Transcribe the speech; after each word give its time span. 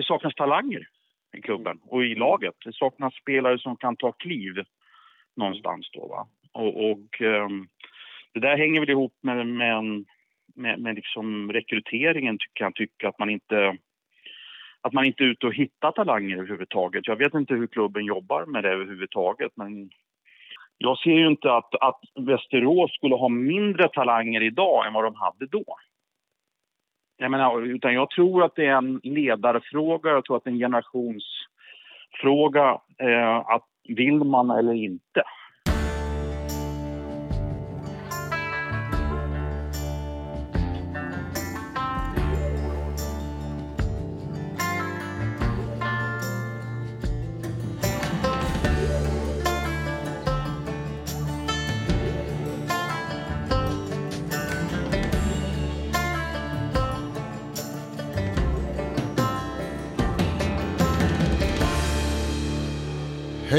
det 0.00 0.06
saknas 0.06 0.34
talanger 0.34 0.88
i 1.36 1.40
klubben 1.40 1.80
och 1.86 2.04
i 2.04 2.14
laget. 2.14 2.54
Det 2.64 2.74
saknas 2.74 3.14
spelare 3.14 3.58
som 3.58 3.76
kan 3.76 3.96
ta 3.96 4.12
kliv 4.12 4.54
någonstans 5.36 5.90
då 5.92 6.08
va. 6.08 6.26
Och, 6.52 6.90
och 6.90 7.20
ehm, 7.20 7.68
det 8.34 8.40
där 8.40 8.56
hänger 8.56 8.80
väl 8.80 8.90
ihop 8.90 9.14
med, 9.22 9.46
med, 9.46 10.04
med, 10.54 10.80
med 10.80 10.94
liksom 10.94 11.52
rekryteringen 11.52 12.38
kan 12.52 12.64
jag 12.64 12.74
tycka 12.74 13.08
att 13.08 13.18
man 13.18 13.30
inte 13.30 13.76
att 14.82 14.92
man 14.92 15.04
inte 15.04 15.22
är 15.24 15.26
ute 15.26 15.46
och 15.46 15.54
hittar 15.54 15.92
talanger 15.92 16.36
överhuvudtaget. 16.36 17.06
Jag 17.06 17.16
vet 17.16 17.34
inte 17.34 17.54
hur 17.54 17.66
klubben 17.66 18.04
jobbar 18.04 18.46
med 18.46 18.64
det 18.64 18.70
överhuvudtaget 18.70 19.52
men 19.54 19.90
jag 20.78 20.98
ser 20.98 21.10
ju 21.10 21.26
inte 21.26 21.52
att, 21.52 21.74
att 21.80 22.00
Västerås 22.14 22.94
skulle 22.94 23.14
ha 23.14 23.28
mindre 23.28 23.88
talanger 23.88 24.42
idag 24.42 24.86
än 24.86 24.92
vad 24.92 25.04
de 25.04 25.14
hade 25.14 25.46
då. 25.46 25.64
Jag 27.22 27.30
menar, 27.30 27.62
utan 27.62 27.94
jag 27.94 28.10
tror 28.10 28.44
att 28.44 28.54
det 28.54 28.66
är 28.66 28.76
en 28.76 29.00
ledarfråga, 29.02 30.10
jag 30.10 30.24
tror 30.24 30.36
att 30.36 30.44
det 30.44 30.50
är 30.50 30.52
en 30.52 30.58
generationsfråga. 30.58 32.80
Eh, 32.98 33.36
att 33.36 33.64
vill 33.88 34.24
man 34.24 34.50
eller 34.50 34.72
inte? 34.72 35.22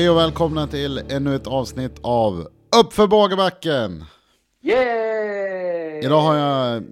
Hej 0.02 0.10
och 0.10 0.18
välkomna 0.18 0.68
till 0.68 0.98
ännu 0.98 1.36
ett 1.36 1.48
avsnitt 1.48 2.00
av 2.02 2.48
Uppför 2.86 3.08
Bågebacken! 3.08 4.06
Yay! 4.62 6.00
Idag 6.04 6.22
har 6.22 6.36
jag 6.36 6.84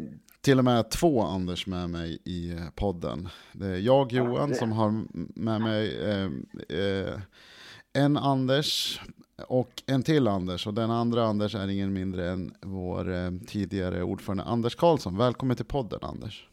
till 0.41 0.59
och 0.59 0.65
med 0.65 0.91
två 0.91 1.21
Anders 1.21 1.67
med 1.67 1.89
mig 1.89 2.19
i 2.25 2.57
podden. 2.75 3.29
Det 3.53 3.65
är 3.65 3.77
jag 3.77 4.11
Johan 4.11 4.55
som 4.55 4.71
har 4.71 5.03
med 5.39 5.61
mig 5.61 6.09
eh, 6.09 6.25
eh, 6.79 7.19
en 7.93 8.17
Anders 8.17 9.01
och 9.47 9.83
en 9.85 10.03
till 10.03 10.27
Anders. 10.27 10.67
Och 10.67 10.73
den 10.73 10.91
andra 10.91 11.23
Anders 11.23 11.55
är 11.55 11.67
ingen 11.67 11.93
mindre 11.93 12.29
än 12.29 12.53
vår 12.61 13.13
eh, 13.13 13.31
tidigare 13.47 14.03
ordförande 14.03 14.43
Anders 14.43 14.75
Karlsson. 14.75 15.17
Välkommen 15.17 15.55
till 15.55 15.65
podden 15.65 15.99
Anders. 16.01 16.47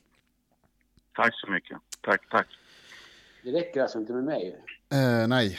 Tack 1.14 1.40
så 1.40 1.50
mycket. 1.50 1.78
Tack, 2.00 2.30
tack. 2.30 2.46
Det 3.42 3.50
räcker 3.50 3.82
alltså 3.82 3.98
inte 3.98 4.12
med 4.12 4.24
mig? 4.24 4.56
Eh, 4.92 5.28
nej, 5.28 5.58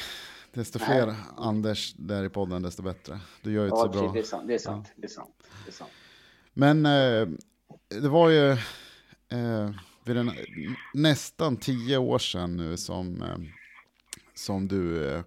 Desto 0.58 0.80
fler 0.80 1.06
Nej. 1.06 1.16
Anders 1.38 1.94
där 1.94 2.24
i 2.24 2.30
podden, 2.30 2.62
desto 2.62 2.82
bättre. 2.82 3.20
Du 3.42 3.52
gör 3.52 3.64
ju 3.64 3.70
ja, 3.70 3.76
så 3.76 3.90
bra. 3.90 4.12
Det 4.14 4.20
är 4.20 4.24
sant, 4.24 4.48
det 4.48 4.54
är 4.54 4.58
sant. 4.58 4.88
Ja. 4.88 4.94
Det 4.96 5.08
är 5.08 5.10
sant, 5.10 5.44
det 5.66 5.70
är 5.70 5.74
sant. 5.74 5.92
Men 6.54 6.86
eh, 6.86 7.28
det 8.02 8.10
var 8.10 8.30
ju 8.30 8.52
eh, 8.52 9.70
vid 10.06 10.18
en, 10.18 10.32
nästan 10.94 11.58
tio 11.58 11.98
år 11.98 12.20
sedan 12.20 12.58
nu 12.58 12.78
som, 12.78 13.22
eh, 13.22 13.38
som 14.36 14.68
du 14.68 15.14
eh, 15.14 15.24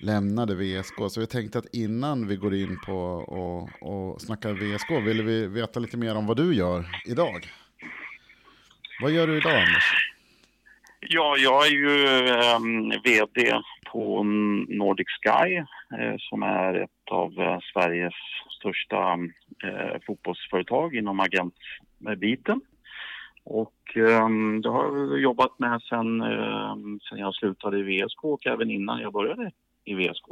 lämnade 0.00 0.54
VSK. 0.54 0.94
Så 1.10 1.20
vi 1.20 1.26
tänkte 1.26 1.58
att 1.58 1.74
innan 1.74 2.26
vi 2.26 2.36
går 2.36 2.54
in 2.54 2.78
på 2.86 2.98
och, 3.12 3.68
och 3.82 4.20
snackar 4.20 4.52
VSK 4.52 4.90
vill 4.90 5.22
vi 5.22 5.46
veta 5.46 5.80
lite 5.80 5.96
mer 5.96 6.14
om 6.14 6.26
vad 6.26 6.36
du 6.36 6.54
gör 6.54 7.02
idag. 7.06 7.52
Vad 9.02 9.10
gör 9.10 9.26
du 9.26 9.36
idag 9.36 9.56
Anders? 9.56 10.12
Ja, 11.00 11.36
jag 11.38 11.66
är 11.66 11.70
ju 11.70 12.06
eh, 12.28 12.58
VD 13.04 13.62
på 13.92 14.22
Nordic 14.68 15.06
Sky 15.08 15.56
eh, 15.98 16.16
som 16.18 16.42
är 16.42 16.74
ett 16.74 17.10
av 17.10 17.32
eh, 17.40 17.58
Sveriges 17.72 18.14
största 18.58 19.18
eh, 19.64 20.00
fotbollsföretag 20.06 20.94
inom 20.94 21.20
agentbiten. 21.20 22.60
Och 23.44 23.96
eh, 23.96 24.28
det 24.62 24.68
har 24.68 24.96
jag 24.96 25.20
jobbat 25.20 25.58
med 25.58 25.82
sen, 25.82 26.20
eh, 26.20 26.76
sen 27.08 27.18
jag 27.18 27.34
slutade 27.34 27.78
i 27.78 27.82
VSK 27.82 28.24
och 28.24 28.46
även 28.46 28.70
innan 28.70 29.00
jag 29.00 29.12
började 29.12 29.50
i 29.84 29.94
VSK. 29.94 30.26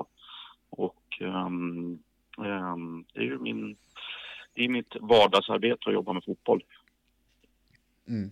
Och 0.71 1.19
ehm, 1.21 1.99
ehm, 2.39 3.05
det 3.15 3.21
är 3.21 3.25
ju 3.25 3.39
min, 3.39 3.77
det 4.55 4.65
är 4.65 4.69
mitt 4.69 4.97
vardagsarbete 5.01 5.81
att 5.87 5.95
jobba 5.95 6.13
med 6.13 6.25
fotboll. 6.25 6.65
Mm. 8.09 8.31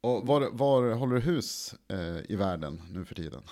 Och 0.00 0.26
var, 0.26 0.50
var 0.52 0.94
håller 0.94 1.14
du 1.14 1.20
hus 1.20 1.74
eh, 1.88 2.32
i 2.32 2.36
världen 2.36 2.80
nu 2.92 3.04
för 3.04 3.14
tiden? 3.14 3.42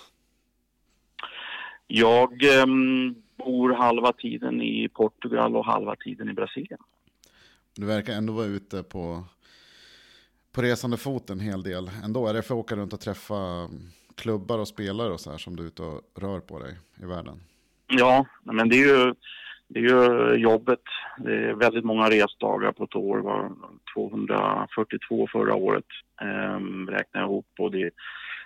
Jag 1.91 2.59
eh, 2.59 2.65
bor 3.37 3.73
halva 3.73 4.13
tiden 4.13 4.61
i 4.61 4.89
Portugal 4.89 5.55
och 5.55 5.65
halva 5.65 5.95
tiden 5.95 6.29
i 6.29 6.33
Brasilien. 6.33 6.79
Du 7.75 7.85
verkar 7.85 8.13
ändå 8.13 8.33
vara 8.33 8.45
ute 8.45 8.83
på, 8.83 9.23
på 10.51 10.61
resande 10.61 10.97
fot 10.97 11.29
en 11.29 11.39
hel 11.39 11.63
del 11.63 11.91
ändå. 12.03 12.27
Är 12.27 12.33
det 12.33 12.41
för 12.41 12.55
att 12.55 12.59
åka 12.59 12.75
runt 12.75 12.93
och 12.93 12.99
träffa 12.99 13.35
mm, 13.35 13.71
klubbar 14.15 14.59
och 14.59 14.67
spelare 14.67 15.13
och 15.13 15.19
så 15.19 15.31
här 15.31 15.37
som 15.37 15.55
du 15.55 15.63
är 15.63 15.67
ute 15.67 15.83
och 15.83 16.01
rör 16.15 16.39
på 16.39 16.59
dig 16.59 16.77
i 17.03 17.05
världen? 17.05 17.39
Ja, 17.87 18.25
men 18.43 18.69
det 18.69 18.75
är 18.75 18.87
ju, 18.87 19.13
det 19.67 19.79
är 19.79 19.83
ju 19.83 20.35
jobbet. 20.35 20.83
Det 21.17 21.35
är 21.35 21.53
väldigt 21.53 21.85
många 21.85 22.09
resdagar 22.09 22.71
på 22.71 22.83
ett 22.83 22.95
år. 22.95 23.17
Det 23.17 23.23
var 23.23 23.51
242 23.95 25.27
förra 25.31 25.55
året 25.55 25.85
eh, 26.21 26.59
räknar 26.87 27.21
jag 27.21 27.23
ihop. 27.23 27.47
Och 27.57 27.71
det, 27.71 27.91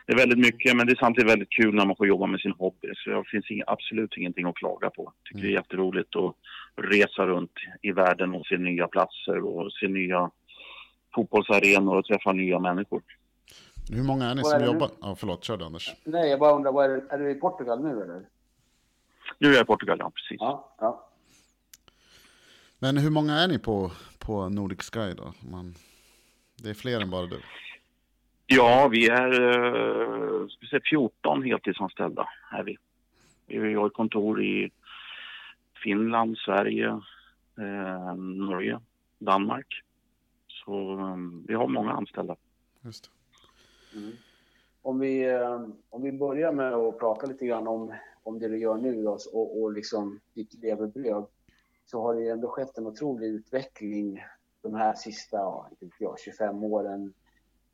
det 0.05 0.13
är 0.13 0.17
väldigt 0.17 0.39
mycket, 0.39 0.75
men 0.75 0.87
det 0.87 0.93
är 0.93 0.95
samtidigt 0.95 1.31
väldigt 1.31 1.49
kul 1.49 1.75
när 1.75 1.85
man 1.85 1.95
får 1.95 2.07
jobba 2.07 2.25
med 2.25 2.39
sin 2.39 2.51
hobby. 2.51 2.87
Så 2.95 3.09
det 3.09 3.23
finns 3.31 3.51
inga, 3.51 3.63
absolut 3.67 4.17
ingenting 4.17 4.45
att 4.45 4.55
klaga 4.55 4.89
på. 4.89 5.03
Jag 5.03 5.23
tycker 5.23 5.39
mm. 5.39 5.47
det 5.47 5.53
är 5.53 5.61
jätteroligt 5.61 6.15
att 6.15 6.35
resa 6.75 7.25
runt 7.25 7.51
i 7.81 7.91
världen 7.91 8.33
och 8.33 8.45
se 8.45 8.57
nya 8.57 8.87
platser 8.87 9.45
och 9.45 9.71
se 9.73 9.87
nya 9.87 10.31
fotbollsarenor 11.15 11.97
och 11.97 12.05
träffa 12.05 12.31
nya 12.31 12.59
människor. 12.59 13.01
Hur 13.91 14.03
många 14.03 14.25
är 14.25 14.35
ni 14.35 14.43
som 14.43 14.61
är 14.61 14.65
jobbar? 14.65 14.89
Ja, 15.01 15.15
förlåt, 15.15 15.43
kör 15.43 15.57
du 15.57 15.65
Anders. 15.65 15.93
Nej, 16.03 16.29
jag 16.29 16.39
bara 16.39 16.55
undrar, 16.55 16.83
är, 16.83 16.89
det, 16.89 17.03
är 17.09 17.17
du 17.17 17.31
i 17.31 17.35
Portugal 17.35 17.83
nu 17.83 18.01
eller? 18.01 18.21
Nu 19.37 19.49
är 19.49 19.53
jag 19.53 19.61
i 19.61 19.65
Portugal, 19.65 19.97
ja 19.99 20.11
precis. 20.15 20.37
Ja, 20.39 20.75
ja. 20.79 21.09
Men 22.79 22.97
hur 22.97 23.09
många 23.09 23.33
är 23.33 23.47
ni 23.47 23.59
på, 23.59 23.91
på 24.19 24.49
Nordic 24.49 24.91
Sky 24.93 25.13
då? 25.17 25.33
Man, 25.51 25.75
det 26.63 26.69
är 26.69 26.73
fler 26.73 27.01
än 27.01 27.09
bara 27.09 27.25
du. 27.25 27.39
Ja, 28.47 28.87
vi 28.91 29.07
är 29.07 29.41
eh, 30.71 30.81
14 30.89 31.43
heltidsanställda. 31.43 32.29
Är 32.51 32.63
vi. 32.63 32.77
vi 33.47 33.73
har 33.73 33.89
kontor 33.89 34.43
i 34.43 34.71
Finland, 35.83 36.37
Sverige, 36.37 36.87
eh, 37.57 38.15
Norge, 38.15 38.79
Danmark. 39.19 39.67
Så 40.47 40.99
eh, 40.99 41.17
vi 41.47 41.53
har 41.53 41.67
många 41.67 41.91
anställda. 41.91 42.35
Just 42.81 43.09
mm. 43.95 44.11
Om, 44.81 44.99
vi, 44.99 45.29
eh, 45.29 45.67
om 45.89 46.03
vi 46.03 46.11
börjar 46.11 46.51
med 46.51 46.73
att 46.73 46.99
prata 46.99 47.27
lite 47.27 47.45
grann 47.45 47.67
om, 47.67 47.93
om 48.23 48.39
det 48.39 48.47
du 48.47 48.59
gör 48.59 48.77
nu 48.77 49.03
då, 49.03 49.17
och, 49.33 49.61
och 49.61 49.73
liksom 49.73 50.19
ditt 50.33 50.53
levebröd 50.53 51.25
så 51.85 52.01
har 52.01 52.15
det 52.15 52.29
ändå 52.29 52.47
skett 52.47 52.77
en 52.77 52.87
otrolig 52.87 53.27
utveckling 53.27 54.23
de 54.61 54.73
här 54.73 54.93
sista 54.93 55.37
ja, 55.37 55.69
jag, 55.99 56.19
25 56.19 56.63
åren 56.63 57.13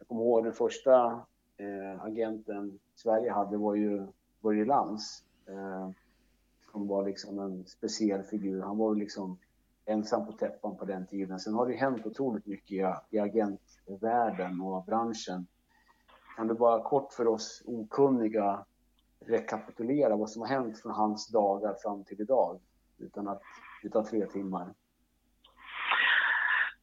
kommer 0.09 0.23
ihåg 0.23 0.43
den 0.43 0.53
första 0.53 1.21
eh, 1.57 2.01
agenten 2.01 2.79
Sverige 2.95 3.31
hade 3.31 3.57
var 3.57 3.75
ju 3.75 4.07
Börje 4.41 4.65
Lantz. 4.65 5.23
Eh, 5.47 5.89
som 6.71 6.87
var 6.87 7.05
liksom 7.05 7.39
en 7.39 7.65
speciell 7.65 8.23
figur. 8.23 8.61
Han 8.61 8.77
var 8.77 8.95
liksom 8.95 9.37
ensam 9.85 10.25
på 10.25 10.31
täppan 10.31 10.77
på 10.77 10.85
den 10.85 11.05
tiden. 11.05 11.39
Sen 11.39 11.53
har 11.53 11.67
det 11.67 11.73
hänt 11.73 12.05
otroligt 12.05 12.45
mycket 12.45 12.71
i, 12.71 13.15
i 13.15 13.19
agentvärlden 13.19 14.61
och 14.61 14.83
branschen. 14.85 15.47
Kan 16.35 16.47
du 16.47 16.53
bara 16.53 16.83
kort 16.83 17.13
för 17.13 17.27
oss 17.27 17.63
okunniga 17.65 18.65
rekapitulera 19.19 20.15
vad 20.15 20.29
som 20.29 20.41
har 20.41 20.49
hänt 20.49 20.79
från 20.79 20.91
hans 20.91 21.27
dagar 21.27 21.75
fram 21.83 22.03
till 22.03 22.21
idag? 22.21 22.59
Utan 22.97 23.27
att 23.27 23.41
det 23.83 23.89
tar 23.89 24.03
tre 24.03 24.25
timmar. 24.25 24.73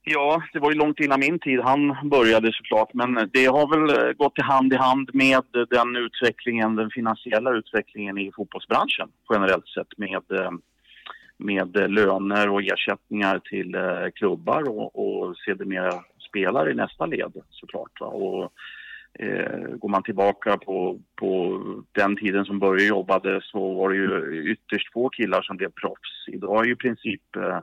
Ja, 0.08 0.42
det 0.52 0.58
var 0.58 0.70
ju 0.70 0.78
långt 0.78 1.00
innan 1.00 1.20
min 1.20 1.38
tid 1.38 1.60
han 1.60 1.96
började 2.10 2.52
såklart, 2.52 2.94
men 2.94 3.30
det 3.32 3.46
har 3.46 3.66
väl 3.74 3.98
eh, 3.98 4.12
gått 4.12 4.38
i 4.38 4.42
hand 4.42 4.72
i 4.72 4.76
hand 4.76 5.10
med 5.12 5.42
den 5.70 5.96
utvecklingen, 5.96 6.76
den 6.76 6.90
finansiella 6.90 7.50
utvecklingen 7.50 8.18
i 8.18 8.32
fotbollsbranschen 8.32 9.08
generellt 9.32 9.68
sett 9.68 9.98
med, 9.98 10.22
eh, 10.30 10.50
med 11.36 11.90
löner 11.90 12.48
och 12.48 12.62
ersättningar 12.62 13.38
till 13.38 13.74
eh, 13.74 14.06
klubbar 14.14 14.68
och, 14.68 14.90
och 14.96 15.36
sedermera 15.36 15.92
spelare 16.28 16.70
i 16.70 16.74
nästa 16.74 17.06
led 17.06 17.32
såklart. 17.50 18.00
Va? 18.00 18.06
Och, 18.06 18.52
eh, 19.18 19.68
går 19.78 19.88
man 19.88 20.02
tillbaka 20.02 20.56
på, 20.56 21.00
på 21.16 21.60
den 21.92 22.16
tiden 22.16 22.44
som 22.44 22.58
Börje 22.58 22.88
jobbade 22.88 23.40
så 23.42 23.74
var 23.74 23.90
det 23.90 23.96
ju 23.96 24.42
ytterst 24.52 24.92
få 24.92 25.08
killar 25.08 25.42
som 25.42 25.56
blev 25.56 25.70
proffs. 25.70 26.28
Idag 26.28 26.60
är 26.60 26.66
ju 26.66 26.72
i 26.72 26.76
princip 26.76 27.36
eh, 27.36 27.58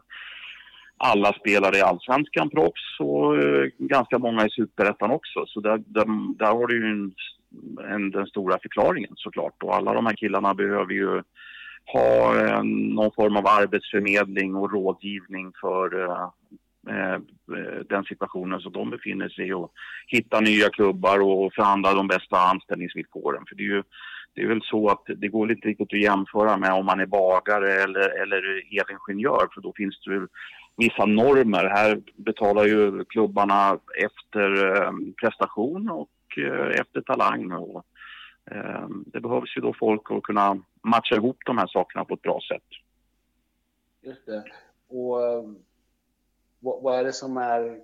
alla 0.98 1.34
spelare 1.34 1.78
i 1.78 1.82
allsvenskan 1.82 2.50
proffs 2.50 3.00
och 3.00 3.38
eh, 3.38 3.68
ganska 3.78 4.20
många 4.20 4.46
i 4.46 4.50
superettan 4.50 5.12
också. 5.12 5.46
Så 5.48 5.60
där, 5.60 5.78
där, 5.86 6.06
där, 6.38 6.54
har 6.54 6.68
du 6.68 6.78
ju 6.78 6.92
en 6.92 7.14
en, 7.90 8.12
den 8.12 8.28
stora 8.28 8.60
förklaringen 8.62 9.14
såklart. 9.16 9.64
Och 9.64 9.76
alla 9.76 9.94
de 9.94 10.06
här 10.06 10.14
killarna 10.14 10.54
behöver 10.54 10.94
ju 10.94 11.22
ha 11.86 12.40
en, 12.40 12.80
någon 12.80 13.12
form 13.12 13.38
av 13.38 13.48
arbetsförmedling 13.48 14.56
och 14.56 14.72
rådgivning 14.72 15.52
för 15.62 16.04
eh, 16.04 16.30
den 17.90 18.04
situationen 18.04 18.60
som 18.60 18.72
de 18.72 18.90
befinner 18.90 19.30
sig 19.30 19.48
i 19.48 19.54
och 19.54 19.72
hitta 20.08 20.40
nya 20.40 20.70
klubbar 20.70 21.20
och 21.20 21.54
förhandla 21.54 21.94
de 21.94 22.08
bästa 22.08 22.38
anställningsvillkoren. 22.38 23.46
För 23.50 23.56
det 23.56 23.64
är 23.64 23.68
ju 23.68 23.84
det 24.36 24.42
är 24.42 24.48
väl 24.48 24.62
så 24.64 24.90
att 24.90 25.04
det 25.06 25.28
går 25.28 25.52
inte 25.52 25.68
riktigt 25.68 25.94
att 25.94 26.02
jämföra 26.02 26.58
med 26.58 26.74
om 26.74 26.86
man 26.86 27.00
är 27.00 27.06
bagare 27.06 27.74
eller, 27.74 28.22
eller 28.22 28.64
elingenjör 28.80 29.48
för 29.54 29.62
då 29.62 29.74
finns 29.76 30.00
det 30.00 30.28
vissa 30.78 31.06
normer. 31.06 31.66
Här 31.66 32.02
betalar 32.16 32.66
ju 32.66 33.06
klubbarna 33.06 33.80
efter 34.04 34.76
eh, 34.76 34.92
prestation 35.22 35.90
och 35.90 36.38
eh, 36.38 36.80
efter 36.80 37.02
talang. 37.02 37.52
Och, 37.52 37.86
eh, 38.52 38.88
det 39.06 39.20
behövs 39.20 39.58
ju 39.58 39.62
då 39.62 39.74
folk 39.80 40.12
att 40.12 40.24
kunna 40.24 40.64
matcha 40.84 41.16
ihop 41.16 41.38
de 41.46 41.58
här 41.58 41.68
sakerna 41.68 42.06
på 42.06 42.14
ett 42.14 42.22
bra 42.22 42.40
sätt. 42.52 42.68
Just 44.02 44.26
det. 44.26 44.44
Och 44.88 45.28
ehm, 45.28 45.58
vad, 46.60 46.84
vad 46.84 47.00
är 47.00 47.04
det 47.04 47.14
som 47.14 47.38
är 47.38 47.82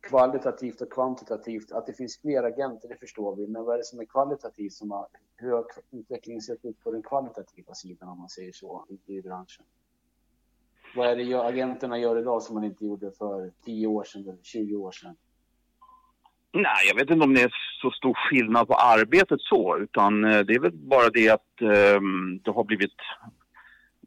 kvalitativt 0.00 0.80
och 0.80 0.92
kvantitativt? 0.92 1.72
Att 1.72 1.86
det 1.86 1.92
finns 1.92 2.20
fler 2.20 2.42
agenter, 2.42 2.88
det 2.88 2.96
förstår 2.96 3.36
vi. 3.36 3.46
Men 3.46 3.64
vad 3.64 3.74
är 3.74 3.78
det 3.78 3.84
som 3.84 4.00
är 4.00 4.04
kvalitativt? 4.04 4.72
Som 4.72 4.90
har, 4.90 5.06
hur 5.36 5.52
har 5.52 5.66
utvecklingen 5.90 6.42
sett 6.42 6.64
ut 6.64 6.80
på 6.80 6.92
den 6.92 7.02
kvalitativa 7.02 7.74
sidan 7.74 8.08
om 8.08 8.18
man 8.18 8.28
säger 8.28 8.52
så 8.52 8.86
i, 8.88 9.16
i 9.16 9.22
branschen? 9.22 9.64
Vad 10.94 11.06
är 11.06 11.16
det 11.16 11.34
agenterna 11.34 11.98
gör 11.98 12.18
idag 12.18 12.42
som 12.42 12.54
man 12.54 12.64
inte 12.64 12.84
gjorde 12.84 13.10
för 13.18 13.50
10 13.64 13.86
år 13.86 14.04
sedan 14.04 14.22
eller 14.22 14.42
20 14.42 14.76
år 14.76 14.92
sedan? 14.92 15.16
Nej, 16.52 16.88
jag 16.88 16.94
vet 16.94 17.10
inte 17.10 17.24
om 17.24 17.34
det 17.34 17.42
är 17.42 17.52
så 17.82 17.90
stor 17.90 18.14
skillnad 18.14 18.68
på 18.68 18.74
arbetet 18.74 19.40
så, 19.40 19.78
utan 19.78 20.24
eh, 20.24 20.40
det 20.40 20.54
är 20.54 20.60
väl 20.60 20.72
bara 20.72 21.08
det 21.08 21.28
att 21.30 21.62
eh, 21.62 22.00
det 22.42 22.50
har 22.50 22.64
blivit 22.64 22.96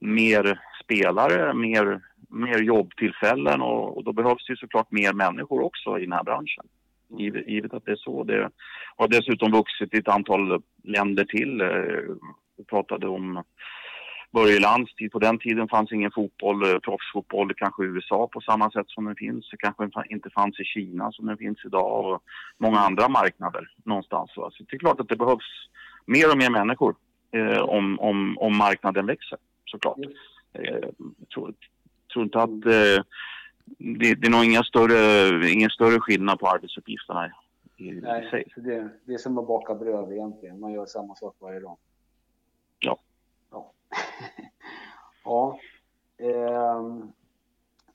mer 0.01 0.59
spelare, 0.83 1.53
mer, 1.53 2.01
mer 2.29 2.61
jobbtillfällen 2.61 3.61
och, 3.61 3.97
och, 3.97 4.03
då 4.03 4.13
behövs 4.13 4.47
det 4.47 4.57
såklart 4.57 4.91
mer 4.91 5.13
människor 5.13 5.61
också 5.61 5.99
i 5.99 6.01
den 6.01 6.11
här 6.11 6.23
branschen. 6.23 6.65
Givet, 7.17 7.47
givet 7.47 7.73
att 7.73 7.85
det 7.85 7.91
är 7.91 7.95
så. 7.95 8.23
Det 8.23 8.49
har 8.95 9.07
dessutom 9.07 9.51
vuxit 9.51 9.93
i 9.93 9.97
ett 9.97 10.07
antal 10.07 10.61
länder 10.83 11.25
till. 11.25 11.61
Eh, 11.61 12.15
vi 12.57 12.63
pratade 12.63 13.07
om 13.07 13.43
Börje 14.31 14.59
Lands 14.59 14.95
tid. 14.95 15.11
På 15.11 15.19
den 15.19 15.39
tiden 15.39 15.67
fanns 15.67 15.91
ingen 15.91 16.11
fotboll, 16.11 16.63
eh, 16.63 16.79
proffsfotboll, 16.79 17.53
kanske 17.53 17.83
i 17.83 17.87
USA 17.87 18.27
på 18.27 18.41
samma 18.41 18.71
sätt 18.71 18.89
som 18.89 19.05
den 19.05 19.15
finns. 19.15 19.49
Det 19.49 19.57
kanske 19.57 19.89
inte 20.09 20.29
fanns 20.29 20.59
i 20.59 20.63
Kina 20.63 21.11
som 21.11 21.25
den 21.25 21.37
finns 21.37 21.65
idag 21.65 22.05
och 22.05 22.23
många 22.57 22.79
andra 22.79 23.09
marknader 23.09 23.71
någonstans. 23.85 24.31
Så 24.33 24.51
det 24.59 24.75
är 24.75 24.79
klart 24.79 24.99
att 24.99 25.09
det 25.09 25.15
behövs 25.15 25.69
mer 26.05 26.31
och 26.31 26.37
mer 26.37 26.49
människor 26.49 26.95
eh, 27.31 27.61
om, 27.61 27.99
om, 27.99 28.37
om 28.37 28.57
marknaden 28.57 29.05
växer 29.05 29.37
såklart. 29.65 29.99
Eh, 30.53 30.79
jag 31.19 31.29
tror, 31.33 31.53
tror 32.13 32.25
inte 32.25 32.39
att 32.39 32.49
eh, 32.49 33.03
det, 33.77 34.15
det, 34.15 34.27
är 34.27 34.29
nog 34.29 34.45
inga 34.45 34.63
större, 34.63 35.49
ingen 35.49 35.69
större 35.69 35.99
skillnad 35.99 36.39
på 36.39 36.47
arbetsuppgifterna 36.47 37.31
i, 37.77 37.91
Nej, 37.91 38.27
i 38.27 38.29
sig. 38.29 38.45
Det, 38.55 38.89
det 39.05 39.13
är 39.13 39.17
som 39.17 39.37
att 39.37 39.47
baka 39.47 39.75
bröd 39.75 40.11
egentligen. 40.11 40.59
Man 40.59 40.73
gör 40.73 40.85
samma 40.85 41.15
sak 41.15 41.35
varje 41.39 41.59
dag. 41.59 41.77
Ja. 45.23 45.59
Eh, 46.17 46.81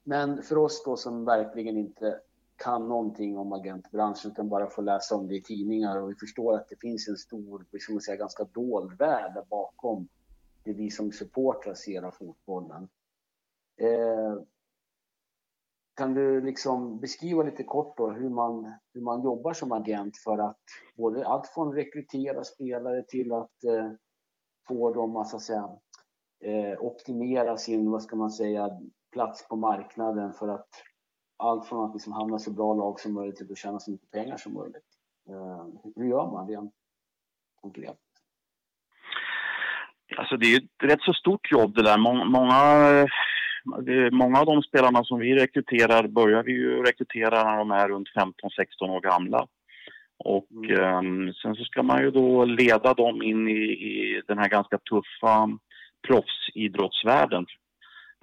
men 0.04 0.42
för 0.42 0.58
oss 0.58 0.82
då 0.84 0.96
som 0.96 1.24
verkligen 1.24 1.76
inte 1.76 2.20
kan 2.56 2.88
någonting 2.88 3.38
om 3.38 3.52
agentbranschen 3.52 4.30
utan 4.30 4.48
bara 4.48 4.70
får 4.70 4.82
läsa 4.82 5.14
om 5.14 5.28
det 5.28 5.34
i 5.34 5.42
tidningar 5.42 6.02
och 6.02 6.10
vi 6.10 6.14
förstår 6.14 6.54
att 6.54 6.68
det 6.68 6.80
finns 6.80 7.08
en 7.08 7.16
stor, 7.16 7.66
liksom 7.72 8.00
säga, 8.00 8.16
ganska 8.16 8.44
dold 8.44 8.98
värld 8.98 9.34
där 9.34 9.44
bakom 9.50 10.08
det 10.64 10.72
vi 10.72 10.90
som 10.90 11.12
supportrar 11.12 11.74
ser 11.74 12.02
av 12.02 12.10
fotbollen. 12.10 12.88
Eh, 13.76 14.42
kan 15.94 16.14
du 16.14 16.40
liksom 16.40 17.00
beskriva 17.00 17.42
lite 17.42 17.64
kort 17.64 17.96
då 17.96 18.10
hur 18.10 18.28
man, 18.28 18.72
hur 18.94 19.00
man 19.00 19.22
jobbar 19.22 19.52
som 19.52 19.72
agent 19.72 20.16
för 20.16 20.38
att 20.38 20.62
både 20.96 21.26
allt 21.26 21.46
från 21.46 21.74
rekrytera 21.74 22.44
spelare 22.44 23.02
till 23.02 23.32
att 23.32 23.64
eh, 23.64 23.90
få 24.68 24.94
dem 24.94 25.16
att, 25.16 25.28
så 25.28 25.36
att 25.36 25.42
säga, 25.42 25.68
eh, 26.44 26.80
optimera 26.80 27.56
sin, 27.56 27.90
vad 27.90 28.02
ska 28.02 28.16
man 28.16 28.30
säga, 28.30 28.70
plats 29.12 29.48
på 29.48 29.56
marknaden 29.56 30.32
för 30.32 30.48
att 30.48 30.68
allt 31.36 31.66
från 31.66 31.84
att 31.84 31.94
liksom 31.94 32.12
hamna 32.12 32.38
så 32.38 32.52
bra 32.52 32.74
lag 32.74 33.00
som 33.00 33.12
möjligt 33.14 33.36
till 33.36 33.52
att 33.52 33.58
tjäna 33.58 33.78
så 33.78 33.90
mycket 33.90 34.10
pengar 34.10 34.36
som 34.36 34.54
möjligt. 34.54 34.86
Eh, 35.28 35.66
hur 35.96 36.04
gör 36.04 36.30
man 36.30 36.48
rent 36.48 36.72
konkret? 37.60 37.96
Alltså 40.16 40.36
det 40.36 40.46
är 40.46 40.56
ett 40.56 40.82
rätt 40.82 41.02
så 41.02 41.12
stort 41.12 41.52
jobb 41.52 41.74
det 41.74 41.82
där. 41.82 41.98
Många, 41.98 42.24
många 44.12 44.40
av 44.40 44.46
de 44.46 44.62
spelarna 44.62 45.04
som 45.04 45.18
vi 45.18 45.34
rekryterar 45.34 46.08
börjar 46.08 46.42
vi 46.42 46.52
ju 46.52 46.82
rekrytera 46.82 47.44
när 47.44 47.58
de 47.58 47.70
är 47.70 47.88
runt 47.88 48.08
15-16 48.08 48.90
år 48.90 49.00
gamla. 49.00 49.46
Och 50.18 50.48
mm. 50.50 51.06
um, 51.06 51.32
sen 51.34 51.54
så 51.54 51.64
ska 51.64 51.82
man 51.82 52.02
ju 52.02 52.10
då 52.10 52.44
leda 52.44 52.94
dem 52.94 53.22
in 53.22 53.48
i, 53.48 53.62
i 53.62 54.22
den 54.26 54.38
här 54.38 54.48
ganska 54.48 54.78
tuffa 54.78 55.48
proffsidrottsvärlden. 56.08 57.46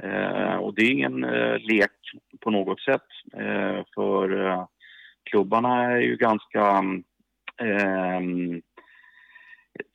Eh, 0.03 0.55
och 0.55 0.73
det 0.73 0.81
är 0.81 0.91
ingen 0.91 1.23
eh, 1.23 1.57
lek 1.59 1.91
på 2.39 2.51
något 2.51 2.81
sätt. 2.81 3.07
eh, 3.33 3.83
för 3.95 4.47
eh, 4.47 4.65
klubbarna 5.23 5.91
är 5.91 6.01
ju 6.01 6.15
ganska 6.15 6.83
ehm, 7.61 8.61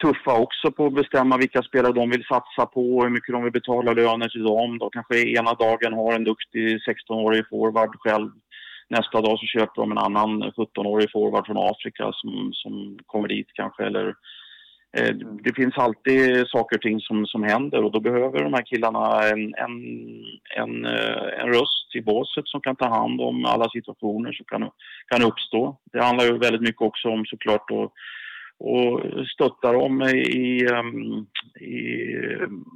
tuffa 0.03 0.39
också 0.39 0.73
på 0.73 0.87
att 0.87 0.95
bestämma 0.95 1.37
vilka 1.37 1.63
spelare 1.63 1.93
de 1.93 2.11
vill 2.11 2.25
satsa 2.25 2.67
på, 2.67 3.03
hur 3.03 3.11
mycket 3.11 3.33
de 3.33 3.43
vill 3.43 3.53
betala 3.53 3.93
löner 3.93 4.29
till 4.29 4.43
dem. 4.43 4.79
De 4.79 4.91
kanske 4.91 5.29
ena 5.29 5.55
dagen 5.55 5.93
har 5.93 6.13
en 6.13 6.25
duktig 6.25 6.79
16-årig 6.89 7.49
forward 7.49 7.97
själv. 7.99 8.31
Nästa 8.89 9.21
dag 9.21 9.39
så 9.39 9.47
köper 9.47 9.83
de 9.83 9.93
en 9.93 9.99
annan 9.99 10.43
17-årig 10.43 11.11
forward 11.13 11.47
från 11.47 11.71
Afrika 11.71 12.13
som, 12.13 12.51
som 12.53 12.99
kommer 13.07 13.29
dit 13.29 13.47
kanske. 13.53 13.85
Eller, 13.85 14.07
eh, 14.09 14.15
Eh, 14.97 15.15
det 15.45 15.55
finns 15.55 15.79
alltid 15.79 16.49
saker 16.49 16.77
och 16.77 16.83
ting 16.83 17.01
som, 17.01 17.27
som 17.27 17.43
händer 17.43 17.85
och 17.85 17.93
då 17.93 18.01
behöver 18.01 18.45
de 18.45 18.55
här 18.55 18.63
killarna 18.63 19.23
en, 19.23 19.55
en, 19.55 19.75
en, 20.57 20.85
eh, 20.85 21.41
en 21.41 21.49
röst 21.49 21.95
i 21.95 22.01
båset 22.01 22.49
som 22.49 22.61
kan 22.61 22.77
ta 22.77 22.89
hand 22.89 23.21
om 23.21 23.45
alla 23.45 23.71
situationer 23.71 24.33
som 24.33 24.45
kan, 24.45 24.71
kan 25.07 25.23
uppstå. 25.23 25.77
Det 25.93 26.03
handlar 26.03 26.25
ju 26.25 26.39
väldigt 26.39 26.63
mycket 26.63 26.83
också 26.83 27.09
om 27.09 27.25
såklart 27.27 27.71
att 27.71 27.93
och 28.61 29.01
stötta 29.35 29.73
dem 29.73 30.03
i, 30.03 30.67
ehm, 30.73 31.27
i 31.61 32.17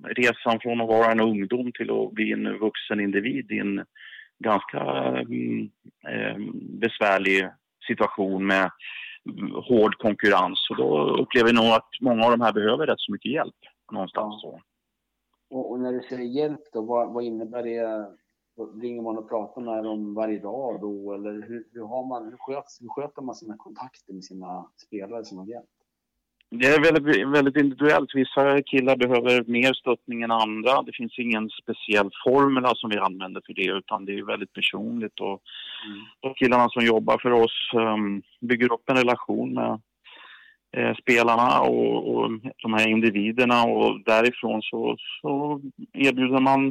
resan 0.04 0.60
från 0.60 0.80
att 0.80 0.88
vara 0.88 1.12
en 1.12 1.20
ungdom 1.20 1.72
till 1.72 1.90
att 1.90 2.12
bli 2.12 2.32
en 2.32 2.58
vuxen 2.58 3.00
individ 3.00 3.50
i 3.50 3.58
en 3.58 3.84
ganska 4.38 4.80
mm, 5.20 5.70
ehm, 6.08 6.50
besvärlig 6.80 7.48
situation 7.86 8.46
med 8.46 8.70
hård 9.68 9.94
konkurrens. 9.98 10.70
Och 10.70 10.76
då 10.76 11.16
upplever 11.22 11.48
vi 11.48 11.52
nog 11.52 11.66
att 11.66 11.88
många 12.00 12.24
av 12.24 12.30
de 12.30 12.40
här 12.40 12.52
behöver 12.52 12.86
rätt 12.86 13.00
så 13.00 13.12
mycket 13.12 13.32
hjälp 13.32 13.56
någonstans. 13.92 14.40
Ja. 14.42 14.60
Och, 15.50 15.70
och, 15.70 15.80
när 15.80 15.92
du 15.92 16.00
säger 16.00 16.22
hjälp 16.22 16.60
då, 16.72 16.82
vad, 16.82 17.12
vad 17.12 17.24
innebär 17.24 17.62
det? 17.62 18.08
Ringer 18.82 19.02
man 19.02 19.18
och 19.18 19.28
pratar 19.28 19.60
med 19.60 19.84
dem 19.84 20.14
varje 20.14 20.38
dag 20.38 20.80
då? 20.80 21.12
Eller 21.12 21.32
hur, 21.32 21.68
hur, 21.72 21.84
har 21.84 22.06
man, 22.06 22.24
hur, 22.24 22.36
sköts, 22.38 22.82
hur 22.82 22.88
sköter 22.88 23.22
man 23.22 23.34
sina 23.34 23.56
kontakter 23.56 24.12
med 24.12 24.24
sina 24.24 24.70
spelare 24.86 25.24
som 25.24 25.38
agent? 25.38 25.68
Det 26.54 26.66
är 26.66 26.80
väldigt, 26.80 27.28
väldigt 27.28 27.56
individuellt. 27.56 28.10
Vissa 28.14 28.62
killar 28.62 28.96
behöver 28.96 29.44
mer 29.46 29.72
stöttning 29.72 30.22
än 30.22 30.30
andra. 30.30 30.82
Det 30.82 30.92
finns 30.92 31.18
ingen 31.18 31.50
speciell 31.50 32.10
formel 32.24 32.64
som 32.76 32.90
vi 32.90 32.98
använder 32.98 33.42
för 33.46 33.54
det 33.54 33.70
utan 33.70 34.04
det 34.04 34.18
är 34.18 34.24
väldigt 34.24 34.52
personligt. 34.52 35.20
Och 35.20 35.42
mm. 35.86 35.98
de 36.20 36.34
killarna 36.34 36.68
som 36.68 36.84
jobbar 36.84 37.18
för 37.18 37.30
oss 37.30 37.70
um, 37.74 38.22
bygger 38.40 38.72
upp 38.72 38.90
en 38.90 38.96
relation 38.96 39.54
med 39.54 39.80
eh, 40.76 40.96
spelarna 40.96 41.60
och, 41.60 42.14
och, 42.14 42.30
de 42.62 42.74
här 42.74 42.88
individerna 42.88 43.62
och 43.62 44.00
därifrån 44.04 44.62
så, 44.62 44.96
så 45.20 45.60
erbjuder 45.92 46.40
man 46.40 46.66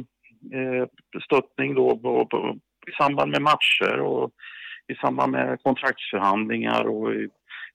eh, 0.52 0.86
stöttning 1.24 1.74
då 1.74 1.98
på, 1.98 2.26
på, 2.26 2.56
i 2.86 2.92
samband 2.92 3.30
med 3.30 3.42
matcher 3.42 4.00
och 4.00 4.30
i 4.88 4.94
samband 4.94 5.32
med 5.32 5.62
kontraktsförhandlingar 5.62 6.84
och 6.84 7.14
i 7.14 7.28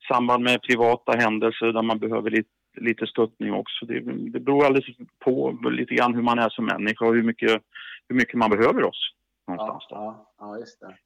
samband 0.07 0.43
med 0.43 0.61
privata 0.61 1.11
händelser 1.11 1.65
där 1.65 1.81
man 1.81 1.99
behöver 1.99 2.29
lite, 2.29 2.49
lite 2.77 3.07
stöttning 3.07 3.53
också. 3.53 3.85
Det, 3.85 3.99
det 4.29 4.39
beror 4.39 4.65
alldeles 4.65 4.97
på 5.19 5.59
lite 5.71 5.95
grann 5.95 6.15
hur 6.15 6.21
man 6.21 6.39
är 6.39 6.49
som 6.49 6.65
människa 6.65 7.05
och 7.05 7.15
hur 7.15 7.23
mycket, 7.23 7.61
hur 8.09 8.15
mycket 8.15 8.35
man 8.35 8.49
behöver 8.49 8.83
oss. 8.83 9.13
Någonstans 9.47 9.87
ja, 9.89 10.27
ja, 10.37 10.45
ja, 10.45 10.59
just 10.59 10.79
det. 10.79 10.97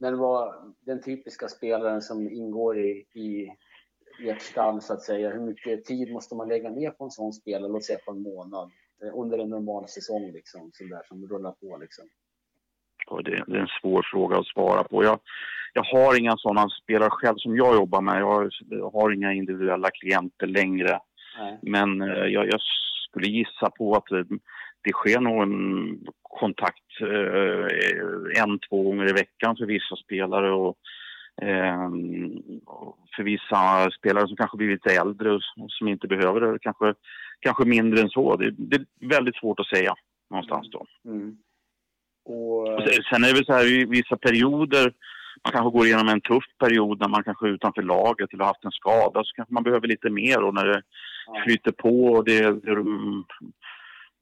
Men 0.00 0.18
vad 0.18 0.74
den 0.80 1.02
typiska 1.02 1.48
spelaren 1.48 2.02
som 2.02 2.30
ingår 2.30 2.78
i, 2.78 3.04
i 3.14 3.52
ert 4.20 4.42
stall 4.42 4.82
så 4.82 4.92
att 4.92 5.02
säga, 5.02 5.30
hur 5.30 5.40
mycket 5.40 5.84
tid 5.84 6.12
måste 6.12 6.34
man 6.34 6.48
lägga 6.48 6.70
ner 6.70 6.90
på 6.90 7.04
en 7.04 7.10
sån 7.10 7.32
spelare, 7.32 7.72
låt 7.72 7.84
säga 7.84 7.98
på 8.04 8.10
en 8.10 8.22
månad, 8.22 8.70
eh, 9.02 9.18
under 9.18 9.38
en 9.38 9.50
normal 9.50 9.88
säsong 9.88 10.32
liksom, 10.32 10.70
så 10.74 10.84
där 10.84 11.02
som 11.08 11.28
rullar 11.28 11.52
på 11.52 11.76
liksom? 11.76 12.08
Det, 13.16 13.44
det, 13.46 13.56
är 13.56 13.60
en 13.60 13.80
svår 13.80 14.06
fråga 14.10 14.36
att 14.38 14.46
svara 14.46 14.84
på. 14.84 15.04
Jag, 15.04 15.18
jag 15.72 15.82
har 15.82 16.20
inga 16.20 16.36
sådana 16.36 16.68
spelare 16.68 17.10
själv 17.10 17.36
som 17.36 17.56
jag 17.56 17.74
jobbar 17.74 18.00
med. 18.00 18.20
Jag 18.20 18.50
har, 18.92 19.12
inga 19.12 19.32
individuella 19.32 19.90
klienter 19.90 20.46
längre. 20.46 20.98
Nej. 21.38 21.58
Men 21.62 22.02
eh, 22.02 22.24
jag, 22.24 22.46
jag 22.46 22.60
skulle 23.08 23.28
gissa 23.28 23.70
på 23.78 23.94
att 23.94 24.06
det, 24.06 24.24
det 24.84 24.92
sker 24.92 25.20
nog 25.20 25.42
en 25.42 25.98
kontakt 26.22 27.00
eh, 27.00 28.42
en, 28.42 28.58
två 28.58 28.82
gånger 28.82 29.08
i 29.10 29.12
veckan 29.12 29.56
för 29.56 29.66
vissa 29.66 29.96
spelare 29.96 30.52
och, 30.52 30.76
eh, 31.42 31.90
för 33.16 33.22
vissa 33.22 33.90
spelare 33.90 34.28
som 34.28 34.36
kanske 34.36 34.56
blivit 34.56 34.86
lite 34.86 35.00
äldre 35.00 35.30
och, 35.30 35.42
och 35.56 35.70
som 35.70 35.88
inte 35.88 36.08
behöver 36.08 36.40
det. 36.40 36.58
Kanske, 36.58 36.94
kanske 37.40 37.64
mindre 37.64 38.00
än 38.00 38.08
så. 38.08 38.36
Det, 38.36 38.50
det 38.50 38.76
är 38.76 39.08
väldigt 39.08 39.36
svårt 39.36 39.60
att 39.60 39.66
säga 39.76 39.94
någonstans 40.30 40.70
då. 40.70 40.86
Mm. 41.04 41.36
Och, 42.28 42.68
Och 42.74 42.82
sen- 43.10 43.24
är 43.24 43.28
det 43.28 43.34
väl 43.34 43.44
så 43.46 43.52
här 43.52 43.66
i 43.66 43.84
vissa 43.84 44.16
perioder, 44.16 44.92
man 45.44 45.52
kanske 45.52 45.78
går 45.78 45.86
igenom 45.86 46.08
en 46.08 46.20
tuff 46.20 46.44
period 46.58 47.00
när 47.00 47.08
man 47.08 47.24
kanske 47.24 47.46
är 47.46 47.50
utanför 47.50 47.82
laget 47.82 48.32
eller 48.32 48.44
har 48.44 48.50
haft 48.52 48.64
en 48.64 48.70
skada 48.70 49.24
så 49.24 49.34
kanske 49.36 49.54
man 49.54 49.62
behöver 49.62 49.88
lite 49.88 50.10
mer 50.10 50.42
och 50.44 50.54
när 50.54 50.66
det 50.66 50.82
ja, 51.26 51.42
flyter 51.44 51.72
på 51.72 52.04
och 52.06 52.24
det, 52.24 52.40
det 52.40 52.74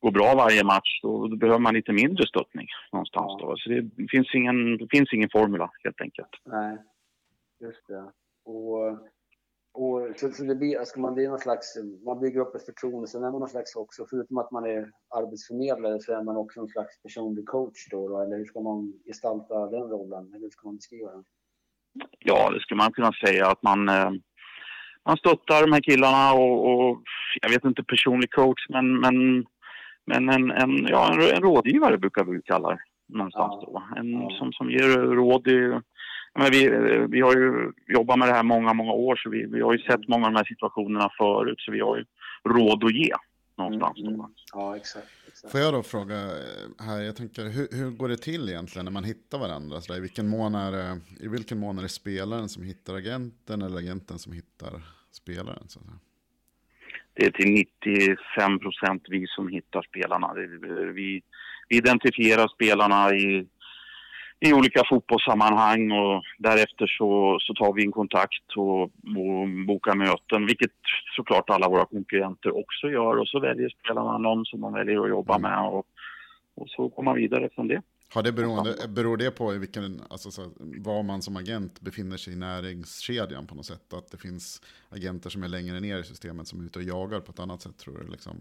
går 0.00 0.10
bra 0.10 0.34
varje 0.34 0.64
match 0.64 1.00
då, 1.02 1.26
då 1.28 1.36
behöver 1.36 1.58
man 1.60 1.74
lite 1.74 1.92
mindre 1.92 2.26
stöttning 2.26 2.66
någonstans 2.92 3.32
Ja. 3.40 3.46
då. 3.46 3.56
Så 3.56 3.68
det 3.70 4.08
finns 4.10 4.34
ingen, 4.34 4.76
det 4.76 4.86
finns 4.90 5.12
ingen 5.12 5.28
formula 5.32 5.70
helt 5.84 6.00
enkelt. 6.00 6.28
nej, 6.44 6.76
just 7.60 7.86
det. 7.88 8.04
Och, 8.44 8.98
och, 9.82 10.12
så, 10.16 10.32
så 10.32 10.44
det 10.44 10.54
blir, 10.54 10.84
ska 10.84 11.00
man, 11.00 11.14
det 11.14 11.24
är 11.24 11.28
någon 11.28 11.38
slags, 11.38 11.76
man 12.04 12.20
bygger 12.20 12.40
upp 12.40 12.54
ett 12.54 12.64
förtroende, 12.64 13.08
sen 13.08 13.24
är 13.24 13.30
man 13.30 13.40
någon 13.40 13.48
slags 13.48 13.76
också, 13.76 14.06
förutom 14.10 14.38
att 14.38 14.50
man 14.50 14.64
är 14.64 14.90
arbetsförmedlare 15.16 16.00
så 16.00 16.12
är 16.12 16.22
man 16.22 16.36
också 16.36 16.60
någon 16.60 16.68
slags 16.68 17.02
personlig 17.02 17.46
coach 17.46 17.88
då, 17.90 18.08
då 18.08 18.20
eller 18.22 18.36
hur 18.36 18.44
ska 18.44 18.60
man 18.60 18.92
gestalta 19.06 19.66
den 19.66 19.82
rollen, 19.82 20.24
eller 20.34 20.42
hur 20.46 20.50
ska 20.50 20.68
man 20.68 20.76
beskriva 20.76 21.10
den? 21.10 21.24
Ja, 22.18 22.50
det 22.50 22.60
skulle 22.60 22.78
man 22.78 22.92
kunna 22.92 23.12
säga 23.12 23.46
att 23.46 23.62
man, 23.62 23.88
eh, 23.88 24.10
man 25.06 25.16
stöttar 25.16 25.66
de 25.66 25.72
här 25.72 25.80
killarna 25.80 26.32
och, 26.32 26.56
och 26.70 27.02
jag 27.42 27.50
vet 27.50 27.64
inte 27.64 27.82
personlig 27.84 28.30
coach 28.30 28.66
men, 28.68 29.00
men, 29.00 29.46
men 30.06 30.28
en, 30.28 30.50
en, 30.50 30.86
ja, 30.86 31.12
en, 31.14 31.20
en 31.36 31.42
rådgivare 31.42 31.98
brukar 31.98 32.24
vi 32.24 32.42
kalla 32.42 32.68
det 32.70 32.78
någonstans 33.08 33.54
Ja. 33.62 33.66
då. 33.66 34.00
En 34.00 34.12
Ja. 34.12 34.30
som, 34.38 34.52
som 34.52 34.70
ger 34.70 34.88
råd. 34.98 35.48
I, 35.48 35.80
men 36.36 36.50
vi, 36.50 36.68
vi 37.10 37.20
har 37.20 37.36
ju 37.36 37.72
jobbat 37.86 38.18
med 38.18 38.28
det 38.28 38.34
här 38.34 38.42
många, 38.42 38.72
många 38.72 38.92
år 38.92 39.16
så 39.16 39.30
vi, 39.30 39.46
vi 39.46 39.60
har 39.60 39.72
ju 39.72 39.78
sett 39.78 40.08
många 40.08 40.26
av 40.26 40.32
de 40.32 40.38
här 40.38 40.44
situationerna 40.44 41.10
förut 41.18 41.60
så 41.60 41.72
vi 41.72 41.80
har 41.80 41.96
ju 41.96 42.04
råd 42.44 42.84
att 42.84 42.94
ge 42.94 43.12
någonstans 43.58 43.98
Mm, 43.98 44.14
mm. 44.14 44.26
Ja, 44.52 44.76
exakt. 44.76 45.06
exakt. 45.28 45.52
Får 45.52 45.60
jag 45.60 45.74
då 45.74 45.82
fråga 45.82 46.14
eh, 46.14 46.86
här, 46.86 47.00
jag 47.00 47.16
tänker 47.16 47.44
hur, 47.44 47.68
hur 47.78 47.90
går 47.90 48.08
det 48.08 48.16
till 48.16 48.48
egentligen 48.48 48.84
när 48.84 48.92
man 48.92 49.04
hittar 49.04 49.38
varandra? 49.38 49.80
Så 49.80 49.92
där, 49.92 49.98
i, 49.98 50.02
vilken 50.02 50.28
mån 50.28 50.54
är 50.54 50.72
det, 50.72 51.00
I 51.20 51.28
vilken 51.28 51.58
mån 51.58 51.78
är 51.78 51.82
det 51.82 51.88
spelaren 51.88 52.48
som 52.48 52.62
hittar 52.62 52.94
agenten 52.94 53.62
eller 53.62 53.78
agenten 53.78 54.18
som 54.18 54.32
hittar 54.32 54.82
spelaren? 55.12 55.68
Så 55.68 55.78
att 55.78 55.84
säga? 55.84 55.98
det 57.16 57.26
är 57.26 57.30
till 57.30 57.50
95 57.50 58.58
procent 58.58 59.02
vi 59.08 59.26
som 59.26 59.48
hittar 59.48 59.82
spelarna. 59.82 60.34
Vi, 60.34 60.46
vi 60.92 61.22
identifierar 61.68 62.48
spelarna 62.48 63.14
i, 63.14 63.46
i 64.40 64.52
olika 64.52 64.82
fotbollssammanhang 64.88 65.92
och 65.92 66.22
därefter 66.38 66.86
så, 66.86 67.38
så 67.40 67.54
tar 67.54 67.72
vi 67.72 67.84
en 67.84 67.92
kontakt 67.92 68.56
och, 68.56 68.82
och 68.82 69.48
bokar 69.66 69.94
möten, 69.94 70.46
vilket 70.46 70.72
såklart 71.16 71.50
alla 71.50 71.68
våra 71.68 71.84
konkurrenter 71.84 72.56
också 72.56 72.86
gör. 72.90 73.16
Och 73.16 73.28
så 73.28 73.40
väljer 73.40 73.68
spelarna 73.68 74.18
någon 74.18 74.44
som 74.44 74.60
de 74.60 74.72
väljer 74.72 75.00
att 75.00 75.08
jobba 75.08 75.38
med 75.38 75.68
och, 75.68 75.86
och 76.54 76.68
så 76.68 76.88
går 76.88 77.02
man 77.02 77.16
vidare 77.16 77.48
från 77.54 77.68
det. 77.68 77.82
Har 78.14 78.22
det 78.22 78.32
beroende, 78.32 78.74
beror 78.88 79.16
det 79.16 79.30
på 79.30 79.50
vilken, 79.50 80.00
alltså, 80.10 80.30
så, 80.30 80.50
var 80.58 81.02
man 81.02 81.22
som 81.22 81.36
agent 81.36 81.80
befinner 81.80 82.16
sig 82.16 82.32
i 82.32 82.36
näringskedjan 82.36 83.46
på 83.46 83.54
något 83.54 83.66
sätt? 83.66 83.92
Att 83.92 84.10
det 84.10 84.16
finns 84.16 84.62
agenter 84.88 85.30
som 85.30 85.42
är 85.42 85.48
längre 85.48 85.80
ner 85.80 85.98
i 85.98 86.04
systemet 86.04 86.48
som 86.48 86.60
är 86.60 86.64
ute 86.64 86.78
och 86.78 86.84
jagar 86.84 87.20
på 87.20 87.32
ett 87.32 87.40
annat 87.40 87.62
sätt 87.62 87.78
tror 87.78 87.98
du? 87.98 88.10
Liksom? 88.12 88.36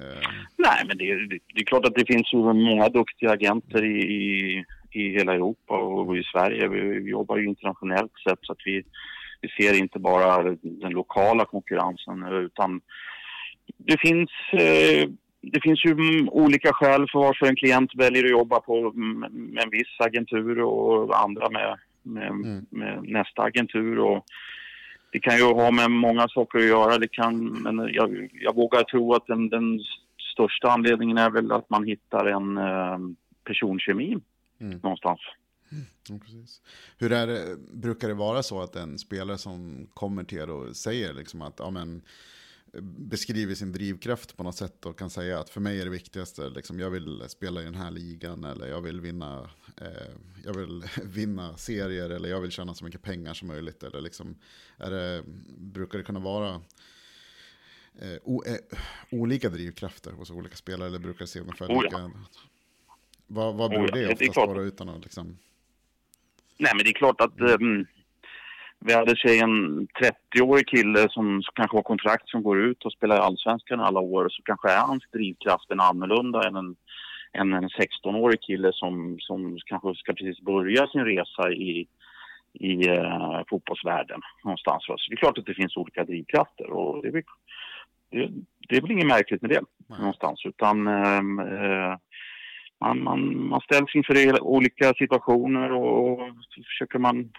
Eh, 0.00 0.28
Nej, 0.56 0.84
men 0.86 0.98
det, 0.98 1.10
är- 1.10 1.28
det, 1.28 1.38
det 1.54 1.60
är 1.60 1.64
klart 1.64 1.84
att 1.86 1.94
det 1.94 2.06
finns 2.06 2.32
ju 2.34 2.38
många 2.38 2.88
duktiga 2.88 3.30
agenter 3.30 3.84
i, 3.84 4.00
i, 4.02 4.64
i 4.90 5.08
hela 5.12 5.34
Europa 5.34 5.74
och 5.78 6.16
i 6.16 6.22
Sverige. 6.22 6.68
Vi, 6.68 6.80
vi 6.80 7.10
jobbar 7.10 7.36
ju 7.36 7.44
internationellt 7.46 8.12
sett 8.28 8.38
så 8.42 8.52
att 8.52 8.58
vi, 8.64 8.82
vi 9.40 9.48
ser 9.48 9.78
inte 9.78 9.98
bara 9.98 10.42
den 10.62 10.92
lokala 10.92 11.44
konkurrensen 11.44 12.22
utan 12.32 12.80
det 13.76 14.00
finns, 14.00 14.30
eh, 14.52 15.08
det 15.40 15.60
finns 15.62 15.84
ju 15.84 16.26
olika 16.30 16.72
skäl 16.72 17.06
för 17.12 17.18
varför 17.18 17.46
en 17.46 17.56
klient 17.56 17.90
väljer 17.94 18.24
att 18.24 18.30
jobba 18.30 18.60
på 18.60 18.92
med 18.92 19.62
en 19.64 19.70
viss 19.70 19.96
agentur 19.98 20.60
och 20.60 21.22
andra 21.22 21.50
med, 21.50 21.78
med, 22.02 22.28
Mm. 22.30 22.66
med 22.70 23.02
nästa 23.02 23.42
agentur. 23.42 23.98
Och, 23.98 24.24
det 25.10 25.20
kan 25.20 25.36
ju 25.36 25.44
ha 25.44 25.70
med 25.70 25.90
många 25.90 26.28
saker 26.28 26.58
att 26.58 26.64
göra. 26.64 26.98
Det 26.98 27.08
kan, 27.08 27.46
men 27.46 27.78
jag, 27.92 28.30
jag 28.32 28.54
vågar 28.54 28.82
tro 28.82 29.14
att 29.14 29.26
den, 29.26 29.48
den 29.48 29.80
största 30.34 30.70
anledningen 30.70 31.18
är 31.18 31.30
väl 31.30 31.52
att 31.52 31.70
man 31.70 31.84
hittar 31.84 32.26
en 32.26 32.58
eh, 32.58 32.98
personkemi 33.44 34.18
Mm. 34.60 34.78
någonstans. 34.82 35.20
Ja, 36.08 36.18
precis. 36.18 36.62
Hur 36.98 37.12
är 37.12 37.26
det, 37.26 37.56
brukar 37.72 38.08
det 38.08 38.14
vara 38.14 38.42
så 38.42 38.60
att 38.62 38.76
en 38.76 38.98
spelare 38.98 39.38
som 39.38 39.86
kommer 39.94 40.24
till 40.24 40.38
er 40.38 40.50
och 40.50 40.76
säger 40.76 41.14
liksom 41.14 41.42
att, 41.42 41.54
ja 41.58 41.70
men, 41.70 42.02
beskriver 42.82 43.54
sin 43.54 43.72
drivkraft 43.72 44.36
på 44.36 44.42
något 44.42 44.56
sätt 44.56 44.86
och 44.86 44.98
kan 44.98 45.10
säga 45.10 45.38
att 45.38 45.50
för 45.50 45.60
mig 45.60 45.80
är 45.80 45.84
det 45.84 45.90
viktigaste, 45.90 46.48
liksom, 46.48 46.80
jag 46.80 46.90
vill 46.90 47.22
spela 47.28 47.62
i 47.62 47.64
den 47.64 47.74
här 47.74 47.90
ligan 47.90 48.44
eller 48.44 48.66
jag 48.66 48.80
vill 48.80 49.00
vinna, 49.00 49.50
eh, 49.80 50.14
jag 50.44 50.54
vill 50.56 50.84
vinna 51.04 51.56
serier 51.56 52.10
eller 52.10 52.28
jag 52.28 52.40
vill 52.40 52.50
tjäna 52.50 52.74
så 52.74 52.84
mycket 52.84 53.02
pengar 53.02 53.34
som 53.34 53.48
möjligt. 53.48 53.82
Eller 53.82 54.00
liksom, 54.00 54.36
är 54.76 54.90
det, 54.90 55.22
brukar 55.58 55.98
det 55.98 56.04
kunna 56.04 56.20
vara 56.20 56.60
eh, 58.00 58.18
o, 58.22 58.42
eh, 58.46 58.78
olika 59.10 59.48
drivkrafter 59.48 60.12
hos 60.12 60.30
olika 60.30 60.56
spelare 60.56 60.88
eller 60.88 60.98
brukar 60.98 61.20
det 61.20 61.26
se 61.26 61.40
ungefär 61.40 61.66
Oh 61.66 61.82
lika? 61.82 62.10
Vad, 63.26 63.54
vad 63.54 63.72
Oh 63.72 63.80
beror 63.80 63.92
det 63.92 64.12
oftast 64.12 64.34
då, 64.34 64.62
utan 64.62 64.88
att 64.88 65.02
liksom... 65.02 65.38
Nej, 66.58 66.72
men 66.76 66.84
det 66.84 66.90
är 66.90 66.94
klart 66.94 67.20
att 67.20 67.40
mm, 67.40 67.86
vi 68.84 68.92
hade 68.92 69.16
sig 69.16 69.40
en 69.40 69.86
30-årig 69.88 70.68
kille 70.68 71.06
som, 71.10 71.42
kanske 71.54 71.76
har 71.76 71.82
kontrakt 71.82 72.28
som 72.28 72.42
går 72.42 72.60
ut 72.60 72.84
och 72.84 72.92
spelar 72.92 73.16
i 73.16 73.20
Allsvenskan 73.20 73.80
alla 73.80 74.00
år. 74.00 74.28
Så 74.28 74.42
kanske 74.42 74.70
är 74.70 74.80
hans 74.80 75.04
drivkraft 75.12 75.70
en 75.70 75.80
annorlunda 75.80 76.48
än 76.48 76.56
en, 76.56 76.76
än 77.32 77.52
en 77.52 77.68
16-årig 77.68 78.40
kille 78.40 78.70
som, 78.72 79.16
som 79.20 79.58
kanske 79.66 79.94
ska 79.94 80.12
precis 80.12 80.40
börja 80.40 80.86
sin 80.86 81.04
resa 81.04 81.52
i, 81.52 81.86
i 82.52 82.88
eh, 82.88 83.40
fotbollsvärlden 83.50 84.20
någonstans. 84.44 84.86
Så 84.86 84.96
det 85.08 85.14
är 85.14 85.16
klart 85.16 85.38
att 85.38 85.46
det 85.46 85.54
finns 85.54 85.76
olika 85.76 86.04
drivkrafter 86.04 86.70
och 86.70 87.02
det 87.02 87.08
är 87.08 87.22
det, 88.10 88.30
det 88.68 88.76
är 88.76 88.80
väl 88.80 88.90
inget 88.90 89.06
märkligt 89.06 89.42
med 89.42 89.50
det 89.50 89.62
Nej. 89.88 89.98
någonstans. 89.98 90.44
Utan 90.44 90.86
ehm, 90.86 91.38
eh, 91.38 91.96
man, 92.80 93.02
man, 93.02 93.48
man 93.48 93.60
ställs 93.60 93.94
inför 93.94 94.42
olika 94.42 94.94
situationer 94.94 95.72
och 95.72 96.18
så 96.48 96.62
försöker 96.62 96.98
man 96.98 97.30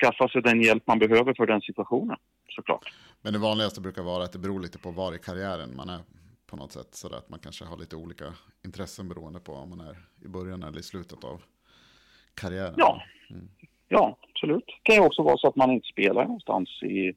skaffa 0.00 0.28
sig 0.28 0.42
den 0.42 0.62
hjälp 0.62 0.86
man 0.86 0.98
behöver 0.98 1.34
för 1.34 1.46
den 1.46 1.60
situationen 1.60 2.16
såklart. 2.48 2.92
Men 3.22 3.32
det 3.32 3.38
vanligaste 3.38 3.80
brukar 3.80 4.02
vara 4.02 4.24
att 4.24 4.32
det 4.32 4.38
beror 4.38 4.60
lite 4.60 4.78
på 4.78 4.90
var 4.90 5.14
i 5.14 5.18
karriären 5.18 5.76
man 5.76 5.88
är 5.88 6.00
på 6.46 6.56
något 6.56 6.72
sätt. 6.72 6.94
Så 6.94 7.16
att 7.16 7.28
man 7.30 7.38
kanske 7.38 7.64
har 7.64 7.76
lite 7.76 7.96
olika 7.96 8.24
intressen 8.64 9.08
beroende 9.08 9.40
på 9.40 9.52
om 9.52 9.70
man 9.70 9.80
är 9.80 9.96
i 10.24 10.28
början 10.28 10.62
eller 10.62 10.78
i 10.78 10.82
slutet 10.82 11.24
av 11.24 11.42
karriären. 12.34 12.74
Ja. 12.76 13.02
Ja, 13.88 14.18
absolut. 14.30 14.66
Det 14.66 14.80
kan 14.82 14.94
ju 14.94 15.00
också 15.00 15.22
vara 15.22 15.36
så 15.36 15.48
att 15.48 15.56
man 15.56 15.70
inte 15.70 15.88
spelar 15.88 16.24
någonstans 16.24 16.82
i, 16.82 17.12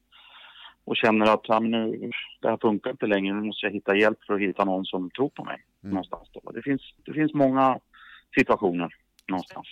och 0.84 0.98
känner 0.98 1.26
att 1.34 1.42
ja, 1.44 1.60
men 1.60 1.72
nu, 1.72 2.12
det 2.42 2.50
här 2.50 2.58
funkar 2.58 2.92
inte 2.92 3.08
längre, 3.08 3.36
nu 3.36 3.42
måste 3.42 3.66
jag 3.66 3.74
hitta 3.74 3.96
hjälp 3.96 4.24
för 4.24 4.34
att 4.34 4.42
hitta 4.42 4.66
någon 4.66 4.86
som 4.86 5.10
tror 5.10 5.30
på 5.30 5.44
mig. 5.44 5.66
Mm. 5.84 5.94
Någonstans 5.94 6.30
då. 6.34 6.52
Det, 6.52 6.62
finns, 6.62 6.82
det 7.06 7.14
finns 7.14 7.34
många 7.34 7.80
situationer 8.38 8.96
någonstans. 9.28 9.68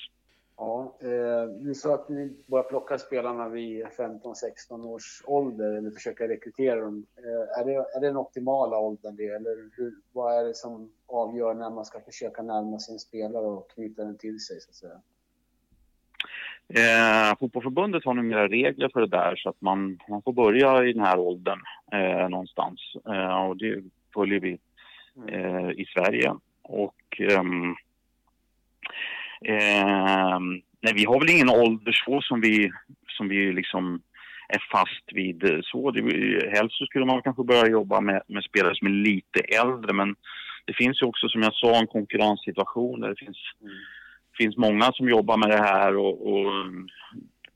Ja, 0.57 0.97
eh, 1.01 1.73
sa 1.73 1.93
att 1.93 2.09
ni 2.09 2.33
bara 2.45 2.63
plockar 2.63 2.97
spelarna 2.97 3.49
vid 3.49 3.85
15-16 3.85 4.85
års 4.85 5.23
ålder 5.25 5.77
eller 5.77 5.91
försöker 5.91 6.27
rekrytera 6.27 6.81
dem. 6.81 7.05
Eh, 7.17 7.59
är, 7.59 7.65
det, 7.65 7.73
är 7.73 7.99
det 7.99 8.07
den 8.07 8.17
optimala 8.17 8.77
åldern 8.77 9.15
det? 9.15 9.27
Eller 9.27 9.69
hur, 9.77 9.93
vad 10.13 10.39
är 10.39 10.43
det 10.43 10.53
som 10.53 10.91
avgör 11.07 11.53
när 11.53 11.69
man 11.69 11.85
ska 11.85 11.99
försöka 11.99 12.41
närma 12.41 12.79
sig 12.79 12.93
en 12.93 12.99
spelare 12.99 13.45
och 13.45 13.71
knyta 13.71 14.03
den 14.03 14.17
till 14.17 14.39
sig 14.39 14.61
så 14.61 14.69
att 14.69 14.75
säga? 14.75 15.01
Eh, 16.67 17.37
fotbollförbundet 17.39 18.05
har 18.05 18.13
numera 18.13 18.47
regler 18.47 18.89
för 18.93 19.01
det 19.01 19.07
där 19.07 19.35
så 19.35 19.49
att 19.49 19.61
man, 19.61 19.99
man 20.09 20.21
får 20.21 20.33
börja 20.33 20.85
i 20.85 20.93
den 20.93 21.05
här 21.05 21.19
åldern 21.19 21.59
eh, 21.91 22.29
någonstans. 22.29 22.79
Eh, 23.07 23.45
och 23.47 23.57
det 23.57 23.83
följer 24.13 24.39
vi 24.39 24.59
eh, 25.27 25.69
i 25.69 25.85
Sverige. 25.93 26.35
Och 26.61 27.21
Eh, 29.47 30.39
nej, 30.81 30.93
vi 30.95 31.05
har 31.05 31.19
väl 31.19 31.29
ingen 31.29 31.49
ålder 31.49 31.91
så 32.05 32.21
som 32.21 32.41
vi, 32.41 32.71
som 33.07 33.27
vi 33.27 33.53
liksom 33.53 34.01
är 34.47 34.63
fast 34.71 35.13
vid 35.13 35.61
så. 35.63 35.91
Det, 35.91 36.01
helst 36.57 36.77
så 36.77 36.85
skulle 36.85 37.05
man 37.05 37.21
kanske 37.21 37.43
börja 37.43 37.67
jobba 37.67 38.01
med, 38.01 38.21
med 38.27 38.43
spelare 38.43 38.75
som 38.75 38.87
är 38.87 38.91
lite 38.91 39.39
äldre 39.39 39.93
men 39.93 40.15
det 40.65 40.73
finns 40.73 41.01
ju 41.01 41.05
också 41.05 41.29
som 41.29 41.41
jag 41.41 41.53
sa 41.53 41.75
en 41.75 41.87
konkurrenssituation 41.87 42.99
där 42.99 43.09
det 43.09 43.25
finns 43.25 43.37
Mm. 43.61 43.73
finns 44.37 44.57
många 44.57 44.91
som 44.91 45.09
jobbar 45.09 45.37
med 45.37 45.49
det 45.49 45.57
här 45.57 45.97
och, 45.97 46.27
och 46.33 46.51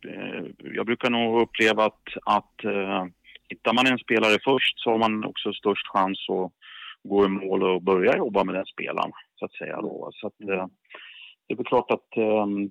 eh, 0.05 0.43
jag 0.73 0.85
brukar 0.85 1.09
nog 1.09 1.41
uppleva 1.41 1.85
att, 1.85 2.07
att 2.25 2.63
eh, 2.63 3.05
hittar 3.49 3.73
man 3.73 3.87
en 3.87 3.97
spelare 3.97 4.37
först 4.43 4.79
så 4.79 4.89
har 4.91 4.97
man 4.97 5.25
också 5.25 5.53
störst 5.53 5.87
chans 5.87 6.25
att 6.29 6.51
gå 7.03 7.25
i 7.25 7.27
mål 7.27 7.63
och 7.63 7.81
börja 7.81 8.17
jobba 8.17 8.43
med 8.43 8.55
den 8.55 8.65
spelaren 8.65 9.11
så 9.35 9.45
att 9.45 9.53
säga. 9.53 9.81
Då. 9.81 10.09
Så 10.13 10.27
att, 10.27 10.41
eh, 10.41 10.67
det 11.49 11.53
är 11.53 11.57
väl 11.57 11.65
klart 11.65 11.91
att 11.91 12.17
ehm, 12.17 12.69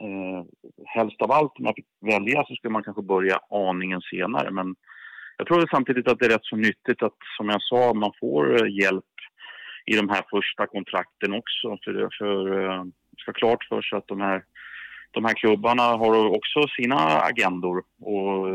eh, 0.00 0.44
helst 0.84 1.22
av 1.22 1.32
allt 1.32 1.58
om 1.58 1.64
man 1.64 1.74
fick 1.74 1.86
välja 2.00 2.44
så 2.44 2.54
skulle 2.54 2.72
man 2.72 2.82
kanske 2.82 3.02
börja 3.02 3.38
aningen 3.50 4.00
senare 4.00 4.50
men 4.50 4.76
jag 5.36 5.46
tror 5.46 5.68
samtidigt 5.70 6.08
att 6.08 6.18
det 6.18 6.26
är 6.26 6.30
rätt 6.30 6.44
så 6.44 6.56
nyttigt 6.56 7.02
att 7.02 7.16
som 7.36 7.48
jag 7.48 7.62
sa 7.62 7.94
man 7.94 8.12
får 8.20 8.64
eh, 8.64 8.78
hjälp 8.80 9.04
i 9.86 9.96
de 9.96 10.08
här 10.08 10.24
första 10.30 10.66
kontrakten 10.66 11.34
också. 11.34 11.78
För, 11.84 12.08
för 12.18 12.64
eh, 12.64 12.84
ska 13.18 13.32
klart 13.32 13.64
för 13.64 13.82
sig 13.82 13.98
att 13.98 14.06
de 14.06 14.20
här, 14.20 14.44
de 15.10 15.24
här 15.24 15.34
klubbarna 15.34 15.82
har 15.82 16.36
också 16.36 16.68
sina 16.76 16.96
agendor. 17.20 17.84
Och, 18.00 18.46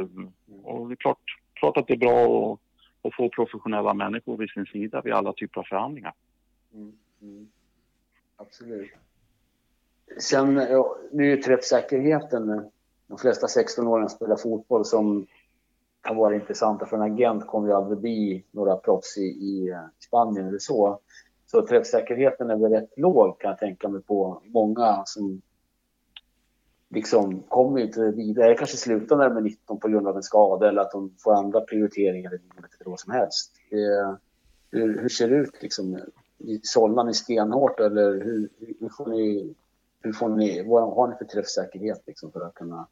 och 0.64 0.88
det 0.88 0.94
är 0.94 0.96
klart, 0.96 1.24
klart 1.54 1.78
att 1.78 1.88
det 1.88 1.94
är 1.94 1.98
bra 1.98 2.54
att, 2.54 2.60
att 3.08 3.16
få 3.16 3.30
professionella 3.30 3.94
människor 3.94 4.38
vid 4.38 4.50
sin 4.50 4.66
sida 4.66 5.02
vid 5.02 5.14
alla 5.14 5.34
typer 5.34 5.60
av 5.60 5.64
förhandlingar. 5.64 6.14
Mm, 6.74 6.94
mm. 7.22 7.48
Absolut. 8.38 8.92
Sen, 10.20 10.54
nu 11.12 11.24
är 11.24 11.36
ju 11.36 11.38
träffsäkerheten, 11.38 12.70
de 13.08 13.18
flesta 13.18 13.48
16-åringar 13.48 14.08
spelar 14.08 14.36
fotboll 14.36 14.86
som 14.86 15.28
kan 16.02 16.16
vara 16.16 16.36
intressanta 16.36 16.86
för 16.86 16.98
en 16.98 17.14
agent 17.14 17.48
kommer 17.48 17.68
ju 17.68 17.74
aldrig 17.74 18.00
bli 18.00 18.46
några 18.52 18.76
proffs 18.76 19.18
i, 19.18 19.22
i 19.22 19.70
eh, 19.70 19.78
Spanien 20.00 20.48
eller 20.48 20.60
så. 20.60 21.00
Så 21.46 21.68
träffsäkerheten 21.68 22.50
är 22.50 22.56
väl 22.56 22.72
rätt 22.72 22.98
låg 22.98 23.40
kan 23.40 23.50
jag 23.50 23.60
tänka 23.60 23.90
mig 23.90 24.02
på 24.02 24.42
många 24.46 25.04
som 25.06 25.42
liksom 26.90 27.44
kommer 27.48 27.80
inte 27.80 28.12
vidare. 28.12 28.46
Eller 28.46 28.58
kanske 28.58 28.78
slutar 28.78 29.18
när 29.18 29.30
de 29.30 29.38
är 29.38 29.42
19 29.42 29.80
på 29.80 29.88
grund 29.88 30.08
av 30.08 30.16
en 30.16 30.24
skada 30.24 30.70
eller 30.70 30.82
att 30.82 30.92
de 30.92 31.14
får 31.20 31.34
andra 31.34 31.62
prioriteringar 31.62 32.34
i 32.34 32.38
livet 32.38 32.72
eller 32.80 32.90
vad 32.90 33.00
som 33.00 33.14
helst. 33.14 33.52
Det, 33.70 34.18
hur, 34.72 35.02
hur, 35.02 35.10
ser 35.10 35.30
det 35.30 35.36
ut 35.36 35.62
liksom? 35.62 36.00
Sållar 36.64 37.04
ni 37.04 37.14
stenhårt 37.14 37.80
eller 37.80 38.12
hur, 38.12 38.50
hur, 38.80 38.90
får 38.98 39.06
ni, 39.06 39.56
hur 40.06 40.14
får 40.14 40.30
ni, 40.30 40.64
vad 40.68 40.96
har 40.96 41.08
ni 41.08 41.16
för 41.16 41.26
träffsäkerhet 41.26 42.04
liksom 42.08 42.32
för 42.32 42.42
att 42.42 42.54
kunna 42.54 42.88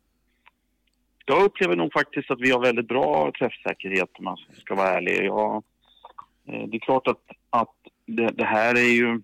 jag 1.25 1.43
upplever 1.43 1.75
nog 1.75 1.93
faktiskt 1.93 2.31
att 2.31 2.41
vi 2.41 2.51
har 2.51 2.61
väldigt 2.61 2.87
bra 2.87 3.31
träffsäkerhet 3.39 4.09
om 4.13 4.25
man 4.25 4.37
ska 4.37 4.75
vara 4.75 4.89
ärlig. 4.89 5.25
Jag, 5.25 5.63
eh, 6.47 6.67
det 6.67 6.77
är 6.77 6.79
klart 6.79 7.07
att, 7.07 7.21
att 7.49 7.75
det, 8.05 8.27
det, 8.27 8.45
här 8.45 8.75
är 8.75 8.93
ju, 8.93 9.21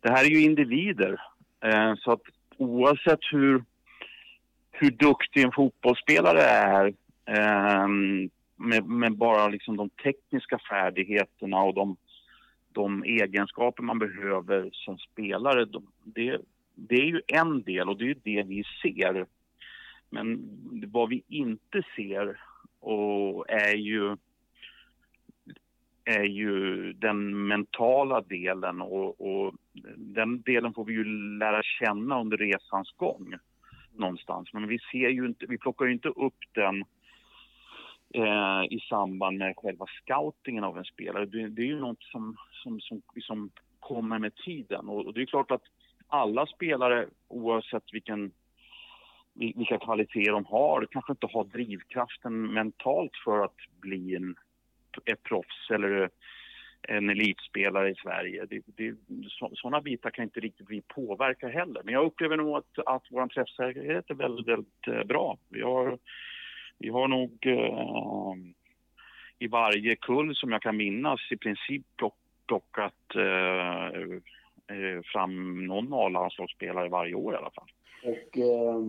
det 0.00 0.10
här 0.10 0.24
är 0.24 0.28
ju 0.28 0.42
individer. 0.42 1.22
Eh, 1.64 1.94
så 1.98 2.12
att 2.12 2.22
oavsett 2.56 3.20
hur, 3.32 3.64
hur 4.70 4.90
duktig 4.90 5.42
en 5.42 5.52
fotbollsspelare 5.52 6.42
är 6.42 6.94
ehm, 7.26 8.30
med, 8.56 8.84
med, 8.84 9.16
bara 9.16 9.48
liksom 9.48 9.76
de 9.76 9.90
tekniska 9.90 10.58
färdigheterna 10.70 11.62
och 11.62 11.74
de, 11.74 11.96
de 12.72 13.04
egenskaper 13.04 13.82
man 13.82 13.98
behöver 13.98 14.70
som 14.72 14.98
spelare. 14.98 15.64
De, 15.64 15.86
det, 16.04 16.40
det 16.88 16.94
är 16.94 17.06
ju 17.06 17.22
en 17.26 17.62
del 17.62 17.88
och 17.88 17.98
det 17.98 18.10
är 18.10 18.16
det 18.24 18.42
vi 18.42 18.64
ser. 18.82 19.26
Men 20.10 20.40
vad 20.86 21.08
vi 21.08 21.22
inte 21.28 21.82
ser 21.96 22.40
och 22.80 23.50
är 23.50 23.74
ju 23.74 24.16
är 26.04 26.24
ju 26.24 26.92
den 26.92 27.48
mentala 27.48 28.20
delen 28.20 28.80
och, 28.80 29.20
och, 29.20 29.54
den 29.96 30.42
delen 30.42 30.74
får 30.74 30.84
vi 30.84 30.92
ju 30.92 31.04
lära 31.38 31.62
känna 31.62 32.20
under 32.20 32.36
resans 32.36 32.90
gång 32.96 33.34
någonstans. 33.96 34.52
Men 34.52 34.68
vi 34.68 34.78
ser 34.78 35.08
ju 35.08 35.26
inte, 35.26 35.46
vi 35.48 35.58
plockar 35.58 35.86
ju 35.86 35.92
inte 35.92 36.08
upp 36.08 36.38
den 36.52 36.84
eh, 38.14 38.64
i 38.70 38.80
samband 38.88 39.38
med 39.38 39.54
själva 39.56 39.86
scoutingen 39.86 40.64
av 40.64 40.78
en 40.78 40.84
spelare. 40.84 41.26
Det, 41.26 41.48
det 41.48 41.62
är 41.62 41.66
ju 41.66 41.80
något 41.80 42.02
som, 42.02 42.36
som, 42.62 42.80
som, 42.80 43.02
som 43.20 43.50
kommer 43.80 44.18
med 44.18 44.34
tiden 44.34 44.88
och, 44.88 45.06
och 45.06 45.14
det 45.14 45.22
är 45.22 45.26
klart 45.26 45.50
att 45.50 45.64
alla 46.10 46.46
spelare 46.46 47.06
oavsett 47.28 47.84
vilken 47.92 48.32
vilka 49.34 49.78
kvaliteter 49.78 50.32
de 50.32 50.44
har, 50.44 50.86
kanske 50.90 51.12
inte 51.12 51.26
har 51.32 51.44
drivkraften 51.44 52.52
mentalt 52.52 53.16
för 53.24 53.44
att 53.44 53.56
bli 53.80 54.16
en 54.16 54.36
ett 55.04 55.22
proffs 55.22 55.70
eller 55.70 56.10
en 56.82 57.10
elitspelare 57.10 57.90
i 57.90 57.94
Sverige. 57.94 58.46
Det, 58.50 58.62
det, 58.66 58.94
så, 59.28 59.50
sådana 59.54 59.80
bitar 59.80 60.10
kan 60.10 60.24
inte 60.24 60.40
riktigt 60.40 60.70
vi 60.70 60.82
påverka 60.82 61.48
heller. 61.48 61.82
Men 61.84 61.94
jag 61.94 62.06
upplever 62.06 62.36
nog 62.36 62.56
att, 62.56 62.78
att 62.86 63.02
vår 63.10 63.26
träffsäkerhet 63.26 64.10
är 64.10 64.14
väldigt, 64.14 64.48
väldigt 64.48 64.88
eh, 64.88 65.04
bra. 65.04 65.38
Vi 65.48 65.62
har, 65.62 65.98
vi 66.78 66.88
har 66.88 67.08
nog 67.08 67.46
eh, 67.46 68.34
i 69.38 69.46
varje 69.46 69.96
kull 69.96 70.36
som 70.36 70.52
jag 70.52 70.62
kan 70.62 70.76
minnas 70.76 71.20
i 71.30 71.36
princip 71.36 71.86
plockat 72.46 73.14
eh 73.14 74.20
Eh, 74.70 75.02
fram 75.12 75.66
någon 75.66 75.94
A-landslagsspelare 75.94 76.88
varje 76.88 77.14
år 77.14 77.34
i 77.34 77.36
alla 77.36 77.50
fall. 77.50 77.70
Och 78.04 78.38
eh, 78.38 78.80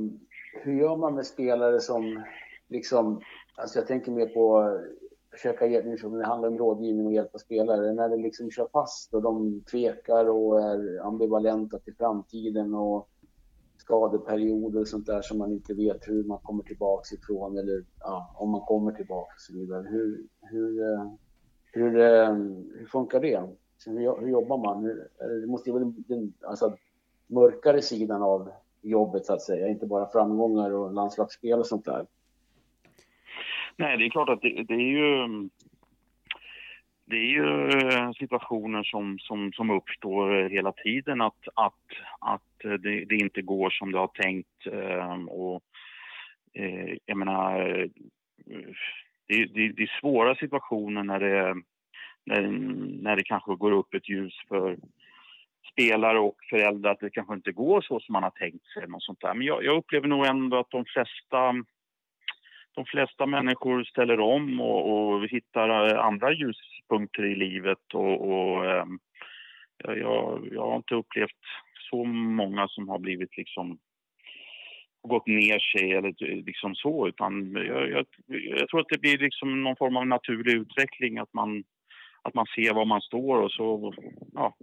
hur 0.63 0.79
gör 0.79 0.97
man 0.97 1.15
med 1.15 1.25
spelare 1.25 1.79
som 1.79 2.23
liksom, 2.67 3.21
alltså 3.55 3.79
jag 3.79 3.87
tänker 3.87 4.11
mer 4.11 4.27
på 4.27 4.77
försöka 5.31 5.67
ge, 5.67 5.81
det 5.81 6.25
handlar 6.25 6.49
om 6.49 6.57
rådgivning 6.57 7.05
och 7.05 7.13
hjälpa 7.13 7.37
spelare. 7.37 7.93
När 7.93 8.09
det 8.09 8.17
liksom 8.17 8.51
kör 8.51 8.67
fast 8.73 9.13
och 9.13 9.21
de 9.21 9.63
tvekar 9.71 10.29
och 10.29 10.61
är 10.61 11.07
ambivalenta 11.07 11.79
till 11.79 11.95
framtiden 11.95 12.73
och 12.73 13.09
skadeperioder 13.77 14.79
och 14.79 14.87
sånt 14.87 15.05
där 15.05 15.21
som 15.21 15.37
man 15.37 15.51
inte 15.51 15.73
vet 15.73 16.07
hur 16.07 16.23
man 16.23 16.39
kommer 16.39 16.63
tillbaks 16.63 17.13
ifrån 17.13 17.57
eller 17.57 17.85
ja, 17.99 18.35
om 18.37 18.49
man 18.49 18.61
kommer 18.61 18.91
tillbaka 18.91 19.33
och 19.35 19.41
så 19.41 19.53
vidare. 19.53 19.87
Hur, 19.89 20.27
hur, 20.41 20.93
eh, 20.93 21.11
hur, 21.71 21.99
ehm, 21.99 22.71
hur 22.75 22.85
funkar 22.85 23.19
det? 23.19 23.49
Hur, 23.85 24.21
hur 24.21 24.29
jobbar 24.29 24.57
man? 24.57 24.89
Eh, 24.89 25.27
det 25.41 25.47
måste 25.47 25.69
ju 25.69 25.73
vara 25.73 25.93
den 26.07 26.33
alltså, 26.41 26.77
mörkare 27.27 27.81
sidan 27.81 28.21
av 28.21 28.49
jobbet 28.81 29.25
så 29.25 29.33
att 29.33 29.41
säga, 29.41 29.67
inte 29.67 29.85
bara 29.85 30.09
framgångar 30.09 30.71
och 30.71 30.93
landslagsspel 30.93 31.59
och 31.59 31.67
sånt 31.67 31.85
där. 31.85 32.05
Nej, 33.75 33.97
det 33.97 34.05
är 34.05 34.09
klart 34.09 34.29
att 34.29 34.41
det, 34.41 34.63
det 34.63 34.73
är 34.73 34.91
ju 34.91 35.27
det 37.05 37.17
är 37.17 37.29
ju 37.29 37.69
eh, 37.69 38.11
situationer 38.11 38.83
som, 38.83 39.19
som, 39.19 39.51
som 39.53 39.69
uppstår 39.69 40.49
hela 40.49 40.71
tiden 40.71 41.21
att, 41.21 41.47
att, 41.53 41.73
att 42.19 42.81
det, 42.81 43.05
det 43.05 43.15
inte 43.15 43.41
går 43.41 43.69
som 43.69 43.91
du 43.91 43.97
har 43.97 44.07
tänkt. 44.07 44.67
Eh, 44.67 45.23
och, 45.23 45.63
jag 47.05 47.17
menar, 47.17 47.59
det, 49.27 49.45
det, 49.45 49.69
det 49.69 49.83
är 49.83 49.99
svåra 50.01 50.35
situationer 50.35 51.03
när 51.03 51.19
det, 51.19 51.61
när, 52.25 52.41
när 53.01 53.15
det 53.15 53.23
kanske 53.23 53.55
går 53.55 53.71
upp 53.71 53.93
ett 53.93 54.09
ljus 54.09 54.33
för 54.47 54.77
spelare 55.71 56.19
och 56.19 56.35
föräldrar 56.49 56.91
att 56.91 56.99
det 56.99 57.09
kanske 57.09 57.33
inte 57.33 57.51
går 57.51 57.81
så 57.81 57.99
som 57.99 58.13
man 58.13 58.23
har 58.23 58.29
tänkt 58.29 58.65
sig. 58.65 58.87
Något 58.87 59.03
sånt 59.03 59.21
där. 59.21 59.33
Men 59.33 59.47
jag, 59.47 59.63
jag 59.63 59.77
upplever 59.77 60.07
nog 60.07 60.25
ändå 60.25 60.57
att 60.59 60.71
de 60.71 60.85
flesta 60.85 61.53
de 62.75 62.85
flesta 62.85 63.25
människor 63.25 63.83
ställer 63.83 64.19
om 64.19 64.61
och, 64.61 65.13
och 65.13 65.27
hittar 65.27 65.93
eh, 65.93 66.05
andra 66.05 66.31
ljuspunkter 66.33 67.25
i 67.25 67.35
livet. 67.35 67.93
Och, 67.93 68.31
och 68.31 68.65
eh, 68.65 68.85
jag, 69.83 70.47
jag 70.51 70.61
har 70.61 70.75
inte 70.75 70.95
upplevt 70.95 71.41
så 71.89 72.03
många 72.05 72.67
som 72.67 72.89
har 72.89 72.99
blivit 72.99 73.37
liksom 73.37 73.79
gått 75.07 75.27
ner 75.27 75.59
sig 75.59 75.91
eller 75.91 76.31
eh, 76.31 76.43
liksom 76.45 76.75
så 76.75 77.07
utan 77.07 77.51
jag, 77.51 77.89
jag, 77.89 78.05
jag, 78.27 78.69
tror 78.69 78.79
att 78.79 78.89
det 78.89 79.01
blir 79.01 79.17
liksom 79.17 79.63
någon 79.63 79.75
form 79.75 79.97
av 79.97 80.07
naturlig 80.07 80.53
utveckling 80.53 81.17
att 81.17 81.33
man, 81.33 81.63
att 82.21 82.33
man 82.33 82.45
ser 82.55 82.73
var 82.73 82.85
man 82.85 83.01
står 83.01 83.41
och 83.41 83.51
så, 83.51 83.93
ja, 84.33 84.55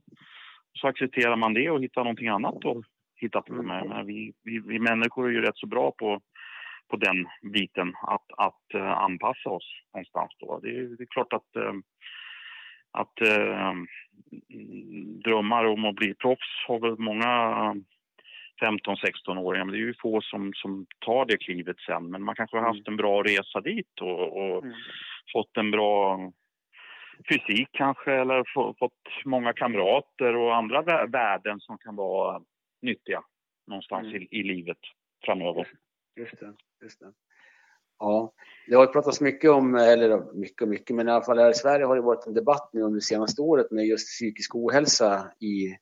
så 0.72 0.88
accepterar 0.88 1.36
man 1.36 1.54
det 1.54 1.70
och 1.70 1.82
hittar 1.82 2.04
någonting 2.04 2.28
annat 2.28 2.64
att 2.64 2.84
hitta 3.20 3.42
på 3.42 3.52
med. 3.52 3.86
Men 3.88 4.06
vi, 4.06 4.32
vi, 4.44 4.58
vi 4.58 4.78
människor 4.78 5.28
är 5.28 5.32
ju 5.32 5.40
rätt 5.40 5.56
så 5.56 5.66
bra 5.66 5.92
på 5.98 6.20
på 6.90 6.96
den 6.96 7.26
biten, 7.52 7.94
att, 8.02 8.26
att 8.36 8.74
uh, 8.74 8.90
anpassa 8.90 9.50
oss 9.50 9.82
någonstans. 9.94 10.32
Då. 10.40 10.60
Det, 10.62 10.68
är, 10.68 10.96
det 10.96 11.02
är 11.02 11.06
klart 11.06 11.32
att, 11.32 11.56
uh, 11.56 11.72
att 12.90 13.28
uh, 13.28 13.72
drömmar 15.24 15.64
om 15.64 15.84
att 15.84 15.94
bli 15.94 16.14
proffs 16.14 16.66
har 16.68 16.80
väl 16.80 16.98
många 16.98 17.28
15-16-åringar, 18.62 19.64
men 19.64 19.72
det 19.72 19.78
är 19.78 19.86
ju 19.86 19.94
få 20.02 20.20
som, 20.20 20.52
som 20.54 20.86
tar 20.98 21.26
det 21.26 21.36
klivet 21.36 21.80
sen. 21.80 22.10
Men 22.10 22.22
man 22.22 22.34
kanske 22.34 22.56
har 22.56 22.64
haft 22.64 22.88
en 22.88 22.96
bra 22.96 23.22
resa 23.22 23.60
dit 23.60 24.00
och, 24.00 24.36
och 24.36 24.64
mm. 24.64 24.76
fått 25.32 25.56
en 25.56 25.70
bra 25.70 26.18
fysik 27.28 27.68
kanske 27.72 28.12
eller 28.12 28.44
fått 28.78 28.92
många 29.24 29.52
kamrater 29.52 30.36
och 30.36 30.56
andra 30.56 31.06
värden 31.06 31.60
som 31.60 31.78
kan 31.78 31.96
vara 31.96 32.42
nyttiga 32.82 33.22
någonstans 33.66 34.06
mm. 34.06 34.22
i, 34.22 34.28
i 34.30 34.42
livet 34.42 34.78
framöver. 35.24 35.68
Just 36.16 36.40
det. 36.40 36.54
Just 36.82 37.00
det. 37.00 37.12
Ja, 37.98 38.32
det 38.66 38.74
har 38.74 38.86
pratats 38.86 39.20
mycket 39.20 39.50
om, 39.50 39.74
eller 39.74 40.34
mycket 40.34 40.62
och 40.62 40.68
mycket, 40.68 40.96
men 40.96 41.08
i 41.08 41.10
alla 41.10 41.24
fall 41.24 41.38
här 41.38 41.50
i 41.50 41.54
Sverige 41.54 41.84
har 41.84 41.96
det 41.96 42.02
varit 42.02 42.26
en 42.26 42.34
debatt 42.34 42.70
nu 42.72 42.82
under 42.82 42.94
det 42.94 43.04
senaste 43.04 43.42
året 43.42 43.70
med 43.70 43.86
just 43.86 44.06
psykisk 44.06 44.54
ohälsa 44.54 45.32
i, 45.40 45.76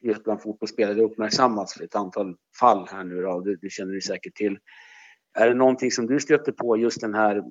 just 0.00 0.24
bland 0.24 0.42
fotbollsspelare. 0.42 0.94
Det 0.94 1.02
uppmärksammats 1.02 1.80
ett 1.80 1.94
antal 1.94 2.36
fall 2.60 2.88
här 2.90 3.04
nu 3.04 3.22
då, 3.22 3.40
det, 3.40 3.56
det 3.56 3.70
känner 3.70 3.92
du 3.92 4.00
säkert 4.00 4.34
till. 4.34 4.58
Är 5.38 5.48
det 5.48 5.54
någonting 5.54 5.90
som 5.90 6.06
du 6.06 6.20
stöter 6.20 6.52
på, 6.52 6.76
just 6.76 7.00
den 7.00 7.14
här, 7.14 7.42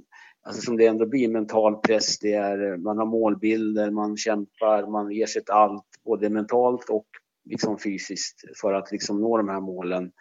alltså 0.46 0.62
som 0.62 0.78
det 0.78 0.86
ändå 0.86 1.06
blir 1.06 1.30
mental 1.30 1.76
press, 1.76 2.20
det 2.20 2.34
är, 2.34 2.72
eh, 2.72 2.78
man 2.78 2.98
har 2.98 3.06
målbilder, 3.06 3.92
man 3.92 4.18
kämpar, 4.18 4.88
man 4.88 5.12
ger 5.12 5.26
sitt 5.26 5.50
allt, 5.50 5.86
både 6.06 6.30
mentalt 6.30 6.90
och 6.90 7.08
liksom 7.46 7.80
fysiskt 7.80 8.60
för 8.62 8.74
att 8.74 8.92
liksom 8.92 9.22
nå 9.22 9.38
de 9.38 9.50
här 9.50 9.62
målen. 9.62 10.12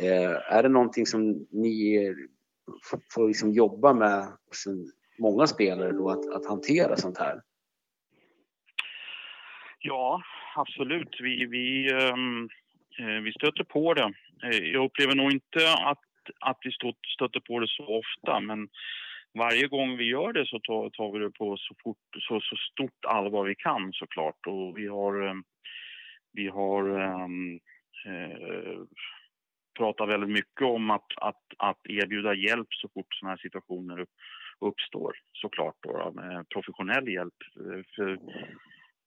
Eh, 0.00 0.52
är 0.56 0.62
det 0.62 0.68
någonting 0.68 1.06
som 1.06 1.46
ni 1.50 2.14
får 3.14 3.28
liksom 3.28 3.52
jobba 3.52 3.92
med 3.92 4.26
hos 4.48 4.64
många 5.18 5.46
spelare 5.46 5.92
då, 5.92 6.10
att, 6.10 6.26
att 6.34 6.46
hantera 6.46 6.96
sånt 6.96 7.18
här? 7.18 7.40
Ja, 9.78 10.22
absolut. 10.56 11.20
Vi, 11.20 11.46
vi, 11.46 11.92
ehm, 11.92 12.48
eh, 12.98 13.22
vi 13.22 13.32
stöter 13.32 13.64
på 13.64 13.94
det. 13.94 14.12
Eh, 14.44 14.58
jag 14.58 14.84
upplever 14.84 15.14
nog 15.14 15.32
inte 15.32 15.72
att, 15.84 16.04
att 16.40 16.58
vi 16.64 16.70
stöter 17.14 17.40
på 17.40 17.58
det 17.60 17.68
så 17.68 17.98
ofta, 17.98 18.40
men 18.40 18.68
varje 19.38 19.66
gång 19.68 19.96
vi 19.96 20.04
gör 20.04 20.32
det 20.32 20.46
så 20.46 20.60
tar, 20.60 20.90
tar 20.90 21.12
vi 21.12 21.18
det 21.18 21.30
på 21.30 21.56
så, 21.56 21.74
fort, 21.82 22.06
så, 22.28 22.40
så 22.40 22.56
stort 22.56 23.04
allvar 23.06 23.44
vi 23.44 23.54
kan 23.54 23.92
såklart. 23.92 24.46
Och 24.46 24.78
vi 24.78 24.86
har, 24.86 25.26
eh, 25.26 25.34
vi 26.32 26.48
har 26.48 26.82
um, 27.24 27.60
eh, 28.06 28.78
pratat 29.78 30.08
väldigt 30.08 30.30
mycket 30.30 30.62
om 30.62 30.90
att, 30.90 31.06
att, 31.16 31.42
att 31.58 31.80
erbjuda 31.84 32.34
hjälp 32.34 32.68
så 32.70 32.88
fort 32.88 33.14
sådana 33.14 33.30
här 33.30 33.38
situationer 33.42 34.06
uppstår 34.60 35.12
såklart 35.32 35.76
då, 35.80 36.00
eh, 36.00 36.12
med 36.12 36.48
professionell 36.48 37.08
hjälp. 37.08 37.38
För 37.96 38.18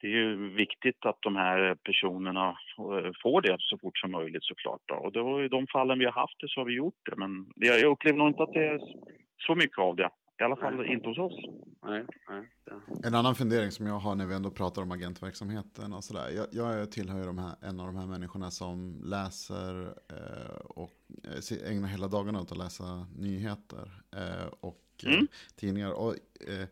det 0.01 0.07
är 0.07 0.11
ju 0.11 0.49
viktigt 0.53 1.05
att 1.05 1.17
de 1.21 1.35
här 1.35 1.75
personerna 1.75 2.57
får 3.23 3.41
det 3.41 3.55
så 3.59 3.77
fort 3.77 3.97
som 3.97 4.11
möjligt 4.11 4.43
såklart. 4.43 4.81
Då. 4.85 4.95
Och 4.95 5.11
då, 5.11 5.43
i 5.43 5.47
de 5.47 5.67
fallen 5.67 5.99
vi 5.99 6.05
har 6.05 6.11
haft 6.11 6.39
det 6.39 6.49
så 6.49 6.59
har 6.59 6.65
vi 6.65 6.73
gjort 6.73 6.99
det. 7.05 7.15
Men 7.15 7.51
jag 7.55 7.83
upplever 7.83 8.17
nog 8.17 8.27
inte 8.27 8.43
att 8.43 8.53
det 8.53 8.67
är 8.67 8.79
så 9.37 9.55
mycket 9.55 9.77
av 9.77 9.95
det. 9.95 10.09
I 10.41 10.43
alla 10.43 10.55
fall 10.55 10.85
inte 10.85 11.07
hos 11.07 11.17
oss. 11.17 11.33
Nej, 11.83 12.05
nej, 12.29 12.49
En 13.03 13.15
annan 13.15 13.35
fundering 13.35 13.71
som 13.71 13.87
jag 13.87 13.99
har 13.99 14.15
när 14.15 14.25
vi 14.25 14.35
ändå 14.35 14.51
pratar 14.51 14.81
om 14.81 14.91
agentverksamheten 14.91 15.93
och 15.93 16.03
sådär. 16.03 16.29
Jag, 16.29 16.47
jag 16.51 16.91
tillhör 16.91 17.19
ju 17.19 17.25
de 17.25 17.37
här, 17.37 17.55
en 17.61 17.79
av 17.79 17.85
de 17.85 17.95
här 17.95 18.05
människorna 18.05 18.51
som 18.51 19.01
läser 19.03 19.87
eh, 20.09 20.55
och 20.55 20.93
eh, 21.23 21.71
ägnar 21.71 21.87
hela 21.87 22.07
dagarna 22.07 22.41
åt 22.41 22.51
att 22.51 22.57
läsa 22.57 23.07
nyheter 23.17 24.03
eh, 24.15 24.47
och 24.59 24.83
eh, 25.03 25.13
mm. 25.13 25.27
tidningar. 25.55 25.91
Och, 25.91 26.15
eh, 26.47 26.67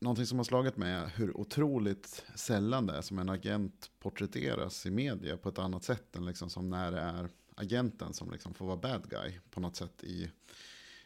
någonting 0.00 0.26
som 0.26 0.38
har 0.38 0.44
slagit 0.44 0.76
mig 0.76 0.92
är 0.92 1.06
hur 1.06 1.36
otroligt 1.36 2.24
sällan 2.34 2.86
det 2.86 2.96
är 2.96 3.02
som 3.02 3.18
en 3.18 3.28
agent 3.28 3.90
porträtteras 3.98 4.86
i 4.86 4.90
media 4.90 5.36
på 5.36 5.48
ett 5.48 5.58
annat 5.58 5.84
sätt 5.84 6.16
än 6.16 6.26
liksom 6.26 6.50
som 6.50 6.70
när 6.70 6.92
det 6.92 7.00
är 7.00 7.28
agenten 7.54 8.12
som 8.12 8.30
liksom 8.30 8.54
får 8.54 8.66
vara 8.66 8.76
bad 8.76 9.10
guy 9.10 9.32
på 9.50 9.60
något 9.60 9.76
sätt 9.76 10.04
i, 10.04 10.30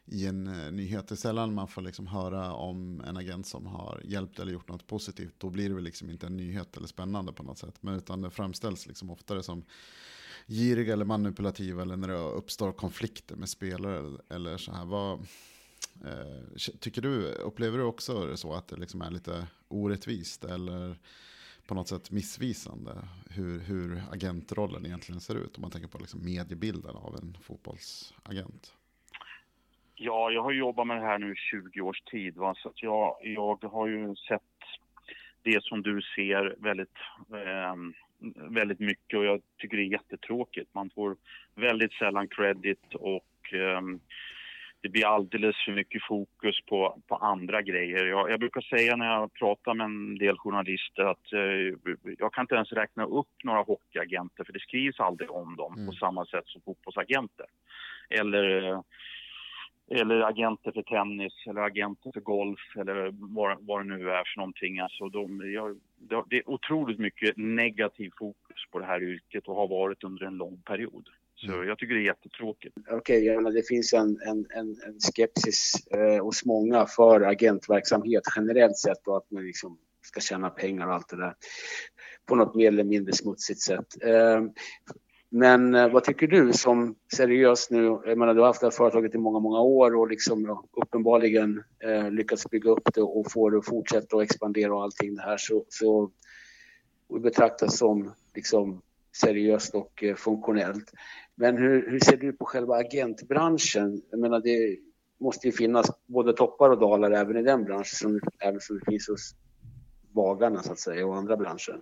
i 0.07 0.27
en 0.27 0.47
eh, 0.47 0.73
nyhet. 0.73 1.09
Det 1.09 1.15
är 1.15 1.17
sällan 1.17 1.55
man 1.55 1.69
får 1.69 1.83
liksom 1.83 2.07
höra 2.07 2.53
om 2.53 3.01
en 3.01 3.17
agent 3.17 3.47
som 3.47 3.67
har 3.67 4.01
hjälpt 4.05 4.39
eller 4.39 4.53
gjort 4.53 4.69
något 4.69 4.87
positivt. 4.87 5.35
Då 5.39 5.51
blir 5.51 5.69
det 5.69 5.75
väl 5.75 5.85
liksom 5.85 6.11
inte 6.11 6.27
en 6.27 6.37
nyhet 6.37 6.77
eller 6.77 6.87
spännande 6.87 7.33
på 7.33 7.43
något 7.43 7.59
sätt. 7.59 7.75
Men 7.81 7.95
utan 7.95 8.23
det 8.23 8.31
framställs 8.31 8.87
liksom 8.87 9.11
oftare 9.11 9.43
som 9.43 9.65
giriga 10.47 10.93
eller 10.93 11.05
manipulativa 11.05 11.83
eller 11.83 11.97
när 11.97 12.09
det 12.09 12.19
uppstår 12.19 12.73
konflikter 12.73 13.37
med 13.37 13.49
spelare 13.49 14.19
eller 14.29 14.59
så 14.59 14.73
här. 14.73 14.85
Vad, 14.85 15.27
Eh, 16.05 16.73
tycker 16.81 17.03
du, 17.03 17.27
upplever 17.27 17.79
du 17.79 17.85
också 17.85 18.27
det 18.27 18.37
så 18.37 18.55
att 18.55 18.69
det 18.69 18.77
liksom 18.77 19.03
är 19.03 19.11
lite 19.11 19.47
orättvist 19.69 20.45
eller 20.45 20.99
på 21.67 21.75
något 21.75 21.89
sätt 21.89 22.11
missvisande 22.11 23.09
hur, 23.31 23.61
hur 23.61 24.03
agentrollen 24.11 24.87
egentligen 24.87 25.21
ser 25.21 25.35
ut 25.35 25.57
om 25.57 25.63
man 25.63 25.71
tänker 25.71 25.89
på 25.89 25.99
liksom 25.99 26.25
mediebilden 26.25 26.97
av 26.97 27.17
en 27.17 27.37
fotbollsagent? 27.43 28.73
Ja, 30.05 30.31
jag 30.31 30.43
har 30.43 30.53
jobbat 30.53 30.87
med 30.87 30.97
det 30.97 31.07
här 31.07 31.19
nu 31.19 31.33
i 31.33 31.37
20 31.37 31.81
års 31.81 32.01
tid. 32.01 32.37
Va? 32.37 32.55
Så 32.55 32.69
att 32.69 32.83
jag, 32.83 33.17
jag 33.23 33.65
har 33.65 33.87
ju 33.87 34.15
sett 34.17 34.43
det 35.43 35.65
som 35.65 35.83
du 35.83 36.03
ser 36.17 36.55
väldigt, 36.59 36.99
eh, 37.33 37.75
väldigt 38.51 38.81
mycket 38.81 39.19
och 39.19 39.25
jag 39.25 39.41
tycker 39.59 39.77
det 39.77 39.83
är 39.83 39.93
jättetråkigt. 39.93 40.75
Man 40.75 40.91
får 40.91 41.17
väldigt 41.55 41.93
sällan 41.93 42.29
credit 42.29 42.95
och 42.95 43.55
eh, 43.55 43.81
det 44.81 44.89
blir 44.89 45.07
alldeles 45.07 45.57
för 45.65 45.73
mycket 45.73 46.03
fokus 46.03 46.61
på, 46.67 47.03
på 47.09 47.17
andra 47.17 47.63
grejer. 47.63 48.07
Jag, 48.07 48.31
jag 48.31 48.41
brukar 48.41 48.61
säga 48.61 48.97
när 48.97 49.07
jag 49.07 49.33
pratar 49.33 49.75
med 49.75 49.85
en 49.85 50.19
del 50.19 50.39
journalister 50.39 51.03
att 51.03 51.33
eh, 51.33 51.95
jag 52.19 52.33
kan 52.33 52.43
inte 52.43 52.55
ens 52.55 52.73
räkna 52.73 53.05
upp 53.05 53.45
några 53.45 53.63
hockeyagenter 53.63 54.45
för 54.45 54.53
det 54.53 54.61
skrivs 54.61 55.01
aldrig 55.01 55.31
om 55.31 55.57
dem 55.57 55.75
mm. 55.75 55.87
på 55.87 55.93
samma 55.93 56.25
sätt 56.25 56.47
som 56.47 56.63
fotbollsagenter. 56.63 57.47
Eller, 58.11 58.71
eh, 58.71 58.81
eller 59.91 60.21
agenter 60.21 60.73
för 60.73 60.83
tennis 60.83 61.33
eller 61.47 61.61
agenter 61.61 62.11
för 62.15 62.21
golf 62.21 62.61
eller 62.77 63.11
vad, 63.13 63.57
vad 63.61 63.81
det 63.81 63.97
nu 63.97 64.11
är 64.11 64.25
för 64.35 64.41
någonting. 64.41 64.79
Alltså 64.79 65.09
de, 65.09 65.53
jag, 65.53 65.81
det 66.31 66.37
är 66.37 66.51
otroligt 66.51 66.99
mycket 66.99 67.37
negativ 67.37 68.11
fokus 68.19 68.67
på 68.71 68.79
det 68.79 68.85
här 68.85 69.03
yrket 69.03 69.49
och 69.49 69.55
har 69.55 69.69
varit 69.69 70.05
under 70.05 70.27
en 70.27 70.37
lång 70.37 70.63
period. 70.65 71.09
Så 71.35 71.53
mm. 71.53 71.69
jag 71.69 71.79
tycker 71.79 71.95
det 71.95 72.01
är 72.01 72.05
jättetråkigt. 72.05 72.77
Okej, 72.91 73.39
okay, 73.39 73.53
det 73.53 73.69
finns 73.69 73.93
en, 73.93 74.19
en, 74.27 74.47
en, 74.51 74.69
en 74.87 75.01
skepsis 75.01 75.87
eh, 75.91 76.25
hos 76.25 76.45
många 76.45 76.87
för 76.87 77.21
agentverksamhet 77.21 78.23
generellt 78.37 78.77
sett 78.77 79.07
och 79.07 79.17
att 79.17 79.31
man 79.31 79.45
liksom 79.47 79.79
ska 80.03 80.21
tjäna 80.21 80.51
pengar 80.51 80.87
och 80.87 80.95
allt 80.95 81.09
det 81.09 81.17
där 81.17 81.35
på 82.27 82.35
något 82.35 82.55
mer 82.55 82.69
eller 82.69 82.85
mindre 82.85 83.13
smutsigt 83.13 83.61
sätt. 83.61 83.87
Eh, 84.05 84.43
men 85.35 85.75
eh, 85.75 85.89
vad 85.89 86.05
tycker 86.05 86.27
du 86.27 86.53
som 86.53 86.95
seriös 87.17 87.71
nu? 87.71 88.01
Jag 88.05 88.19
menar, 88.19 88.35
du 88.35 88.41
har 88.41 88.47
haft 88.47 88.61
det 88.61 88.67
här 88.67 88.71
företaget 88.71 89.15
i 89.15 89.19
många, 89.19 89.39
många 89.39 89.61
år 89.61 89.95
och 89.95 90.09
liksom 90.09 90.45
ja, 90.45 90.65
uppenbarligen 90.83 91.63
eh, 91.85 92.11
lyckats 92.11 92.51
bygga 92.51 92.71
upp 92.71 92.95
det 92.95 93.03
och 93.03 93.33
få 93.33 93.51
det 93.51 93.59
att 93.59 93.67
fortsätta 93.67 94.17
och 94.17 94.23
expandera 94.23 94.75
och 94.75 94.83
allting 94.83 95.15
det 95.15 95.23
här 95.23 95.37
så, 95.37 95.65
så 95.69 96.11
och 97.09 97.21
betraktas 97.21 97.79
som 97.79 98.13
liksom 98.35 98.83
seriöst 99.17 99.75
och 99.75 100.03
eh, 100.05 100.15
funktionellt. 100.15 100.93
Men 101.35 101.57
hur, 101.57 101.91
hur 101.91 102.01
ser 102.01 102.17
du 102.17 102.33
på 102.33 102.45
själva 102.45 102.77
agentbranschen? 102.77 104.03
Jag 104.11 104.21
menar, 104.21 104.41
det 104.41 104.79
måste 105.21 105.47
ju 105.47 105.53
finnas 105.53 105.91
både 106.07 106.33
toppar 106.33 106.71
och 106.71 106.79
dalar 106.79 107.11
även 107.11 107.37
i 107.37 107.43
den 107.43 107.65
branschen, 107.65 107.85
som, 107.85 108.21
även 108.39 108.61
som 108.61 108.79
det 108.79 108.91
finns 108.91 109.09
hos 109.09 109.35
bagarna 110.11 110.63
så 110.63 110.73
att 110.73 110.81
säga 110.81 111.07
och 111.07 111.17
andra 111.17 111.37
branscher. 111.37 111.81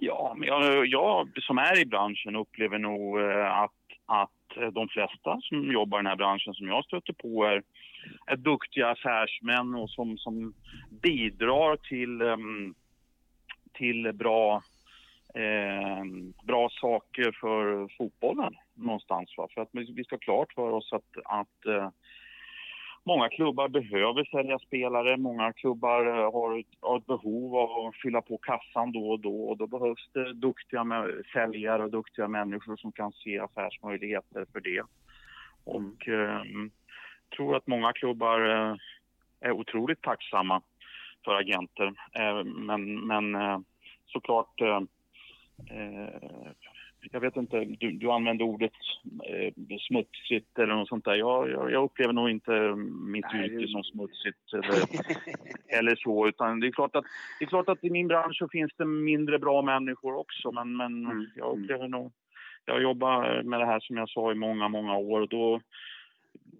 Ja, 0.00 0.34
men 0.36 0.48
jag, 0.48 0.86
jag 0.86 1.42
som 1.42 1.58
är 1.58 1.80
i 1.80 1.86
branschen 1.86 2.36
upplever 2.36 2.78
nog 2.78 3.20
eh, 3.20 3.52
att, 3.52 3.70
att 4.06 4.56
eh, 4.56 4.68
de 4.68 4.88
flesta 4.88 5.38
som 5.42 5.72
jobbar 5.72 5.98
i 5.98 6.02
den 6.02 6.06
här 6.06 6.16
branschen 6.16 6.54
som 6.54 6.68
jag 6.68 6.84
stöter 6.84 7.12
på 7.12 7.44
är, 7.44 7.62
är 8.26 8.36
duktiga 8.36 8.90
affärsmän 8.90 9.74
och 9.74 9.90
som, 9.90 10.18
som 10.18 10.54
bidrar 11.02 11.76
till, 11.76 12.20
ehm, 12.20 12.74
till 13.72 14.12
bra 14.14 14.62
eh, 15.34 16.04
bra 16.44 16.68
saker 16.80 17.38
för 17.40 17.88
fotbollen 17.98 18.54
någonstans. 18.74 19.34
Va? 19.36 19.48
För 19.54 19.60
att 19.60 19.68
vi 19.72 20.04
ska 20.04 20.14
ha 20.14 20.20
klart 20.20 20.52
för 20.52 20.72
oss 20.72 20.92
att, 20.92 21.24
att 21.24 21.66
eh, 21.66 21.88
många 23.06 23.28
klubbar 23.28 23.68
behöver 23.68 24.24
sälja 24.24 24.58
spelare, 24.58 25.16
många 25.16 25.52
klubbar 25.52 26.06
eh, 26.06 26.32
har 26.32 26.58
ett, 26.58 26.66
har 26.80 26.98
ett, 26.98 27.06
behov 27.06 27.56
av 27.56 27.86
att 27.86 27.96
fylla 27.96 28.22
på 28.22 28.38
kassan 28.38 28.92
då 28.92 29.10
och 29.10 29.20
då 29.20 29.48
och 29.48 29.56
då 29.56 29.66
behövs 29.66 30.08
det 30.12 30.32
duktiga 30.32 30.84
säljare 31.32 31.84
och 31.84 31.90
duktiga 31.90 32.28
människor 32.28 32.76
som 32.76 32.92
kan 32.92 33.12
se 33.12 33.38
affärsmöjligheter 33.38 34.46
för 34.52 34.60
det. 34.60 34.82
Och 35.64 36.08
eh, 36.08 36.42
tror 37.36 37.56
att 37.56 37.66
många 37.66 37.92
klubbar 37.92 38.40
eh, 38.40 38.76
är 39.40 39.52
otroligt 39.52 40.02
tacksamma 40.02 40.62
för 41.24 41.34
agenter. 41.34 41.86
Eh, 42.12 42.44
men, 42.44 43.06
men 43.06 43.34
eh, 43.34 43.58
såklart 44.06 44.60
eh, 44.60 44.80
eh 45.70 46.50
jag 47.12 47.20
vet 47.20 47.36
inte, 47.36 47.64
du, 47.64 47.90
du 47.90 48.10
använde 48.10 48.44
ordet 48.44 48.72
eh, 49.24 49.52
smutsigt 49.88 50.58
eller 50.58 50.74
något 50.74 50.88
sånt 50.88 51.04
där. 51.04 51.14
Jag, 51.14 51.50
jag, 51.50 51.72
jag 51.72 51.84
upplever 51.84 52.12
nog 52.12 52.30
inte 52.30 52.74
mitt 53.06 53.26
Nej, 53.32 53.50
yrke 53.50 53.68
som 53.68 53.84
smutsigt 53.84 54.52
eller, 54.52 54.82
eller 55.78 55.96
så. 55.96 56.28
Utan 56.28 56.60
det 56.60 56.66
är, 56.66 56.72
klart 56.72 56.96
att, 56.96 57.04
det 57.38 57.44
är 57.44 57.48
klart 57.48 57.68
att 57.68 57.84
i 57.84 57.90
min 57.90 58.08
bransch 58.08 58.36
så 58.38 58.48
finns 58.48 58.72
det 58.76 58.84
mindre 58.84 59.38
bra 59.38 59.62
människor 59.62 60.14
också. 60.14 60.52
Men, 60.52 60.76
men 60.76 61.06
mm. 61.06 61.26
jag 61.36 61.50
mm. 61.50 61.62
upplever 61.62 61.88
nog... 61.88 62.12
Jag 62.64 62.82
jobbar 62.82 63.42
med 63.42 63.60
det 63.60 63.66
här 63.66 63.80
som 63.80 63.96
jag 63.96 64.08
sa 64.08 64.32
i 64.32 64.34
många, 64.34 64.68
många 64.68 64.96
år. 64.96 65.26
Då, 65.26 65.60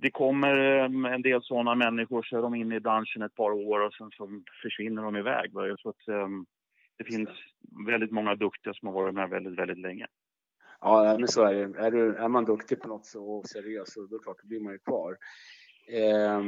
det 0.00 0.10
kommer 0.10 0.78
eh, 0.78 1.14
en 1.14 1.22
del 1.22 1.42
sådana 1.42 1.74
människor 1.74 2.22
så 2.22 2.38
är 2.38 2.42
de 2.42 2.54
inne 2.54 2.76
i 2.76 2.80
branschen 2.80 3.22
ett 3.22 3.34
par 3.34 3.50
år 3.50 3.80
och 3.80 3.94
sen 3.94 4.10
så 4.10 4.42
försvinner 4.62 5.02
de 5.02 5.16
iväg. 5.16 5.50
Så 5.78 5.88
att, 5.88 6.08
um, 6.08 6.46
det 6.98 7.04
finns 7.04 7.28
väldigt 7.86 8.10
många 8.10 8.34
duktiga 8.34 8.74
som 8.74 8.88
har 8.88 8.94
varit 8.94 9.14
med 9.14 9.30
väldigt, 9.30 9.58
väldigt 9.58 9.78
länge. 9.78 10.06
Ja, 10.80 11.16
men 11.18 11.28
så 11.28 11.42
är 11.42 11.54
det. 11.54 11.78
Är, 11.78 11.90
du, 11.90 12.16
är 12.16 12.28
man 12.28 12.44
duktig 12.44 12.80
på 12.80 12.88
något 12.88 13.06
så 13.06 13.28
och 13.28 13.46
seriös 13.48 13.92
så 13.92 14.06
då 14.06 14.18
klart, 14.18 14.36
då 14.42 14.48
blir 14.48 14.60
man 14.60 14.72
ju 14.72 14.78
kvar. 14.78 15.16
Eh, 15.88 16.40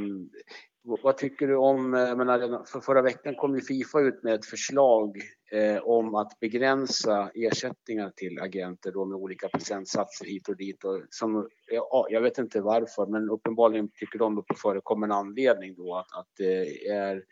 vad 1.03 1.17
tycker 1.17 1.47
du 1.47 1.57
om, 1.57 1.95
eh, 1.95 2.17
menar, 2.17 2.65
för 2.65 2.81
förra 2.81 3.03
veckan 3.03 3.35
kom 3.35 3.55
ju 3.55 3.61
Fifa 3.61 4.01
ut 4.01 4.23
med 4.23 4.35
ett 4.35 4.47
förslag 4.47 5.17
eh, 5.53 5.79
om 5.79 6.15
att 6.15 6.41
begränsa 6.41 7.31
ersättningar 7.35 8.13
till 8.17 8.41
agenter 8.41 8.93
då 8.93 9.05
med 9.05 9.17
olika 9.17 9.49
procentsatser 9.49 10.25
hit 10.25 10.49
och 10.49 10.57
dit. 10.57 10.85
Och 10.85 11.03
som, 11.11 11.49
ja, 11.71 12.07
jag 12.11 12.21
vet 12.21 12.39
inte 12.39 12.61
varför, 12.61 13.07
men 13.07 13.31
uppenbarligen 13.31 13.91
tycker 13.95 14.19
de 14.19 14.37
på 14.37 14.55
förekommande 14.63 15.15
anledning 15.15 15.75
då 15.75 15.97
att, 15.97 16.13
att 16.13 16.29
det 16.37 16.87
är 16.87 17.25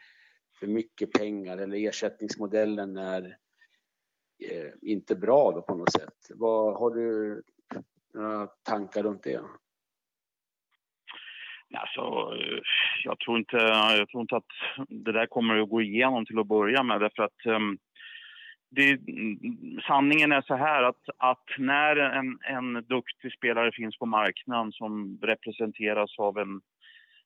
för 0.60 0.66
mycket 0.66 1.12
pengar 1.12 1.58
eller 1.58 1.88
ersättningsmodellen 1.88 2.96
är 2.96 3.36
Eh, 4.38 4.72
inte 4.82 5.16
bra 5.16 5.52
då 5.52 5.62
på 5.62 5.74
något 5.74 5.92
sätt. 5.92 6.30
Vad, 6.34 6.78
har 6.78 6.90
du 6.90 7.42
några 8.14 8.46
tankar 8.46 9.02
runt 9.02 9.22
det? 9.22 9.40
Alltså, 11.74 12.34
jag, 13.04 13.18
tror 13.18 13.38
inte, 13.38 13.56
jag 13.98 14.08
tror 14.08 14.20
inte 14.20 14.36
att 14.36 14.46
det 14.88 15.12
där 15.12 15.26
kommer 15.26 15.58
att 15.58 15.68
gå 15.68 15.82
igenom 15.82 16.26
till 16.26 16.38
att 16.38 16.46
börja 16.46 16.82
med. 16.82 17.00
Därför 17.00 17.22
att 17.22 17.46
um, 17.46 17.78
det, 18.70 19.00
sanningen 19.86 20.32
är 20.32 20.42
så 20.42 20.54
här 20.54 20.82
att, 20.82 21.08
att 21.18 21.44
när 21.58 21.96
en, 21.96 22.38
en 22.40 22.84
duktig 22.88 23.32
spelare 23.32 23.72
finns 23.72 23.98
på 23.98 24.06
marknaden 24.06 24.72
som 24.72 25.18
representeras 25.22 26.18
av 26.18 26.38
en, 26.38 26.60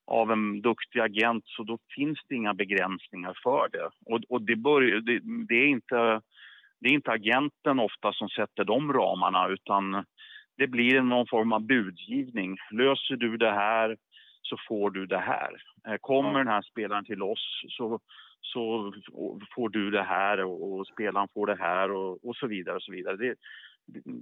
av 0.07 0.33
en 0.33 0.63
duktig 0.63 1.01
agent 1.01 1.45
så 1.47 1.63
då 1.63 1.79
finns 1.97 2.19
det 2.29 2.35
inga 2.35 2.55
begränsningar 2.55 3.39
för 3.43 3.69
det. 3.73 3.91
Och, 4.07 4.21
och 4.29 4.43
det, 4.43 4.57
bör, 4.57 4.81
det, 4.81 5.21
det, 5.49 5.55
är 5.55 5.67
inte, 5.67 6.21
det 6.81 6.89
är 6.89 6.93
inte 6.93 7.11
agenten 7.11 7.81
ofta 7.81 8.13
som 8.13 8.29
sätter 8.29 8.65
de 8.65 8.93
ramarna 8.93 9.49
utan 9.49 10.05
det 10.57 10.67
blir 10.67 11.01
någon 11.01 11.27
form 11.27 11.53
av 11.53 11.61
budgivning. 11.67 12.57
Löser 12.71 13.17
du 13.17 13.37
det 13.37 13.51
här 13.53 13.97
så 14.43 14.57
får 14.69 14.91
du 14.91 15.07
det 15.07 15.19
här. 15.19 15.63
Eh, 15.89 15.97
kommer 16.01 16.39
den 16.39 16.49
här 16.49 16.63
spelaren 16.63 17.05
till 17.05 17.23
oss 17.23 17.63
så, 17.69 18.01
så 18.41 18.93
får 19.55 19.69
du 19.69 19.91
det 19.91 20.03
här 20.03 20.45
och, 20.45 20.73
och 20.73 20.87
spelaren 20.87 21.29
får 21.35 21.47
det 21.47 21.59
här 21.59 21.91
och, 21.91 22.25
och 22.25 22.37
så 22.37 22.47
vidare. 22.47 22.77
och 22.77 22.83
så 22.83 22.93
vidare. 22.93 23.17
Det, 23.17 23.35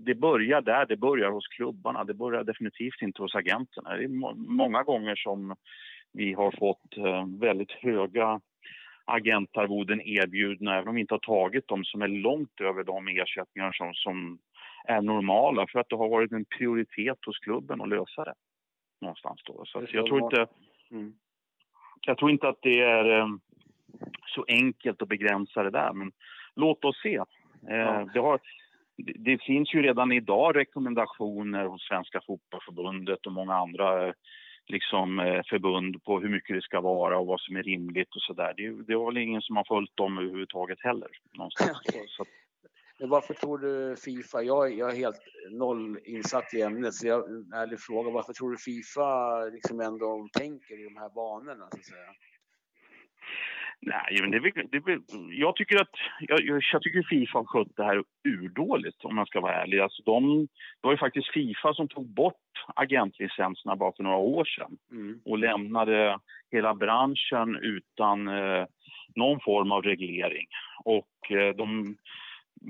det 0.05 0.15
börjar 0.15 0.61
där, 0.61 0.87
det 0.87 0.97
börjar 0.97 1.31
hos 1.31 1.47
klubbarna. 1.47 2.05
Det 2.05 2.15
börjar 2.15 2.45
definitivt 2.45 3.03
inte 3.03 3.23
hos 3.23 3.35
agenterna. 3.35 3.97
Det 3.97 4.05
är 4.05 4.35
många 4.57 4.83
gånger 4.83 5.17
som 5.17 5.55
vi 6.13 6.33
har 6.33 6.55
fått 6.59 6.97
eh, 6.97 7.27
väldigt 7.41 7.73
höga 7.73 8.41
agentarvoden 9.09 10.01
erbjudna, 10.01 10.75
även 10.75 10.89
om 10.89 10.95
vi 10.95 11.01
inte 11.01 11.15
har 11.15 11.19
tagit 11.19 11.69
dem, 11.69 11.85
som 11.85 12.03
är 12.03 12.09
långt 12.09 12.61
över 12.61 12.85
de 12.85 13.09
ersättningar 13.09 13.73
som, 13.73 13.95
som 13.95 14.39
är 14.85 15.03
normala 15.03 15.67
för 15.67 15.79
att 15.79 15.89
det 15.89 15.97
har 15.97 16.09
varit 16.09 16.33
en 16.33 16.45
prioritet 16.45 17.19
hos 17.27 17.39
klubben 17.39 17.81
att 17.81 17.89
lösa 17.89 18.25
det 18.25 18.35
någonstans 19.01 19.41
då. 19.45 19.65
Så 19.67 19.87
jag 19.93 20.07
tror 20.07 20.23
inte... 20.23 20.47
Mm. 20.91 21.15
Jag 22.07 22.19
tror 22.19 22.31
inte 22.31 22.49
att 22.49 22.63
det 22.63 22.81
är 22.81 23.21
um, 23.21 23.41
så 24.27 24.45
enkelt 24.49 25.03
att 25.03 25.09
begränsa 25.09 25.63
det 25.63 25.71
där, 25.71 25.93
men 25.93 26.13
låt 26.55 26.85
oss 26.85 27.03
se. 27.03 27.17
Eh, 27.69 28.07
det, 28.15 28.21
har, 28.21 28.41
det, 28.97 29.13
det, 29.17 29.43
finns 29.43 29.75
ju 29.75 29.83
redan 29.83 30.13
idag 30.13 30.57
rekommendationer 30.57 31.65
hos 31.65 31.89
Svenska 31.89 32.21
fotbollförbundet 32.27 33.27
och 33.27 33.33
många 33.33 33.55
andra 33.55 34.15
liksom, 34.69 35.19
eh, 35.19 35.43
förbund 35.51 36.05
på 36.05 36.21
hur 36.21 36.29
mycket 36.29 36.57
det 36.57 36.63
ska 36.63 36.81
vara 36.81 37.19
och 37.19 37.27
vad 37.27 37.41
som 37.41 37.57
är 37.57 37.63
rimligt 37.63 38.15
och 38.17 38.23
sådär. 38.23 38.55
Det, 38.57 38.83
det 38.83 38.97
var 38.97 39.07
väl 39.07 39.23
ingen 39.23 39.43
som 39.43 39.57
har 39.57 39.65
följt 39.65 39.97
dem 39.97 40.19
överhuvudtaget 40.19 40.79
heller. 40.81 41.09
Någonstans. 41.35 41.71
Okay. 41.89 42.07
Så, 42.07 42.25
men 43.01 43.09
varför 43.09 43.35
tror 43.35 43.59
du 43.59 43.97
Fifa, 43.97 44.43
jag, 44.43 44.75
jag 44.75 44.91
är 44.91 44.97
helt 44.97 45.23
noll 45.51 45.99
insatt 46.05 46.55
i 46.55 46.63
ämnet, 46.63 46.95
så 46.95 47.07
jag 47.07 47.21
ärlig 47.55 47.81
fråga, 47.81 48.11
varför 48.11 48.33
tror 48.33 48.51
du 48.51 48.59
Fifa 48.59 49.45
liksom 49.45 49.81
ändå 49.81 50.29
tänker 50.33 50.81
i 50.81 50.85
de 50.85 50.97
här 50.97 51.09
banorna 51.09 51.69
så 51.71 51.79
att 51.79 51.85
säga? 51.85 52.15
Nej, 53.81 54.19
men 54.21 54.31
det, 54.31 54.39
det, 54.41 55.01
jag 55.31 55.57
tycker 55.57 55.81
att 55.81 55.95
jag, 56.21 56.41
jag 56.73 56.83
tycker 56.83 57.03
Fifa 57.03 57.39
har 57.39 57.45
skött 57.45 57.77
det 57.77 57.85
här 57.85 58.03
urdåligt 58.29 59.05
om 59.05 59.15
man 59.15 59.27
ska 59.27 59.41
vara 59.41 59.63
ärlig. 59.63 59.79
Alltså 59.81 60.03
de, 60.03 60.41
det 60.47 60.83
var 60.87 60.93
ju 60.93 60.99
faktiskt 60.99 61.33
Fifa 61.33 61.75
som 61.75 61.89
tog 61.89 62.07
bort 62.07 62.35
agentlicenserna 62.75 63.77
bara 63.77 63.93
för 63.93 64.03
några 64.03 64.17
år 64.17 64.45
sedan 64.45 64.77
mm. 64.91 65.21
och 65.25 65.39
lämnade 65.39 66.19
hela 66.51 66.75
branschen 66.75 67.57
utan 67.63 68.29
eh, 68.29 68.67
någon 69.15 69.41
form 69.41 69.73
av 69.73 69.83
reglering. 69.83 70.47
Och 70.85 71.31
eh, 71.31 71.57
de 71.57 71.97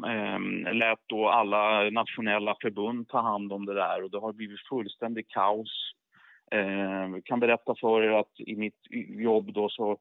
eh, 0.07 0.75
lät 0.75 1.01
då 1.07 1.29
alla 1.29 1.90
nationella 1.90 2.57
förbund 2.62 3.09
ta 3.09 3.21
hand 3.21 3.53
om 3.53 3.66
det 3.66 3.75
där 3.75 4.03
och 4.03 4.11
det 4.11 4.18
har 4.18 4.33
blivit 4.33 4.68
fullständigt 4.68 5.29
kaos. 5.29 5.92
Eh, 6.51 7.23
kan 7.25 7.40
berätta 7.40 7.75
för 7.81 8.03
er 8.03 8.11
att 8.11 8.40
i 8.40 8.57
mitt 8.57 8.87
jobb 9.09 9.53
då 9.53 9.68
så 9.68 9.99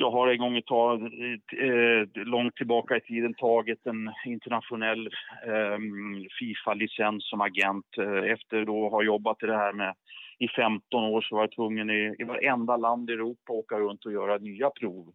jag 0.00 0.10
har 0.10 0.28
en 0.28 0.38
gång 0.38 0.56
i 0.56 0.62
tag, 0.62 1.02
eh, 1.02 2.24
långt 2.24 2.56
tillbaka 2.56 2.96
i 2.96 3.00
tiden 3.00 3.34
tagit 3.34 3.86
en 3.86 4.12
internationell 4.26 5.06
eh, 5.46 5.78
Fifa-licens 6.38 7.30
som 7.30 7.40
agent. 7.40 7.86
Eh, 7.98 8.32
efter 8.32 8.64
då 8.64 8.88
ha 8.88 9.02
jobbat 9.02 9.42
i 9.42 9.46
det 9.46 9.56
här 9.56 9.72
med 9.72 9.94
i 10.38 10.48
15 10.48 11.04
år 11.04 11.20
så 11.20 11.34
var 11.34 11.42
jag 11.42 11.52
tvungen 11.52 11.90
i, 11.90 12.16
i 12.18 12.24
varenda 12.24 12.76
land 12.76 13.10
i 13.10 13.12
Europa 13.12 13.52
åka 13.52 13.78
runt 13.78 14.04
och 14.04 14.12
göra 14.12 14.38
nya 14.38 14.70
prov. 14.70 15.12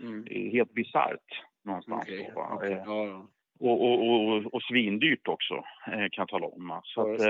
Mm. 0.00 0.24
Helt 0.52 0.72
bisarrt 0.72 1.44
någonstans. 1.64 2.02
Okay. 2.02 2.26
Okay. 2.54 2.72
Eh, 2.72 2.82
ja, 2.86 3.06
ja. 3.06 3.26
Och, 3.60 3.84
och, 3.84 4.10
och, 4.10 4.54
och, 4.54 4.62
svindyrt 4.62 5.28
också, 5.28 5.54
eh, 5.86 5.92
kan 5.92 6.22
jag 6.22 6.28
tala 6.28 6.46
om. 6.46 6.80
Så, 6.84 7.12
att, 7.12 7.20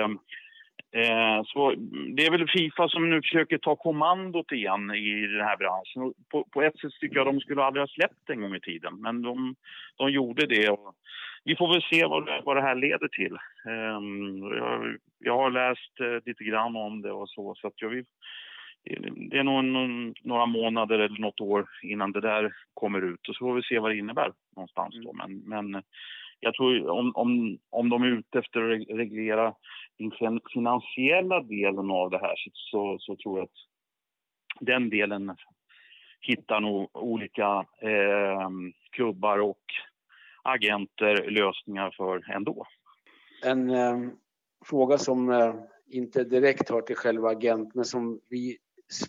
eh, 0.93 1.43
så 1.45 1.75
det 2.17 2.27
är 2.27 2.31
väl 2.31 2.49
Fifa 2.49 2.89
som 2.89 3.11
nu 3.11 3.23
försöker 3.23 3.59
ta 3.59 3.77
kommandot 3.77 4.53
igen 4.53 4.91
i 4.91 5.27
den 5.27 5.47
här 5.47 5.57
branschen. 5.57 6.15
På, 6.31 6.45
på, 6.45 6.63
ett 6.63 6.79
sätt 6.79 6.93
tycker 7.01 7.17
jag 7.17 7.27
de 7.27 7.41
skulle 7.41 7.65
aldrig 7.65 7.83
ha 7.83 7.89
släppt 7.89 8.31
en 8.31 8.41
gång 8.41 8.55
i 8.55 8.61
tiden, 8.61 9.01
men 9.01 9.23
de, 9.23 9.55
de 9.97 10.11
gjorde 10.11 10.47
det. 10.47 10.69
Och 10.69 10.95
vi 11.45 11.57
får 11.57 11.73
väl 11.73 11.83
se 11.83 12.07
vad 12.07 12.29
vad 12.45 12.57
det 12.57 12.63
här 12.63 12.75
leder 12.75 13.09
till. 13.09 13.37
Um, 13.65 14.43
jag, 14.57 14.97
jag, 15.19 15.37
har 15.39 15.51
läst 15.51 16.01
uh, 16.01 16.19
lite 16.27 16.45
grann 16.45 16.77
om 16.77 17.03
det 17.03 17.13
och 17.13 17.29
så, 17.29 17.55
så 17.55 17.67
att 17.67 17.83
jag 17.83 17.89
vill, 17.89 18.05
det 19.31 19.39
är 19.39 19.43
nog 19.43 19.65
några 20.23 20.47
månader 20.47 20.99
eller 20.99 21.19
något 21.19 21.41
år 21.41 21.69
innan 21.83 22.13
det 22.13 22.21
där 22.21 22.53
kommer 22.75 23.03
ut 23.03 23.29
och 23.29 23.35
så 23.35 23.45
får 23.45 23.55
vi 23.55 23.63
se 23.63 23.79
vad 23.79 23.91
det 23.91 23.97
innebär 23.97 24.33
någonstans 24.57 24.95
då. 25.05 25.13
Men, 25.13 25.39
men 25.39 25.83
jag 26.41 26.55
tror 26.55 26.89
om, 26.91 27.13
om, 27.15 27.59
om 27.71 27.89
de 27.89 28.03
är 28.03 28.07
ute 28.07 28.39
efter 28.39 28.61
att 28.61 28.99
reglera 28.99 29.55
den 29.99 30.41
finansiella 30.53 31.43
delen 31.43 31.91
av 31.91 32.11
det 32.11 32.19
här 32.19 32.35
så, 32.53 32.97
så 33.01 33.17
tror 33.17 33.39
jag 33.39 33.45
att 33.45 33.59
den 34.61 34.91
delen 34.91 35.37
hittar 36.21 36.61
nog 36.61 36.97
olika 36.97 37.67
eh, 37.83 38.51
klubbar 38.91 39.39
och 39.39 39.65
agenter 40.43 41.31
lösningar 41.31 41.95
för 41.97 42.31
ändå. 42.31 42.67
En 43.45 43.71
eh, 43.71 43.99
fråga 44.67 44.99
som 44.99 45.31
eh, 45.31 45.55
inte 45.91 46.25
direkt 46.25 46.71
hör 46.71 46.81
till 46.81 46.97
själva 46.97 47.31
agent 47.31 47.75
men 47.75 47.85
som 47.85 48.21
vi 48.29 48.59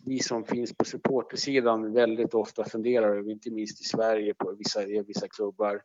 vi 0.06 0.20
som 0.20 0.46
finns 0.46 0.78
på 0.78 0.86
supportersidan 0.86 1.94
väldigt 1.94 2.34
ofta 2.34 2.66
funderar 2.66 3.16
över, 3.16 3.32
inte 3.32 3.52
minst 3.52 3.82
i 3.82 3.84
Sverige 3.84 4.34
på 4.34 4.56
vissa, 4.58 4.80
vissa 5.08 5.28
klubbar. 5.28 5.82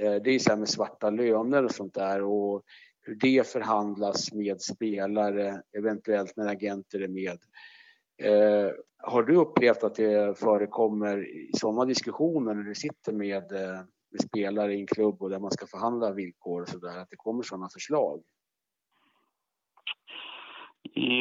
Eh, 0.00 0.14
det 0.14 0.30
är 0.30 0.38
så 0.38 0.50
här 0.50 0.56
med 0.56 0.68
svarta 0.68 1.10
löner 1.10 1.64
och 1.64 1.70
sånt 1.70 1.94
där 1.94 2.22
och 2.22 2.62
hur 3.02 3.14
det 3.14 3.48
förhandlas 3.48 4.32
med 4.32 4.60
spelare, 4.60 5.62
eventuellt 5.78 6.36
när 6.36 6.48
agenter 6.48 7.00
är 7.00 7.08
med. 7.08 7.38
Eh, 8.22 8.72
har 8.98 9.22
du 9.22 9.36
upplevt 9.36 9.84
att 9.84 9.94
det 9.94 10.38
förekommer 10.38 11.18
i 11.36 11.50
sådana 11.52 11.84
diskussioner 11.84 12.54
när 12.54 12.62
du 12.62 12.74
sitter 12.74 13.12
med, 13.12 13.52
eh, 13.52 13.80
med 14.10 14.20
spelare 14.20 14.74
i 14.74 14.80
en 14.80 14.86
klubb 14.86 15.22
och 15.22 15.30
där 15.30 15.38
man 15.38 15.50
ska 15.50 15.66
förhandla 15.66 16.12
villkor 16.12 16.62
och 16.62 16.68
sådär, 16.68 16.98
att 16.98 17.10
det 17.10 17.16
kommer 17.16 17.42
sådana 17.42 17.68
förslag? 17.68 18.22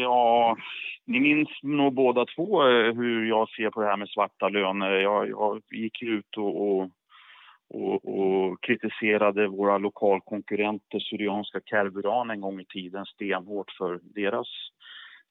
Ja, 0.01 0.57
ni 1.05 1.19
minns 1.19 1.49
nog 1.63 1.93
båda 1.93 2.25
två 2.25 2.67
eh, 2.67 2.93
hur 2.93 3.25
jag 3.25 3.49
ser 3.49 3.69
på 3.69 3.81
det 3.81 3.87
här 3.87 3.97
med 3.97 4.09
svarta 4.09 4.49
löner. 4.49 4.91
Jag, 4.91 5.29
jag 5.29 5.61
gick 5.71 6.01
ut 6.01 6.37
och, 6.37 6.67
och, 6.67 6.89
och, 7.69 8.05
och, 8.05 8.61
kritiserade 8.61 9.47
våra 9.47 9.77
lokalkonkurrenter 9.77 10.99
Syrianska 10.99 11.59
Kerburan 11.65 12.29
en 12.29 12.41
gång 12.41 12.59
i 12.59 12.65
tiden 12.65 13.05
stenhårt 13.05 13.71
för 13.71 13.99
deras, 14.03 14.47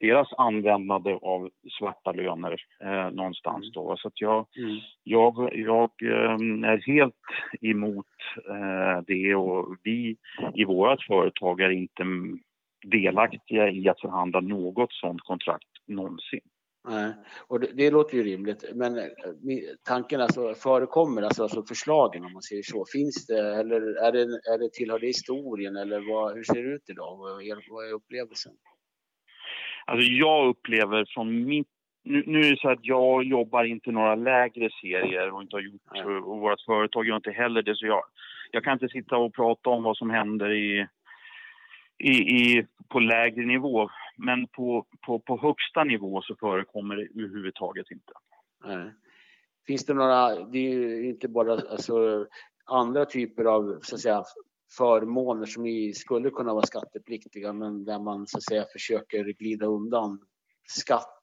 deras 0.00 0.32
användande 0.32 1.18
av 1.22 1.50
svarta 1.78 2.12
löner 2.12 2.56
eh, 2.80 3.10
någonstans. 3.10 3.72
Då. 3.72 3.96
Så 3.98 4.08
att 4.08 4.20
jag, 4.20 4.46
mm. 4.56 4.78
jag, 5.04 5.50
jag 5.52 5.90
eh, 6.02 6.70
är 6.70 6.86
helt 6.86 7.14
emot 7.60 8.06
eh, 8.48 9.02
det 9.06 9.34
och 9.34 9.76
vi 9.82 10.16
i 10.54 10.64
vårt 10.64 11.02
företag 11.02 11.60
är 11.60 11.70
inte 11.70 12.04
delaktiga 12.86 13.70
i 13.70 13.88
att 13.88 14.00
förhandla 14.00 14.40
något 14.40 14.92
sådant 14.92 15.20
kontrakt 15.20 15.68
någonsin. 15.86 16.40
Nej, 16.88 17.12
och 17.48 17.60
det, 17.60 17.70
det, 17.74 17.90
låter 17.90 18.16
ju 18.16 18.24
rimligt. 18.24 18.64
Men 18.74 18.98
eh, 18.98 19.04
tanken 19.84 20.20
alltså 20.20 20.54
förekommer, 20.54 21.22
alltså, 21.22 21.42
alltså 21.42 21.62
förslagen 21.62 22.24
om 22.24 22.32
man 22.32 22.42
säger 22.42 22.62
så. 22.62 22.84
Finns 22.92 23.26
det 23.26 23.60
eller 23.60 23.80
är 24.06 24.12
det, 24.12 24.22
är 24.22 24.58
det 24.58 24.72
tillhör 24.72 24.98
det 24.98 25.06
historien 25.06 25.76
eller 25.76 26.12
vad, 26.12 26.34
hur 26.34 26.44
ser 26.44 26.62
det 26.62 26.74
ut 26.74 26.90
idag? 26.90 27.16
Vad 27.16 27.42
är, 27.42 27.70
vad 27.70 27.88
är 27.88 27.92
upplevelsen? 27.92 28.52
Alltså 29.86 30.06
jag 30.06 30.48
upplever 30.48 31.04
från 31.14 31.44
mitt 31.44 31.68
nu, 32.06 32.22
nu, 32.26 32.40
är 32.40 32.50
det 32.50 32.58
så 32.58 32.70
att 32.70 32.78
jag 32.82 33.24
jobbar 33.24 33.64
inte 33.64 33.90
några 33.90 34.14
lägre 34.14 34.70
serier 34.80 35.34
och 35.34 35.42
inte 35.42 35.56
har 35.56 35.60
gjort 35.60 36.24
och 36.24 36.40
vårt 36.40 36.60
företag 36.60 37.06
gör 37.06 37.16
inte 37.16 37.30
heller 37.30 37.62
det 37.62 37.76
så 37.76 37.86
jag, 37.86 38.02
jag 38.50 38.64
kan 38.64 38.72
inte 38.72 38.88
sitta 38.88 39.16
och 39.16 39.34
prata 39.34 39.70
om 39.70 39.82
vad 39.82 39.96
som 39.96 40.10
händer 40.10 40.50
i, 40.50 40.86
i, 41.98 42.10
i 42.10 42.66
på 42.88 43.00
lägre 43.00 43.46
nivå. 43.46 43.90
Men 44.16 44.48
på, 44.48 44.86
på, 45.06 45.18
på 45.18 45.38
högsta 45.38 45.84
nivå 45.84 46.22
så 46.22 46.36
förekommer 46.36 46.96
det 46.96 47.22
överhuvudtaget 47.22 47.90
inte. 47.90 48.12
Nej. 48.64 48.92
Finns 49.66 49.86
det 49.86 49.94
några, 49.94 50.44
det 50.44 50.58
är 50.58 50.70
ju 50.70 51.08
inte 51.08 51.28
bara 51.28 51.52
alltså, 51.52 52.26
andra 52.64 53.04
typer 53.04 53.44
av 53.44 53.78
så 53.82 53.94
att 53.94 54.00
säga, 54.00 54.24
förmåner 54.78 55.46
som 55.46 55.92
skulle 55.94 56.30
kunna 56.30 56.54
vara 56.54 56.66
skattepliktiga 56.66 57.52
men 57.52 57.84
där 57.84 57.98
man 57.98 58.26
så 58.26 58.38
att 58.38 58.44
säga 58.44 58.64
försöker 58.72 59.24
glida 59.24 59.66
undan 59.66 60.20
skatt 60.68 61.20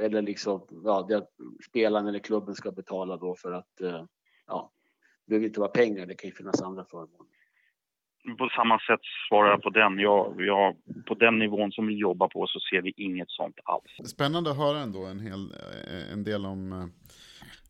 eller 0.00 0.22
liksom 0.22 0.66
ja, 0.84 1.06
det 1.08 1.26
spelaren 1.68 2.06
eller 2.06 2.18
klubben 2.18 2.54
ska 2.54 2.72
betala 2.72 3.16
då 3.16 3.34
för 3.34 3.52
att 3.52 3.80
eh, 3.80 4.04
ja, 4.46 4.72
det 5.24 5.30
behöver 5.30 5.46
inte 5.46 5.60
vara 5.60 5.70
pengar, 5.70 6.06
det 6.06 6.14
kan 6.14 6.30
ju 6.30 6.36
finnas 6.36 6.62
andra 6.62 6.84
förmåner. 6.84 7.29
På 8.38 8.48
samma 8.56 8.78
sätt 8.78 9.00
svarar 9.28 9.50
jag 9.50 9.62
på 9.62 9.70
den. 9.70 9.98
Jag, 9.98 10.34
jag, 10.38 10.76
på 11.06 11.14
den 11.14 11.38
nivån 11.38 11.72
som 11.72 11.86
vi 11.86 11.94
jobbar 11.94 12.28
på 12.28 12.46
så 12.46 12.60
ser 12.60 12.82
vi 12.82 12.92
inget 12.96 13.30
sånt 13.30 13.56
alls. 13.64 14.10
Spännande 14.10 14.50
att 14.50 14.56
höra 14.56 14.78
ändå 14.78 15.06
en, 15.06 15.20
hel, 15.20 15.52
eh, 15.52 16.12
en 16.12 16.24
del 16.24 16.46
om, 16.46 16.72
eh, 16.72 16.86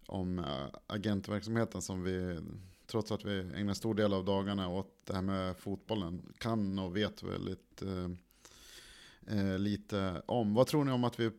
om 0.07 0.39
eh, 0.39 0.45
agentverksamheten 0.87 1.83
som 1.83 2.03
vi 2.03 2.39
trots 2.91 3.13
att 3.13 3.25
vi 3.25 3.39
ägnar 3.57 3.75
stor 3.75 3.95
del 3.95 4.13
av 4.13 4.25
dagarna 4.25 4.69
åt 4.69 5.07
det 5.07 5.15
här 5.15 5.23
med 5.23 5.57
fotbollen, 5.57 6.23
kan 6.39 6.79
och 6.79 6.97
vet 6.97 7.23
väldigt 7.23 7.83
eh, 7.83 9.59
lite 9.59 10.23
om. 10.27 10.55
Vad 10.55 10.67
tror 10.67 10.85
ni 10.85 10.93
om 10.93 11.05
att 11.05 11.21
vi 11.21 11.31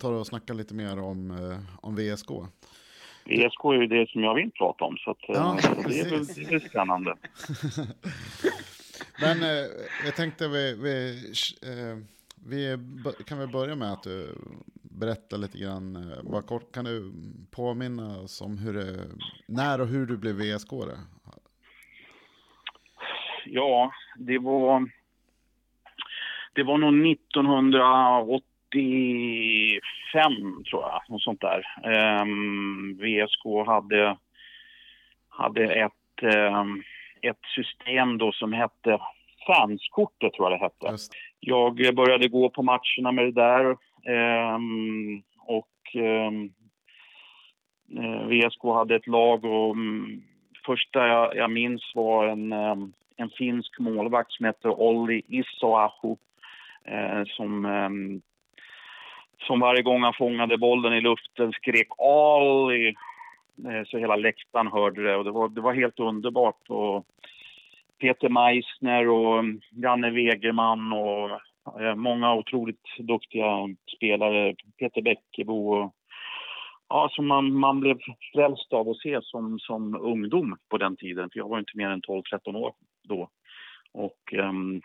tar 0.00 0.12
och 0.12 0.26
snackar 0.26 0.54
lite 0.54 0.74
mer 0.74 0.98
om, 0.98 1.38
om 1.82 1.96
VSK? 1.96 2.30
VSK 3.28 3.64
är 3.64 3.72
ju 3.72 3.86
det 3.86 4.10
som 4.10 4.22
jag 4.22 4.34
vill 4.34 4.50
prata 4.50 4.84
om, 4.84 4.96
så, 4.96 5.10
att, 5.10 5.28
eh, 5.28 5.34
ja, 5.34 5.58
så 5.60 5.88
det, 5.88 6.00
är 6.00 6.48
det 6.50 6.54
är 6.54 6.68
spännande. 6.68 7.14
Men 9.20 9.42
eh, 9.42 9.66
jag 10.04 10.16
tänkte 10.16 10.48
vi, 10.48 10.76
vi, 10.82 11.16
vi 12.46 12.76
kan 13.26 13.38
väl 13.38 13.48
börja 13.48 13.74
med 13.74 13.92
att 13.92 14.02
du 14.02 14.34
berättar 14.82 15.38
lite 15.38 15.58
grann, 15.58 16.12
bara 16.22 16.42
kort, 16.42 16.74
kan 16.74 16.84
du 16.84 17.12
påminna 17.50 18.20
oss 18.20 18.40
om 18.40 18.58
hur 18.58 18.74
det, 18.74 19.04
när 19.46 19.80
och 19.80 19.86
hur 19.86 20.06
du 20.06 20.16
blev 20.16 20.34
VSK? 20.34 20.72
-are? 20.72 20.98
Ja, 23.46 23.92
det 24.16 24.38
var 24.38 24.90
det 26.58 26.62
var 26.62 26.78
nog 26.78 26.94
1985 28.74 30.64
tror 30.70 30.82
jag, 30.82 31.02
något 31.08 31.22
sånt 31.22 31.40
där. 31.40 31.64
Um, 32.22 32.96
VSK 32.96 33.44
hade, 33.66 34.16
hade 35.28 35.64
ett, 35.64 35.92
um, 36.22 36.82
ett 37.22 37.40
system 37.54 38.18
då 38.18 38.32
som 38.32 38.52
hette 38.52 38.98
fanskortet 39.46 40.32
tror 40.32 40.50
jag 40.50 40.60
det 40.60 40.64
hette. 40.64 40.86
Just. 40.90 41.12
Jag 41.40 41.94
började 41.96 42.28
gå 42.28 42.50
på 42.50 42.62
matcherna 42.62 43.12
med 43.12 43.24
det 43.24 43.32
där 43.32 43.76
um, 44.54 45.22
och 45.38 45.66
VSK 48.28 48.62
hade 48.62 48.96
ett 48.96 49.06
lag 49.06 49.44
och 49.44 49.70
um, 49.70 50.22
första 50.66 51.06
jag, 51.06 51.36
jag 51.36 51.50
minns 51.50 51.92
var 51.94 52.26
en, 52.26 52.52
en 53.16 53.30
finsk 53.38 53.78
målvakt 53.78 54.32
som 54.32 54.46
hette 54.46 54.68
Olli 54.68 55.22
Isoahu 55.28 56.16
eh, 56.84 57.22
som, 57.26 57.64
eh, 57.64 57.90
som 59.46 59.60
varje 59.60 59.82
gång 59.82 60.02
han 60.02 60.14
fångade 60.14 60.58
bollen 60.58 60.92
i 60.92 61.00
luften 61.00 61.52
skrek 61.52 61.88
Ali 61.98 62.88
eh, 63.68 63.84
så 63.86 63.98
hela 63.98 64.16
läktaren 64.16 64.66
hörde 64.66 65.02
det 65.02 65.16
och 65.16 65.24
det 65.24 65.30
var, 65.30 65.48
det 65.48 65.60
var 65.60 65.74
helt 65.74 66.00
underbart. 66.00 66.68
Och 66.68 67.06
Peter 68.00 68.28
Meissner 68.28 69.08
och 69.08 69.38
mm, 69.38 69.60
Janne 69.70 70.10
Wegerman 70.10 70.92
och 70.92 71.30
eh, 71.80 71.94
många 71.94 72.34
otroligt 72.34 72.84
duktiga 72.98 73.68
spelare. 73.96 74.54
Peter 74.78 75.02
Bäckebo 75.02 75.72
och 75.72 75.94
ja, 76.88 77.08
som 77.12 77.26
man, 77.26 77.54
man 77.54 77.80
blev 77.80 77.98
frälst 78.34 78.72
av 78.72 78.88
att 78.88 78.98
se 78.98 79.18
som, 79.22 79.58
som 79.58 79.96
ungdom 79.96 80.56
på 80.70 80.78
den 80.78 80.96
tiden. 80.96 81.30
För 81.30 81.38
jag 81.38 81.48
var 81.48 81.58
inte 81.58 81.76
mer 81.76 81.90
än 81.90 82.02
12-13 82.02 82.56
år 82.56 82.72
då. 83.08 83.28
Och 83.92 84.32
um, 84.32 84.82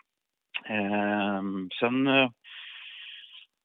um, 0.68 1.70
sen 1.80 2.06
eh, 2.06 2.30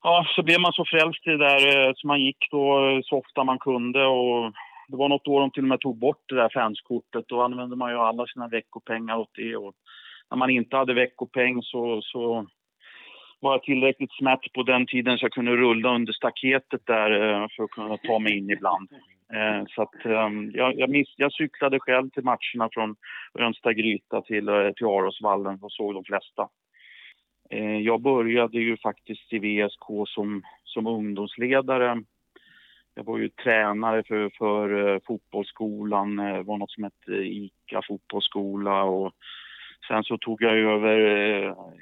ja, 0.03 0.25
så 0.35 0.43
blev 0.43 0.59
man 0.59 0.73
så 0.73 0.85
frälst 0.85 1.27
i 1.27 1.29
det 1.29 1.37
där 1.37 1.87
eh, 1.87 1.93
så 1.95 2.07
man 2.07 2.21
gick 2.21 2.47
då 2.51 2.89
eh, 2.89 2.99
så 3.03 3.17
ofta 3.17 3.43
man 3.43 3.59
kunde. 3.59 4.05
Och 4.05 4.53
det 4.87 4.97
var 4.97 5.09
något 5.09 5.27
år 5.27 5.41
de 5.41 5.51
till 5.51 5.63
och 5.63 5.69
med 5.69 5.79
tog 5.79 5.97
bort 5.97 6.23
det 6.27 6.35
där 6.35 6.49
fanskortet. 6.53 7.27
Då 7.27 7.41
använde 7.41 7.75
man 7.75 7.91
ju 7.91 7.97
alla 7.97 8.27
sina 8.27 8.47
veckopengar 8.47 9.17
åt 9.17 9.31
det. 9.33 9.55
Och 9.55 9.73
när 10.31 10.37
man 10.37 10.49
inte 10.49 10.77
hade 10.77 10.93
veckopeng 10.93 11.63
så, 11.63 12.01
så 12.01 12.47
var 13.39 13.51
jag 13.51 13.63
tillräckligt 13.63 14.13
smärt 14.13 14.53
på 14.53 14.63
den 14.63 14.85
tiden 14.85 15.17
så 15.17 15.25
jag 15.25 15.31
kunde 15.31 15.55
rulla 15.55 15.95
under 15.95 16.13
staketet 16.13 16.81
där 16.85 17.11
eh, 17.11 17.47
för 17.55 17.63
att 17.63 17.69
kunna 17.69 17.97
ta 17.97 18.19
mig 18.19 18.37
in 18.37 18.49
ibland. 18.49 18.89
Så 19.75 19.81
att 19.81 20.05
ehm, 20.05 20.51
jag, 20.53 20.79
jag, 20.79 20.89
miss, 20.89 21.13
jag 21.17 21.33
cyklade 21.33 21.79
själv 21.79 22.09
till 22.09 22.23
matcherna 22.23 22.69
från 22.71 22.95
Önstagryta 23.39 24.21
till, 24.21 24.45
till 24.75 24.85
Arosvallen 24.85 25.59
och 25.61 25.71
såg 25.71 25.93
de 25.93 26.03
flesta. 26.03 26.47
Eh, 27.49 27.77
jag 27.77 28.01
började 28.01 28.59
ju 28.59 28.77
faktiskt 28.77 29.33
i 29.33 29.39
VSK 29.39 29.85
som, 30.07 30.43
som 30.63 30.87
ungdomsledare. 30.87 32.03
Jag 32.95 33.03
var 33.03 33.17
ju 33.17 33.29
tränare 33.29 34.03
för, 34.03 34.29
för 34.37 34.73
uh, 34.73 34.99
fotbollsskolan, 35.07 36.15
det 36.15 36.37
uh, 36.37 36.43
var 36.43 36.57
något 36.57 36.71
som 36.71 36.83
hette 36.83 37.11
ICA 37.11 37.81
fotbollsskola 37.87 38.83
och 38.83 39.13
sen 39.87 40.03
så 40.03 40.17
tog 40.17 40.41
jag 40.41 40.57
över 40.57 40.99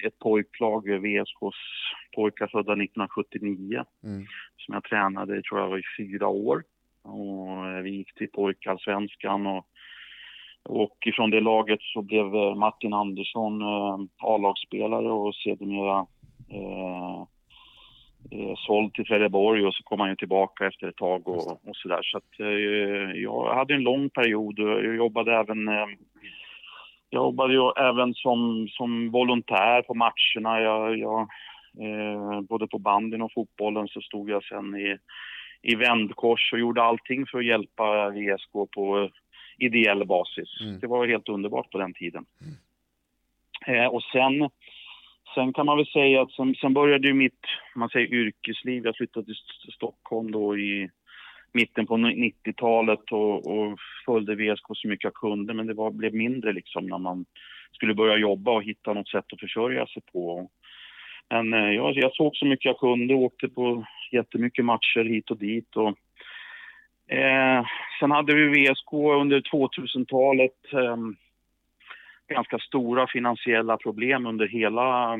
ett 0.08 0.19
pojklag, 0.19 0.84
VSKs 0.89 1.60
pojkar 2.15 2.47
födda 2.47 2.73
1979, 2.73 3.84
mm. 4.03 4.25
som 4.58 4.73
jag 4.73 4.84
tränade 4.84 5.41
tror 5.41 5.60
jag 5.60 5.69
var 5.69 5.77
i 5.77 5.84
fyra 5.97 6.27
år. 6.27 6.63
Och 7.01 7.86
vi 7.86 7.89
gick 7.89 8.13
till 8.13 8.30
pojkallsvenskan 8.30 9.47
och 9.47 9.67
och 10.67 10.97
ifrån 11.06 11.30
det 11.30 11.39
laget 11.39 11.80
så 11.82 12.01
blev 12.01 12.36
eh, 12.36 12.56
Martin 12.56 12.93
Andersson 12.93 13.62
eh, 13.62 13.97
A-lagsspelare 14.17 15.12
och 15.12 15.36
sedermera 15.36 16.06
eh, 16.49 17.21
eh, 18.32 18.53
såld 18.56 18.93
till 18.93 19.06
Trelleborg 19.06 19.65
och 19.65 19.73
så 19.73 19.84
kom 19.84 19.99
han 19.99 20.10
ju 20.10 20.15
tillbaka 20.15 20.67
efter 20.67 20.88
ett 20.88 20.95
tag 20.95 21.27
och, 21.27 21.51
och 21.51 21.75
sådär. 21.75 21.99
Så 22.03 22.17
att 22.17 22.39
eh, 22.39 23.21
jag 23.21 23.56
hade 23.56 23.73
en 23.73 23.84
lång 23.84 24.10
period 24.10 24.60
jag 24.60 24.95
jobbade 24.95 25.36
även 25.36 25.67
eh, 25.67 25.88
jag 27.10 27.23
jobbade 27.23 27.53
ju 27.53 27.71
även 27.77 28.13
som, 28.13 28.67
som 28.69 29.12
volontär 29.12 29.82
på 29.82 29.93
matcherna. 29.93 30.62
Jag, 30.62 30.97
jag 30.97 31.19
eh, 31.82 32.41
både 32.41 32.67
på 32.67 32.80
bandyn 32.80 33.21
och 33.21 33.34
fotbollen 33.34 33.88
så 33.88 34.01
stod 34.01 34.30
jag 34.30 34.43
sen 34.43 34.75
i, 34.75 34.97
i 35.62 35.75
vändkors 35.75 36.53
och 36.53 36.60
gjorde 36.60 36.84
allting 36.84 37.25
för 37.25 37.38
att 37.38 37.45
hjälpa 37.45 38.10
VSK 38.10 38.51
på 38.75 39.10
ideell 39.58 40.06
basis. 40.06 40.62
Mm. 40.62 40.80
Det 40.80 40.88
var 40.88 41.08
helt 41.08 41.30
underbart 41.30 41.72
på 41.72 41.78
den 41.78 41.93
tiden. 41.93 42.26
Mm. 42.41 42.56
Eh, 43.67 43.88
och 43.88 44.04
sen, 44.04 44.50
sen 45.36 45.54
kan 45.54 45.65
man 45.65 45.78
väl 45.78 45.88
säga 45.88 46.22
att 46.22 46.32
sen, 46.32 46.56
sen 46.56 46.74
började 46.74 47.08
ju 47.08 47.13
mitt 47.13 47.46
man 47.76 47.89
säger, 47.89 48.13
yrkesliv. 48.13 48.86
Jag 48.86 48.96
flyttade 48.96 49.26
till 49.26 49.74
Stockholm 49.74 50.32
då 50.32 50.58
i 50.58 50.89
mitten 51.52 51.88
på 51.88 51.98
90-talet 51.98 53.12
och, 53.12 53.48
och 53.48 53.80
följde 54.06 54.36
VSK 54.36 54.65
så 54.74 54.88
mycket 54.88 55.04
jag 55.04 55.13
kunde 55.13 55.54
men 55.54 55.67
det 55.67 55.74
var, 55.74 55.91
blev 55.91 56.13
mindre 56.13 56.54
liksom 56.54 56.86
när 56.86 56.98
man 56.98 57.26
skulle 57.72 57.93
börja 57.93 58.17
jobba 58.17 58.52
och 58.52 58.63
hitta 58.63 58.93
något 58.93 59.10
sätt 59.10 59.34
att 59.34 59.39
försörja 59.39 59.88
sig 59.88 60.02
på. 60.13 60.50
Men 61.30 61.54
eh, 61.54 61.72
jag, 61.72 61.96
jag 61.96 62.13
såg 62.15 62.36
så 62.36 62.46
mycket 62.46 62.65
jag 62.65 62.78
kunde 62.78 63.13
och 63.13 63.22
åkte 63.22 63.48
på 63.48 63.86
jättemycket 64.12 64.65
matcher 64.65 65.04
hit 65.04 65.32
och 65.32 65.38
dit. 65.38 65.76
Och, 65.76 65.98
Eh, 67.08 67.65
sen 68.00 68.12
hade 68.12 68.34
vi 68.34 68.48
VSK 68.48 68.93
under 68.93 69.41
2000-talet 69.41 70.74
eh, 70.74 70.98
ganska 72.28 72.60
stora 72.60 73.08
finansiella 73.08 73.78
problem 73.78 74.26
under 74.26 74.47
hela, 74.47 75.18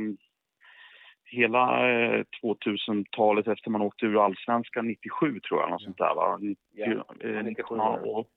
hela 1.26 1.90
eh, 1.90 2.24
2000-talet 2.44 3.48
efter 3.48 3.70
man 3.70 3.82
åkte 3.82 4.06
ur 4.06 4.26
allsvenskan 4.26 4.88
97 4.88 5.40
tror 5.40 5.62
jag, 5.62 5.70
något 5.70 5.82
sånt 5.82 5.98
där 5.98 6.16
va? 6.16 6.38
90, 6.42 6.64
ja, 6.74 7.42
97, 7.44 7.76
eh, 7.76 7.82
och, 7.82 8.28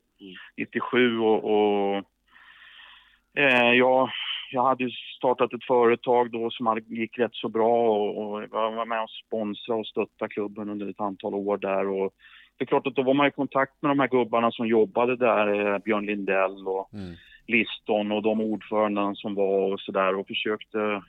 97 0.57 1.19
och, 1.19 1.45
och 1.45 1.97
eh, 3.35 3.73
ja, 3.73 4.11
jag 4.51 4.63
hade 4.63 4.91
startat 5.17 5.53
ett 5.53 5.65
företag 5.65 6.31
då 6.31 6.51
som 6.51 6.81
gick 6.87 7.19
rätt 7.19 7.35
så 7.35 7.49
bra 7.49 7.99
och, 7.99 8.33
och 8.33 8.43
jag 8.43 8.73
var 8.73 8.87
med 8.87 9.03
och 9.03 9.11
sponsrade 9.11 9.81
och 9.81 9.87
stöttade 9.87 10.29
klubben 10.29 10.69
under 10.69 10.91
ett 10.91 11.01
antal 11.01 11.35
år 11.35 11.57
där 11.57 11.89
och 11.89 12.15
det 12.61 12.65
är 12.65 12.67
klart 12.67 12.87
att 12.87 12.95
då 12.95 13.03
var 13.03 13.15
man 13.15 13.27
i 13.27 13.31
kontakt 13.31 13.83
med 13.83 13.91
de 13.91 14.01
här 14.01 14.09
gubbarna 14.09 14.51
som 14.51 14.67
jobbade 14.67 15.17
där, 15.17 15.75
eh, 15.75 15.79
Björn 15.79 16.07
Lindell 16.07 16.67
och 16.67 16.95
mm. 16.95 17.15
Liston 17.47 18.13
och 18.13 18.23
de 18.23 18.41
ordförandena 18.41 19.15
som 19.15 19.35
var 19.35 19.73
och 19.73 19.81
sådär 19.81 20.15
och 20.15 20.27
försökte 20.27 21.03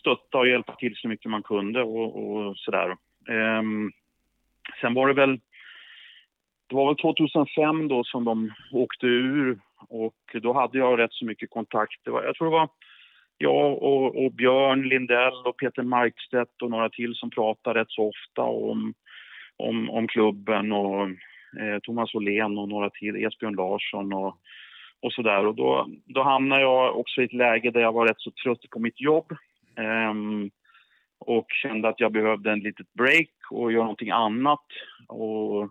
stötta 0.00 0.38
och 0.38 0.48
hjälpa 0.48 0.74
till 0.74 0.96
så 0.96 1.08
mycket 1.08 1.30
man 1.30 1.42
kunde 1.42 1.82
och, 1.82 2.26
och 2.26 2.56
sådär. 2.56 2.96
Um, 3.28 3.92
sen 4.80 4.94
var 4.94 5.08
det 5.08 5.14
väl, 5.14 5.40
det 6.66 6.74
var 6.74 6.86
väl 6.86 6.96
2005 6.96 7.88
då 7.88 8.04
som 8.04 8.24
de 8.24 8.50
åkte 8.72 9.06
ur 9.06 9.58
och 9.88 10.36
då 10.42 10.52
hade 10.52 10.78
jag 10.78 10.98
rätt 10.98 11.12
så 11.12 11.24
mycket 11.24 11.50
kontakt. 11.50 12.00
Var, 12.06 12.22
jag 12.22 12.34
tror 12.34 12.46
det 12.46 12.58
var 12.58 12.68
jag 13.38 13.82
och, 13.82 14.24
och, 14.24 14.32
Björn 14.32 14.88
Lindell 14.88 15.46
och 15.46 15.56
Peter 15.56 15.82
Markstedt 15.82 16.62
och 16.62 16.70
några 16.70 16.88
till 16.88 17.14
som 17.14 17.30
pratade 17.30 17.80
rätt 17.80 17.90
så 17.90 18.08
ofta 18.08 18.42
om, 18.42 18.94
om, 19.58 19.90
om 19.90 20.08
klubben 20.08 20.72
och 20.72 21.08
eh, 21.60 21.78
Thomas 21.82 22.14
Åhlén 22.14 22.58
och 22.58 22.68
några 22.68 22.90
till, 22.90 23.24
Esbjörn 23.26 23.54
Larsson 23.54 24.12
och, 24.12 24.36
och 25.02 25.12
sådär. 25.12 25.46
Och 25.46 25.54
då, 25.54 25.88
då 26.04 26.22
hamnade 26.22 26.62
jag 26.62 26.98
också 26.98 27.20
i 27.20 27.24
ett 27.24 27.32
läge 27.32 27.70
där 27.70 27.80
jag 27.80 27.92
var 27.92 28.06
rätt 28.06 28.20
så 28.20 28.30
trött 28.30 28.70
på 28.70 28.78
mitt 28.78 29.00
jobb. 29.00 29.36
ehm, 29.76 30.50
och 31.20 31.46
kände 31.62 31.88
att 31.88 32.00
jag 32.00 32.12
behövde 32.12 32.52
en 32.52 32.60
litet 32.60 32.92
break 32.92 33.30
och 33.50 33.72
göra 33.72 33.82
någonting 33.82 34.10
annat. 34.10 34.66
Och 35.08 35.70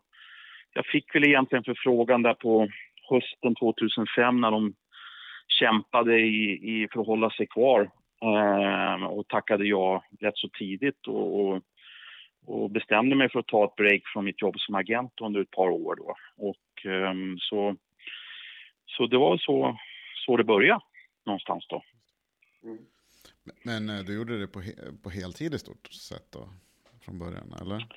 jag 0.74 0.86
fick 0.86 1.16
väl 1.16 1.24
egentligen 1.24 1.64
förfrågan 1.64 2.22
där 2.22 2.34
på 2.34 2.68
hösten 3.10 3.56
2005 3.56 4.42
när 4.42 4.52
de 4.52 4.74
kämpade 5.60 6.20
i, 6.20 6.52
i 6.52 6.88
för 6.94 7.02
att 7.02 7.08
hålla 7.08 7.30
sig 7.30 7.48
kvar 7.48 7.90
ehm, 8.22 9.04
och 9.04 9.28
tackade 9.28 9.66
ja 9.66 10.04
rätt 10.20 10.38
så 10.38 10.50
tidigt 10.50 11.08
och, 11.08 11.40
och, 11.40 11.62
och, 12.48 12.72
bestämde 12.72 13.16
mig 13.16 13.30
för 13.30 13.40
att 13.40 13.48
ta 13.48 13.66
ett 13.66 13.76
break 13.76 14.02
från 14.14 14.26
mitt 14.26 14.42
jobb 14.42 14.60
som 14.60 14.76
agent 14.76 15.14
under 15.22 15.42
ett 15.42 15.52
par 15.52 15.70
år. 15.70 15.96
Då. 15.96 16.16
Och, 16.38 16.86
eh, 16.92 17.14
så, 17.38 17.76
så 18.86 19.08
det 19.08 19.18
var 19.18 19.38
så, 19.38 19.78
så 20.26 20.38
det 20.38 20.44
började 20.44 20.82
någonstans 21.26 21.66
då. 21.70 21.84
Mm. 22.64 22.78
Men 23.64 23.90
eh, 23.90 24.06
du 24.06 24.16
gjorde 24.16 24.40
det 24.40 24.48
på, 24.48 24.62
på 25.04 25.10
heltid 25.10 25.54
i 25.54 25.60
stort 25.60 25.88
sett 25.88 26.32
då, 26.32 26.50
från 27.06 27.20
början, 27.20 27.54
eller? 27.62 27.88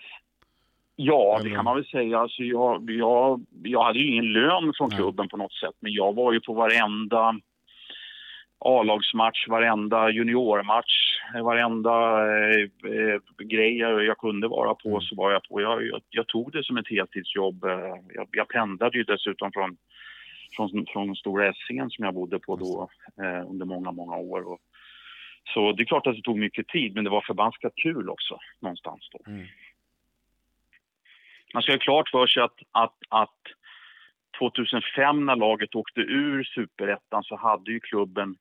Ja, 0.97 1.37
eller? 1.37 1.49
det 1.49 1.57
kan 1.57 1.65
man 1.65 1.77
väl 1.77 1.87
säga. 1.87 2.19
Alltså 2.19 2.43
jag, 2.43 2.91
jag, 2.91 3.47
jag 3.63 3.85
hade 3.85 3.99
ju 3.99 4.07
ingen 4.13 4.33
lön 4.33 4.73
från 4.77 4.91
klubben 4.91 5.25
Nej. 5.25 5.29
på 5.29 5.37
något 5.37 5.53
sätt, 5.53 5.75
men 5.81 5.93
jag 5.93 6.15
var 6.15 6.33
ju 6.33 6.41
på 6.41 6.55
varenda 6.55 7.41
A-lagsmatch, 8.61 9.49
varenda 9.49 10.11
juniormatch, 10.11 11.21
varenda 11.43 11.91
eh, 12.29 12.63
eh, 12.85 13.21
grej 13.39 13.77
jag 13.79 14.19
kunde 14.19 14.49
vara 14.49 14.75
på 14.75 14.89
mm. 14.89 15.01
så 15.01 15.15
var 15.15 15.33
jag 15.33 15.43
på. 15.49 15.61
Jag, 15.61 15.87
jag, 15.87 16.01
jag, 16.11 16.27
tog 16.27 16.53
det 16.53 16.65
som 16.65 16.77
ett 16.77 16.89
heltidsjobb. 16.89 17.65
Eh, 17.65 17.95
jag, 18.15 18.29
jag 18.31 18.49
pendlade 18.49 18.99
ju 18.99 19.05
dessutom 19.05 19.53
från, 19.53 19.77
från, 20.57 20.87
från 20.93 21.17
Stora 21.17 21.49
Essingen 21.49 21.91
som 21.91 22.05
jag 22.05 22.15
bodde 22.15 22.39
på 22.39 22.57
då 22.57 22.91
eh, 23.25 23.51
under 23.51 23.67
många, 23.67 23.93
många 23.93 24.17
år. 24.17 24.53
Och, 24.53 24.59
så 25.55 25.73
det 25.73 25.83
är 25.83 25.87
klart 25.87 26.07
att 26.07 26.17
det 26.17 26.23
tog 26.23 26.39
mycket 26.39 26.69
tid, 26.69 26.95
men 26.95 27.05
det 27.05 27.11
var 27.11 27.21
förbaskat 27.27 27.73
kul 27.77 28.09
också 28.09 28.39
någonstans 28.61 29.09
då. 29.13 29.33
Mm. 29.33 29.47
Man 31.55 31.63
ska 31.63 31.73
ha 31.73 31.79
klart 31.79 32.09
för 32.09 32.27
sig 32.27 32.43
att, 32.43 32.59
att, 32.73 32.99
att 33.09 33.41
2005 34.39 35.27
när 35.27 35.37
laget 35.37 35.75
åkte 35.75 36.01
ur 36.01 36.45
superettan 36.45 37.23
så 37.23 37.37
hade 37.37 37.73
ju 37.73 37.81
klubben 37.81 38.37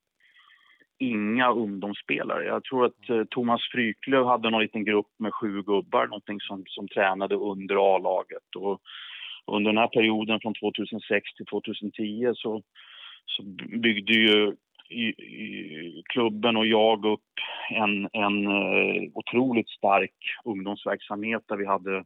inga 1.00 1.52
ungdomsspelare. 1.52 2.46
Jag 2.46 2.64
tror 2.64 2.86
att 2.86 3.10
eh, 3.10 3.24
Thomas 3.30 3.62
Fryklöv 3.72 4.26
hade 4.26 4.50
någon 4.50 4.62
liten 4.62 4.86
grupp 4.86 5.12
med 5.18 5.34
sju 5.34 5.62
gubbar, 5.62 6.08
någonting 6.08 6.40
som, 6.40 6.64
som 6.68 6.88
tränade 6.88 7.36
under 7.36 7.96
A-laget. 7.96 8.56
Och 8.56 8.82
under 9.48 9.72
den 9.72 9.78
här 9.78 9.88
perioden 9.88 10.40
från 10.40 10.54
2006 10.54 11.34
till 11.34 11.46
2010 11.46 12.32
så, 12.36 12.62
så 13.26 13.44
byggde 13.80 14.14
ju 14.14 14.56
i, 14.90 15.04
i 15.08 16.04
klubben 16.06 16.58
och 16.58 16.68
jag 16.68 17.06
upp 17.06 17.30
en, 17.70 18.10
en 18.14 18.48
eh, 18.48 19.12
otroligt 19.14 19.70
stark 19.70 20.16
ungdomsverksamhet 20.46 21.44
där 21.48 21.58
vi 21.58 21.66
hade 21.66 22.04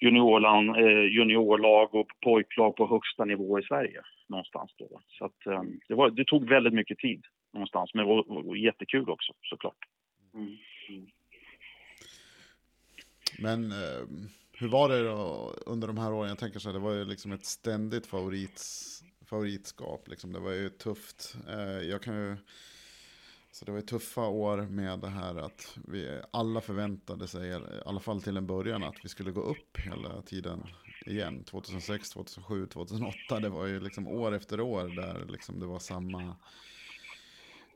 juniorland, 0.00 0.76
eh, 0.76 1.04
juniorlag 1.04 1.94
och 1.94 2.06
pojklag 2.24 2.76
på 2.76 2.86
högsta 2.86 3.24
nivå 3.24 3.58
i 3.58 3.62
Sverige 3.62 4.00
någonstans 4.28 4.70
då. 4.78 5.00
Så 5.08 5.24
att, 5.24 5.46
eh, 5.46 5.62
det, 5.88 5.94
var, 5.94 6.10
det, 6.10 6.24
tog 6.24 6.48
väldigt 6.48 6.74
mycket 6.74 6.98
tid 6.98 7.24
någonstans, 7.56 7.90
men 7.94 8.06
det 8.06 8.14
var, 8.14 8.42
var 8.42 8.56
jättekul 8.56 9.10
också 9.10 9.32
såklart. 9.42 9.78
Mm. 10.34 10.56
Mm. 10.88 11.06
Men 13.38 13.72
eh, 13.72 14.28
hur 14.52 14.68
var 14.68 14.88
det 14.88 15.02
då 15.02 15.54
under 15.66 15.86
de 15.86 15.98
här 15.98 16.12
åren? 16.12 16.28
Jag 16.28 16.38
tänker 16.38 16.58
så 16.58 16.68
här, 16.68 16.74
det 16.74 16.84
var 16.84 16.92
ju 16.92 17.04
liksom 17.04 17.32
ett 17.32 17.44
ständigt 17.44 18.06
favorit, 18.06 18.62
favoritskap. 19.26 20.08
Liksom. 20.08 20.32
Det 20.32 20.40
var 20.40 20.52
ju 20.52 20.68
tufft. 20.68 21.36
Eh, 21.48 21.88
jag 21.88 22.02
kan 22.02 22.14
ju 22.14 22.36
så 23.56 23.64
det 23.64 23.70
var 23.70 23.78
ju 23.78 23.86
tuffa 23.86 24.28
år 24.28 24.62
med 24.62 24.98
det 24.98 25.08
här 25.08 25.34
att 25.36 25.78
vi 25.88 26.20
alla 26.30 26.60
förväntade 26.60 27.28
sig, 27.28 27.48
i 27.48 27.60
alla 27.86 28.00
fall 28.00 28.22
till 28.22 28.36
en 28.36 28.46
början, 28.46 28.84
att 28.84 29.04
vi 29.04 29.08
skulle 29.08 29.30
gå 29.30 29.40
upp 29.40 29.78
hela 29.78 30.22
tiden 30.22 30.66
igen. 31.06 31.44
2006, 31.44 32.10
2007, 32.10 32.66
2008, 32.66 33.40
det 33.40 33.48
var 33.48 33.66
ju 33.66 33.80
liksom 33.80 34.08
år 34.08 34.34
efter 34.34 34.60
år 34.60 34.88
där 34.88 35.26
liksom 35.28 35.60
det 35.60 35.66
var 35.66 35.78
samma, 35.78 36.36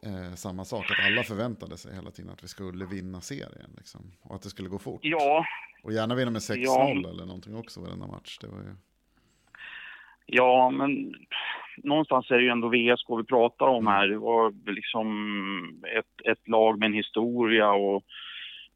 eh, 0.07 0.35
samma 0.35 0.65
sak. 0.65 0.85
Att 0.91 1.07
alla 1.07 1.23
förväntade 1.23 1.77
sig 1.77 1.95
hela 1.95 2.11
tiden 2.11 2.31
att 2.31 2.45
vi 2.45 2.49
skulle 2.49 2.85
vinna 2.85 3.21
serien. 3.21 3.71
Liksom, 3.77 4.01
och 4.23 4.35
att 4.35 4.43
det 4.43 4.51
skulle 4.51 4.69
gå 4.69 4.79
fort. 4.79 5.01
Ja. 5.03 5.45
Och 5.83 5.93
gärna 5.93 6.15
vinna 6.15 6.31
med 6.31 6.41
6-0 6.41 6.57
ja. 6.65 6.91
eller 6.91 7.27
någonting 7.27 7.57
också 7.57 7.81
varenda 7.81 8.07
match. 8.07 8.39
Det 8.41 8.47
var 8.47 8.59
ju... 8.59 8.75
Ja, 10.27 10.71
men 10.71 11.15
någonstans 11.77 12.31
är 12.31 12.35
det 12.35 12.43
ju 12.43 12.49
ändå 12.49 12.69
VSK 12.69 13.07
vi 13.19 13.25
pratar 13.25 13.67
om 13.67 13.87
här. 13.87 14.09
Det 14.09 14.19
var 14.19 14.73
liksom 14.73 15.83
ett, 15.99 16.31
ett 16.33 16.49
lag 16.49 16.79
med 16.79 16.87
en 16.87 16.93
historia 16.93 17.71
och, 17.71 18.05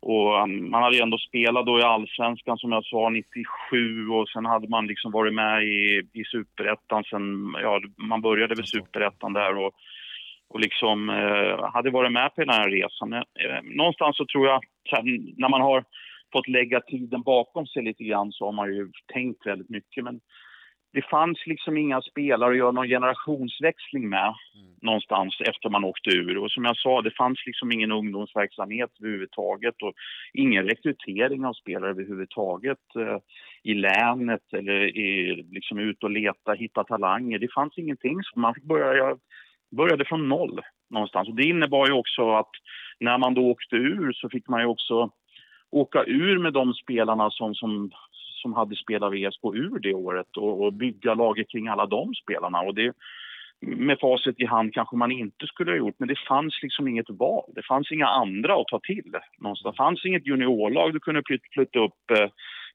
och 0.00 0.42
um, 0.42 0.70
man 0.70 0.82
hade 0.82 0.96
ju 0.96 1.02
ändå 1.02 1.18
spelat 1.18 1.66
då 1.66 1.78
i 1.78 1.82
allsvenskan 1.82 2.58
som 2.58 2.72
jag 2.72 2.84
sa 2.84 3.08
97 3.08 4.08
och 4.08 4.28
sen 4.28 4.46
hade 4.46 4.68
man 4.68 4.86
liksom 4.86 5.12
varit 5.12 5.34
med 5.34 5.64
i, 5.64 6.08
i 6.12 6.24
superettan 6.24 7.04
sen, 7.04 7.54
ja 7.62 7.80
man 7.96 8.20
började 8.20 8.54
väl 8.54 8.66
superettan 8.66 9.32
där 9.32 9.56
och, 9.56 9.74
och 10.54 10.60
liksom 10.60 11.10
eh, 11.10 11.70
hade 11.72 11.90
varit 11.90 12.12
med 12.12 12.34
på 12.34 12.40
den 12.40 12.54
här 12.54 12.70
resan. 12.70 13.12
Eh, 13.12 13.22
någonstans 13.62 14.16
så 14.16 14.26
tror 14.26 14.46
jag, 14.46 14.60
här, 14.90 15.02
när 15.36 15.48
man 15.48 15.60
har 15.60 15.84
fått 16.32 16.48
lägga 16.48 16.80
tiden 16.80 17.22
bakom 17.22 17.66
sig 17.66 17.82
lite 17.82 18.04
grann 18.04 18.32
så 18.32 18.44
har 18.44 18.52
man 18.52 18.74
ju 18.74 18.90
tänkt 19.12 19.46
väldigt 19.46 19.70
mycket 19.70 20.04
men 20.04 20.20
det 20.94 21.02
fanns 21.02 21.46
liksom 21.46 21.76
inga 21.76 22.02
spelare 22.02 22.50
att 22.50 22.56
göra 22.56 22.72
någon 22.72 22.88
generationsväxling 22.88 24.08
med 24.08 24.34
mm. 24.54 24.74
någonstans 24.82 25.40
efter 25.40 25.68
man 25.70 25.84
åkte 25.84 26.10
ur. 26.10 26.38
Och 26.38 26.50
som 26.50 26.64
jag 26.64 26.76
sa, 26.76 27.02
det 27.02 27.10
fanns 27.10 27.46
liksom 27.46 27.72
ingen 27.72 27.92
ungdomsverksamhet 27.92 28.90
överhuvudtaget 29.00 29.82
och 29.82 29.92
ingen 30.32 30.64
rekrytering 30.68 31.44
av 31.44 31.52
spelare 31.52 31.90
överhuvudtaget 31.90 32.78
eh, 32.98 33.18
i 33.62 33.74
länet 33.74 34.52
eller 34.52 34.98
i, 34.98 35.42
liksom 35.50 35.78
ut 35.78 36.02
och 36.02 36.10
leta, 36.10 36.52
hitta 36.52 36.84
talanger. 36.84 37.38
Det 37.38 37.52
fanns 37.54 37.78
ingenting, 37.78 38.22
så 38.22 38.40
man 38.40 38.54
fick 38.54 38.64
börja, 38.64 39.16
började 39.76 40.04
från 40.04 40.28
noll 40.28 40.60
någonstans. 40.90 41.28
Och 41.28 41.34
det 41.34 41.44
innebar 41.44 41.86
ju 41.86 41.92
också 41.92 42.30
att 42.30 42.50
när 43.00 43.18
man 43.18 43.34
då 43.34 43.50
åkte 43.50 43.76
ur 43.76 44.12
så 44.12 44.28
fick 44.28 44.48
man 44.48 44.60
ju 44.60 44.66
också 44.66 45.10
åka 45.70 46.04
ur 46.04 46.38
med 46.38 46.52
de 46.52 46.74
spelarna 46.74 47.30
som, 47.30 47.54
som 47.54 47.90
som 48.44 48.54
hade 48.54 48.76
spelat 48.76 49.12
VSK 49.12 49.44
ur 49.54 49.78
det 49.78 49.94
året 49.94 50.36
och, 50.36 50.64
och 50.64 50.72
bygga 50.72 51.14
laget 51.14 51.48
kring 51.48 51.68
alla 51.68 51.86
de 51.86 52.14
spelarna. 52.14 52.60
Och 52.60 52.74
det, 52.74 52.92
med 53.60 53.98
facit 54.00 54.40
i 54.40 54.46
hand 54.46 54.74
kanske 54.74 54.96
man 54.96 55.12
inte 55.12 55.46
skulle 55.46 55.70
ha 55.70 55.78
gjort, 55.78 55.98
men 55.98 56.08
det 56.08 56.18
fanns 56.28 56.62
liksom 56.62 56.88
inget 56.88 57.10
val. 57.10 57.52
Det 57.54 57.62
fanns 57.62 57.92
inga 57.92 58.06
andra 58.06 58.54
att 58.54 58.66
ta 58.66 58.80
till. 58.80 59.12
Någonstans. 59.38 59.72
Det 59.72 59.82
fanns 59.82 60.04
inget 60.04 60.26
juniorlag 60.26 60.92
du 60.92 61.00
kunde 61.00 61.22
flytta 61.54 61.78
upp 61.78 62.10
eh, 62.10 62.28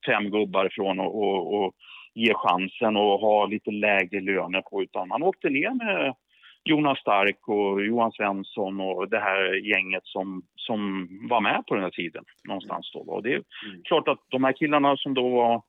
fem 0.06 0.32
gubbar 0.32 0.66
ifrån 0.66 1.00
och, 1.00 1.14
och, 1.24 1.41
och, 1.56 1.74
ge 2.14 2.34
chansen 2.34 2.97
och 2.97 3.20
ha 3.20 3.45
lite 3.45 3.72
lägre 3.72 4.20
löner 4.20 4.62
på, 4.62 4.84
utan 4.84 5.08
man 5.08 5.24
åkte 5.24 5.50
ner 5.50 5.74
med 5.84 6.16
Jonas 6.64 6.99
Stark 6.99 7.47
och 7.47 7.86
Johan 7.86 8.12
Svensson 8.12 8.82
och 8.82 9.10
det 9.10 9.20
här 9.20 9.53
gänget 9.53 10.05
som, 10.05 10.41
som 10.55 11.07
var 11.30 11.41
med 11.41 11.64
på 11.68 11.76
den 11.76 11.84
här 11.84 11.91
tiden 11.91 12.24
någonstans 12.47 12.91
då. 12.93 12.99
Och 12.99 13.24
det 13.24 13.30
är 13.30 13.43
mm. 13.66 13.84
klart 13.84 14.07
att 14.07 14.20
de 14.30 14.43
här 14.43 14.53
killarna 14.53 14.97
som 14.97 15.14
då 15.14 15.30
var, 15.30 15.62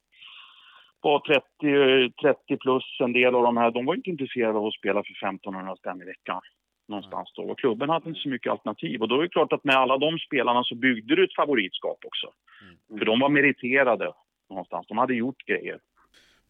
var 1.01 1.19
30, 1.19 2.13
30 2.23 2.57
plus, 2.57 2.85
en 3.01 3.13
del 3.13 3.35
av 3.35 3.43
de 3.43 3.57
här, 3.57 3.71
de 3.71 3.87
var 3.87 3.95
inte 3.95 4.11
intresserade 4.11 4.59
av 4.59 4.67
att 4.67 4.75
spela 4.75 5.03
för 5.03 5.27
1500 5.27 5.77
spänn 5.77 6.03
i 6.03 6.05
veckan 6.05 6.41
någonstans 6.89 7.33
då. 7.37 7.43
Och 7.43 7.59
klubben 7.59 7.91
hade 7.91 8.09
inte 8.09 8.21
så 8.21 8.29
mycket 8.29 8.53
alternativ. 8.53 9.03
Och 9.03 9.09
då 9.09 9.19
är 9.19 9.23
det 9.23 9.29
klart 9.29 9.53
att 9.53 9.65
med 9.65 9.77
alla 9.77 9.99
de 9.99 10.19
spelarna 10.19 10.65
så 10.65 10.75
byggde 10.75 11.17
du 11.17 11.25
ett 11.25 11.35
favoritskap 11.35 11.99
också. 12.07 12.33
Mm. 12.63 12.99
För 12.99 13.07
de 13.07 13.21
var 13.21 13.29
meriterade 13.29 14.13
någonstans. 14.51 14.87
De 14.87 14.99
hade 14.99 15.15
gjort 15.15 15.47
grejer. 15.47 15.79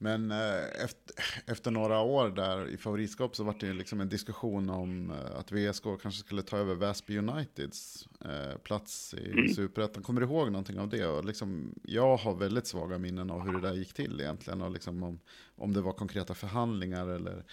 Men 0.02 0.30
eh, 0.30 0.84
efter, 0.84 1.14
efter, 1.52 1.70
några 1.70 2.00
år 2.00 2.28
där 2.28 2.68
i 2.68 2.76
favoritskap 2.76 3.36
så 3.36 3.44
var 3.44 3.54
det 3.60 3.72
liksom 3.72 4.00
en 4.00 4.08
diskussion 4.08 4.70
om 4.70 5.10
eh, 5.10 5.38
att 5.38 5.52
VSK 5.52 5.82
kanske 5.82 6.20
skulle 6.20 6.42
ta 6.42 6.56
över 6.56 6.74
Väsby 6.74 7.18
Uniteds 7.18 8.08
eh, 8.24 8.58
plats 8.58 9.14
i 9.14 9.30
mm. 9.30 9.48
Superettan. 9.48 10.02
Kommer 10.02 10.20
du 10.20 10.26
ihåg 10.26 10.52
någonting 10.52 10.78
av 10.78 10.88
det? 10.88 11.06
Och 11.06 11.24
liksom, 11.24 11.74
jag 11.82 12.16
har 12.16 12.34
väldigt 12.34 12.66
svaga 12.66 12.98
minnen 12.98 13.30
av 13.30 13.40
hur 13.40 13.52
det 13.52 13.68
där 13.68 13.74
gick 13.74 13.92
till 13.92 14.20
egentligen. 14.20 14.62
Och 14.62 14.70
liksom 14.70 15.02
om, 15.02 15.20
om 15.56 15.72
det 15.72 15.80
var 15.80 15.92
konkreta 15.92 16.34
förhandlingar 16.34 17.08
eller, 17.08 17.44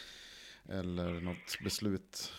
eller 0.69 1.21
något 1.21 1.63
beslut 1.63 2.33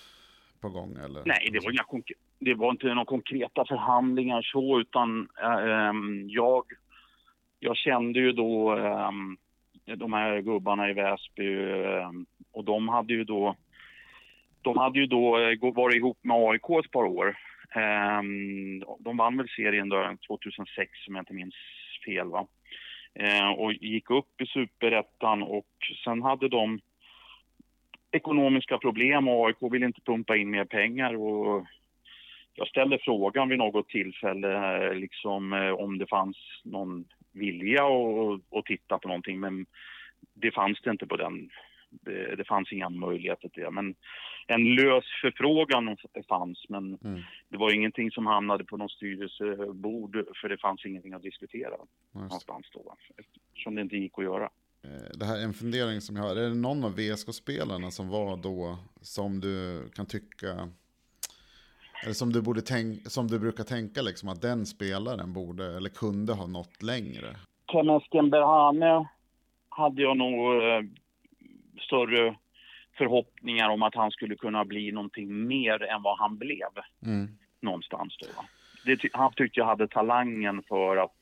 på 0.61 0.69
gång. 0.69 0.97
Eller, 1.05 1.23
Nej, 1.27 1.51
det 1.53 1.61
var 1.65 1.73
inga 1.73 2.03
det 2.39 2.55
var 2.55 2.71
inte 2.71 2.87
några 2.87 3.05
konkreta 3.05 3.65
förhandlingar 3.69 4.43
så, 4.43 4.81
utan 4.81 5.29
äh, 5.43 5.93
jag, 6.27 6.65
jag 7.59 7.77
kände 7.77 8.19
ju 8.19 8.33
då 8.33 8.77
äh, 8.77 9.11
de 9.97 10.12
här 10.12 10.41
gubbarna 10.41 10.91
i 10.91 10.93
Väsby 10.93 11.70
eh, 11.70 12.11
och 12.53 12.64
de 12.64 12.89
hade 12.89 13.12
ju 13.12 13.24
då 13.24 13.57
de 14.62 14.76
hade 14.76 14.99
ju 14.99 15.07
då 15.07 15.39
eh, 15.39 15.72
varit 15.74 15.97
ihop 15.97 16.18
med 16.22 16.36
AIK 16.36 16.84
ett 16.84 16.91
par 16.91 17.05
år. 17.05 17.36
Ehm, 17.74 18.80
de 18.99 19.16
vann 19.16 19.36
väl 19.36 19.49
serien 19.49 19.89
då 19.89 20.16
2006 20.26 20.91
om 21.09 21.14
jag 21.14 21.22
inte 21.22 21.34
minns 21.34 21.55
fel. 22.07 22.28
Va? 22.28 22.47
Ehm, 23.14 23.53
och 23.53 23.72
gick 23.72 24.11
upp 24.11 24.41
i 24.41 24.47
superettan 24.47 25.43
och 25.43 25.66
sen 26.05 26.22
hade 26.22 26.49
de 26.49 26.80
ekonomiska 28.11 28.78
problem 28.78 29.28
och 29.28 29.47
AIK 29.47 29.72
ville 29.72 29.86
inte 29.86 30.01
pumpa 30.01 30.36
in 30.36 30.51
mer 30.51 30.64
pengar. 30.64 31.16
Och 31.16 31.66
jag 32.55 32.68
ställde 32.68 32.99
frågan 32.99 33.49
vid 33.49 33.59
något 33.59 33.89
tillfälle 33.89 34.95
liksom, 34.95 35.53
eh, 35.53 35.72
om 35.72 35.99
det 35.99 36.07
fanns 36.07 36.36
någon 36.64 37.05
vilja 37.39 37.84
att, 38.51 38.64
titta 38.66 38.99
på 38.99 39.09
någonting 39.09 39.41
men 39.41 39.66
det 40.34 40.51
fanns 40.51 40.80
det 40.82 40.91
inte 40.91 41.07
på 41.07 41.16
den. 41.16 41.51
Det, 41.91 42.36
det 42.36 42.45
fanns 42.45 42.72
inga 42.72 42.89
möjligheter 42.89 43.49
till 43.49 43.62
det. 43.62 43.70
Men 43.70 43.95
en 44.47 44.74
lös 44.74 45.05
förfrågan 45.22 45.97
fanns 46.28 46.66
men 46.68 46.99
mm. 47.05 47.20
det 47.49 47.57
var 47.57 47.74
ingenting 47.74 48.11
som 48.11 48.26
hamnade 48.26 48.64
på 48.64 48.76
någon 48.76 48.89
styrelsebord 48.89 50.24
för 50.41 50.49
det 50.49 50.59
fanns 50.59 50.86
ingenting 50.86 51.12
att 51.12 51.22
diskutera 51.22 51.76
någonstans 52.12 52.66
då. 52.72 52.97
Eftersom 53.16 53.74
det 53.74 53.80
inte 53.80 53.97
gick 53.97 54.18
att 54.18 54.24
göra. 54.24 54.51
Eh, 54.84 55.18
det 55.18 55.24
här 55.24 55.39
är 55.39 55.45
en 55.45 55.55
fundering 55.55 56.01
som 56.01 56.16
jag 56.16 56.22
har. 56.22 56.36
Är 56.36 56.49
det 56.49 56.55
någon 56.55 56.84
av 56.84 56.97
VSK-spelarna 56.97 57.91
som 57.91 58.09
var 58.09 58.36
då 58.36 58.78
som 59.01 59.41
du 59.41 59.89
kan 59.95 60.07
tycka 60.07 60.68
eller 62.03 62.12
som 62.12 62.32
du, 62.32 62.42
borde 62.42 62.62
tänk, 62.62 63.11
som 63.11 63.28
du 63.28 63.38
brukar 63.38 63.64
tänka 63.64 64.03
liksom 64.03 64.28
att 64.28 64.42
den 64.42 64.66
spelaren 64.66 65.32
borde 65.32 65.76
eller 65.76 65.90
kunde 65.90 66.32
ha 66.32 66.46
nått 66.46 66.82
längre? 66.82 67.36
Kemen 67.72 68.30
Berhane 68.30 69.09
hade 69.68 70.03
jag 70.03 70.16
nog 70.16 70.62
eh, 70.62 70.82
större 71.80 72.36
förhoppningar 72.99 73.68
om 73.68 73.82
att 73.82 73.94
han 73.94 74.11
skulle 74.11 74.36
kunna 74.36 74.64
bli 74.64 74.92
någonting 74.92 75.46
mer 75.46 75.82
än 75.82 76.03
vad 76.03 76.18
han 76.18 76.38
blev. 76.38 76.68
Mm. 77.07 77.28
Någonstans 77.61 78.16
då. 78.20 78.26
Det, 78.84 79.01
han 79.12 79.32
tyckte 79.32 79.61
jag 79.61 79.66
hade 79.66 79.88
talangen 79.88 80.62
för 80.68 80.96
att, 80.96 81.16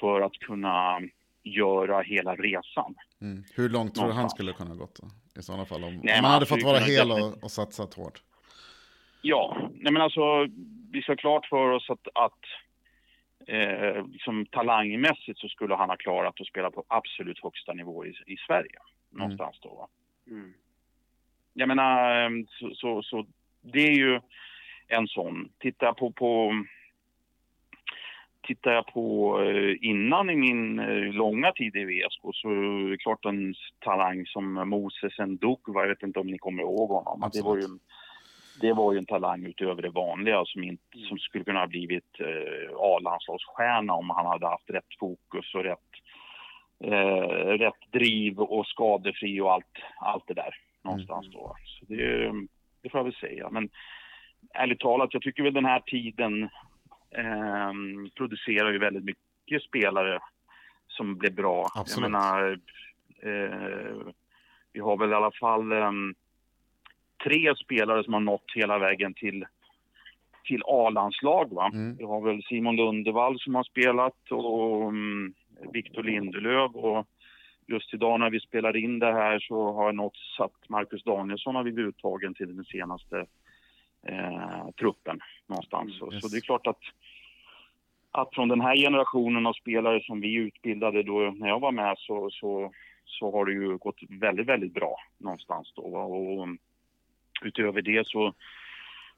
för 0.00 0.20
att 0.20 0.32
kunna 0.32 1.00
göra 1.42 2.02
hela 2.02 2.34
resan. 2.34 2.94
Mm. 3.20 3.44
Hur 3.54 3.68
långt 3.68 3.94
tror 3.94 4.06
du 4.06 4.12
han 4.12 4.30
skulle 4.30 4.52
kunna 4.52 4.74
gått 4.74 4.98
då? 5.02 5.08
I 5.40 5.42
sådana 5.42 5.64
fall 5.64 5.84
om, 5.84 6.00
Nej, 6.02 6.18
om 6.18 6.24
han 6.24 6.34
hade 6.34 6.46
fått 6.46 6.62
vara 6.62 6.78
hel 6.78 7.12
och, 7.12 7.44
och 7.44 7.50
satsat 7.50 7.94
hårt? 7.94 8.22
Ja, 9.28 9.56
nej 9.74 9.92
men 9.92 10.02
alltså 10.02 10.46
vi 10.90 11.02
ska 11.02 11.16
klart 11.16 11.46
för 11.46 11.70
oss 11.70 11.90
att, 11.90 12.08
att 12.14 12.42
eh, 13.46 14.06
liksom, 14.06 14.46
talangmässigt 14.46 15.38
så 15.38 15.48
skulle 15.48 15.74
han 15.74 15.90
ha 15.90 15.96
klarat 15.96 16.40
att 16.40 16.46
spela 16.46 16.70
på 16.70 16.84
absolut 16.88 17.42
högsta 17.42 17.72
nivå 17.72 18.06
i, 18.06 18.08
i 18.26 18.36
Sverige. 18.46 18.78
Någonstans 19.10 19.60
mm. 19.64 19.76
då. 19.76 19.88
Mm. 20.30 20.52
Jag 21.54 21.68
menar, 21.68 22.24
eh, 22.24 22.30
så, 22.48 22.74
så, 22.74 23.02
så, 23.02 23.26
det 23.60 23.86
är 23.86 23.96
ju 23.96 24.20
en 24.88 25.08
sån. 25.08 25.48
Tittar 25.58 25.92
på, 25.92 26.12
på 26.12 26.52
tittar 28.42 28.72
jag 28.72 28.86
på 28.86 29.40
eh, 29.42 29.76
innan 29.80 30.30
i 30.30 30.36
min 30.36 30.78
eh, 30.78 31.12
långa 31.12 31.52
tid 31.52 31.76
i 31.76 31.84
VSK 31.84 32.20
så 32.34 32.50
är 32.50 32.90
det 32.90 32.98
klart 32.98 33.24
en 33.24 33.54
talang 33.80 34.26
som 34.26 34.68
Moses 34.68 35.18
Ndugva, 35.18 35.80
jag 35.80 35.88
vet 35.88 36.02
inte 36.02 36.20
om 36.20 36.26
ni 36.26 36.38
kommer 36.38 36.62
ihåg 36.62 36.90
honom. 36.90 37.30
Det 37.32 37.42
var 37.42 37.56
ju 37.56 37.62
en 37.62 37.80
det 38.60 38.72
var 38.72 38.92
ju 38.92 38.98
en 38.98 39.06
talang 39.06 39.44
utöver 39.44 39.82
det 39.82 39.90
vanliga 39.90 40.44
som, 40.44 40.62
inte, 40.62 40.98
som 41.08 41.18
skulle 41.18 41.44
kunna 41.44 41.60
ha 41.60 41.66
blivit 41.66 42.20
eh, 42.20 42.76
A-landslagsstjärna 42.76 43.92
om 43.92 44.10
han 44.10 44.26
hade 44.26 44.46
haft 44.46 44.70
rätt 44.70 44.98
fokus 45.00 45.54
och 45.54 45.64
rätt, 45.64 45.90
eh, 46.84 47.48
rätt 47.58 47.92
driv 47.92 48.38
och 48.38 48.66
skadefri 48.66 49.40
och 49.40 49.52
allt, 49.52 49.76
allt 49.96 50.24
det 50.26 50.34
där 50.34 50.54
någonstans 50.82 51.26
mm. 51.26 51.38
då. 51.38 51.56
Så 51.64 51.84
det, 51.84 52.32
det 52.82 52.90
får 52.90 52.98
jag 52.98 53.04
väl 53.04 53.14
säga. 53.14 53.50
Men 53.50 53.68
ärligt 54.54 54.80
talat, 54.80 55.14
jag 55.14 55.22
tycker 55.22 55.42
väl 55.42 55.54
den 55.54 55.64
här 55.64 55.80
tiden 55.80 56.42
eh, 57.10 57.72
producerar 58.16 58.72
ju 58.72 58.78
väldigt 58.78 59.04
mycket 59.04 59.62
spelare 59.62 60.18
som 60.88 61.16
blev 61.18 61.34
bra. 61.34 61.66
Absolut. 61.74 62.02
Jag 62.02 62.12
menar, 62.12 62.58
eh, 63.22 64.12
vi 64.72 64.80
har 64.80 64.96
väl 64.96 65.10
i 65.10 65.14
alla 65.14 65.32
fall 65.40 65.72
um, 65.72 66.14
tre 67.24 67.56
spelare 67.56 68.04
som 68.04 68.12
har 68.12 68.20
nått 68.20 68.52
hela 68.54 68.78
vägen 68.78 69.14
till, 69.14 69.44
till 70.44 70.62
A-landslag. 70.66 71.48
Va? 71.50 71.70
Mm. 71.72 71.96
Vi 71.96 72.04
har 72.04 72.20
väl 72.20 72.42
Simon 72.42 72.76
Lundevall 72.76 73.40
som 73.40 73.54
har 73.54 73.64
spelat 73.64 74.30
och 74.30 74.88
um, 74.88 75.34
Victor 75.72 76.02
Lindelöf. 76.02 76.74
Och 76.74 77.06
just 77.66 77.94
idag 77.94 78.20
när 78.20 78.30
vi 78.30 78.40
spelar 78.40 78.76
in 78.76 78.98
det 78.98 79.12
här 79.12 79.38
så 79.38 79.72
har 79.72 79.84
jag 79.84 79.94
nåtts 79.94 80.40
att 80.40 80.68
Marcus 80.68 81.04
Danielsson 81.04 81.54
har 81.54 81.62
blivit 81.62 81.86
uttagen 81.86 82.34
till 82.34 82.56
den 82.56 82.64
senaste 82.64 83.26
eh, 84.08 84.70
truppen 84.80 85.20
någonstans. 85.46 86.00
Mm, 86.02 86.14
yes. 86.14 86.22
Så 86.22 86.28
det 86.28 86.36
är 86.36 86.40
klart 86.40 86.66
att 86.66 86.80
att 88.16 88.34
från 88.34 88.48
den 88.48 88.60
här 88.60 88.76
generationen 88.76 89.46
av 89.46 89.52
spelare 89.52 90.00
som 90.02 90.20
vi 90.20 90.34
utbildade 90.34 91.02
då 91.02 91.34
när 91.36 91.48
jag 91.48 91.60
var 91.60 91.72
med 91.72 91.94
så, 91.98 92.30
så, 92.30 92.72
så 93.04 93.32
har 93.32 93.44
det 93.44 93.52
ju 93.52 93.76
gått 93.76 94.00
väldigt, 94.08 94.46
väldigt 94.46 94.74
bra 94.74 94.96
någonstans 95.18 95.72
då. 95.76 95.82
Och, 95.82 96.48
utöver 97.42 97.82
det 97.82 98.06
så, 98.06 98.34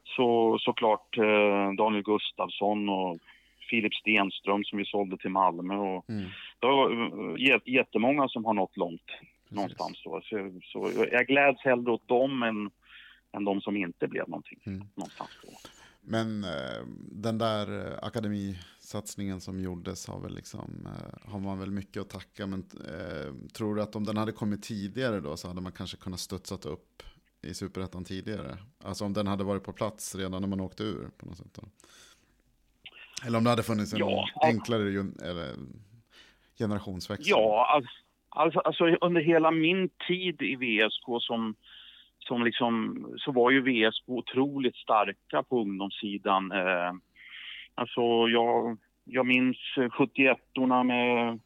så 0.04 0.58
såklart 0.60 1.18
eh, 1.18 1.72
Daniel 1.72 2.02
Gustafsson 2.02 2.88
och 2.88 3.18
Filip 3.70 3.94
Stenström 3.94 4.64
som 4.64 4.78
vi 4.78 4.84
sålde 4.84 5.16
till 5.16 5.30
Malmö. 5.30 5.74
Och 5.74 6.10
mm. 6.10 6.24
Det 6.60 6.66
var 6.66 6.90
eh, 7.38 7.60
jättemånga 7.64 8.28
som 8.28 8.44
har 8.44 8.54
nått 8.54 8.76
långt 8.76 9.06
Precis. 9.06 9.56
någonstans. 9.56 9.98
Så, 10.02 10.20
så, 10.24 10.60
så, 10.62 11.06
jag 11.12 11.26
gläds 11.26 11.64
hellre 11.64 11.90
åt 11.90 12.08
dem 12.08 12.42
än, 12.42 12.70
än 13.32 13.44
de 13.44 13.60
som 13.60 13.76
inte 13.76 14.08
blev 14.08 14.28
någonting 14.28 14.60
mm. 14.66 14.88
någonstans. 14.94 15.30
Då. 15.42 15.48
Men 16.10 16.44
eh, 16.44 16.84
den 17.12 17.38
där 17.38 17.86
eh, 17.86 17.98
akademisatsningen 18.02 19.40
som 19.40 19.60
gjordes 19.60 20.06
har, 20.06 20.20
väl 20.20 20.34
liksom, 20.34 20.86
eh, 20.86 21.30
har 21.30 21.40
man 21.40 21.58
väl 21.58 21.70
mycket 21.70 22.00
att 22.00 22.10
tacka. 22.10 22.46
Men 22.46 22.60
eh, 22.60 23.50
tror 23.52 23.74
du 23.74 23.82
att 23.82 23.96
om 23.96 24.04
den 24.04 24.16
hade 24.16 24.32
kommit 24.32 24.62
tidigare 24.62 25.20
då 25.20 25.36
så 25.36 25.48
hade 25.48 25.60
man 25.60 25.72
kanske 25.72 25.96
kunnat 25.96 26.20
studsat 26.20 26.66
upp 26.66 27.02
i 27.42 27.54
Superettan 27.54 28.04
tidigare? 28.04 28.56
Alltså 28.84 29.04
om 29.04 29.12
den 29.12 29.26
hade 29.26 29.44
varit 29.44 29.64
på 29.64 29.72
plats 29.72 30.14
redan 30.14 30.42
när 30.42 30.48
man 30.48 30.60
åkte 30.60 30.82
ur 30.82 31.08
på 31.18 31.26
något 31.26 31.36
sätt. 31.36 31.54
Då. 31.54 31.62
Eller 33.26 33.38
om 33.38 33.44
det 33.44 33.50
hade 33.50 33.62
funnits 33.62 33.92
en 33.92 33.98
ja, 33.98 34.28
enklare 34.42 34.82
eller, 34.82 35.54
generationsväxling? 36.58 37.30
Ja, 37.30 37.82
alltså, 38.28 38.60
alltså, 38.60 38.84
under 38.84 39.20
hela 39.20 39.50
min 39.50 39.88
tid 40.08 40.42
i 40.42 40.56
VSK 40.56 41.06
som, 41.20 41.54
som 42.18 42.44
liksom, 42.44 43.04
så 43.18 43.32
var 43.32 43.50
ju 43.50 43.60
VSK 43.60 44.08
otroligt 44.08 44.76
starka 44.76 45.42
på 45.42 45.60
ungdomssidan. 45.60 46.52
Eh, 46.52 46.92
alltså 47.74 48.00
jag, 48.28 48.78
jag 49.04 49.26
minns 49.26 49.56
71orna 49.76 50.84
med 50.84 51.40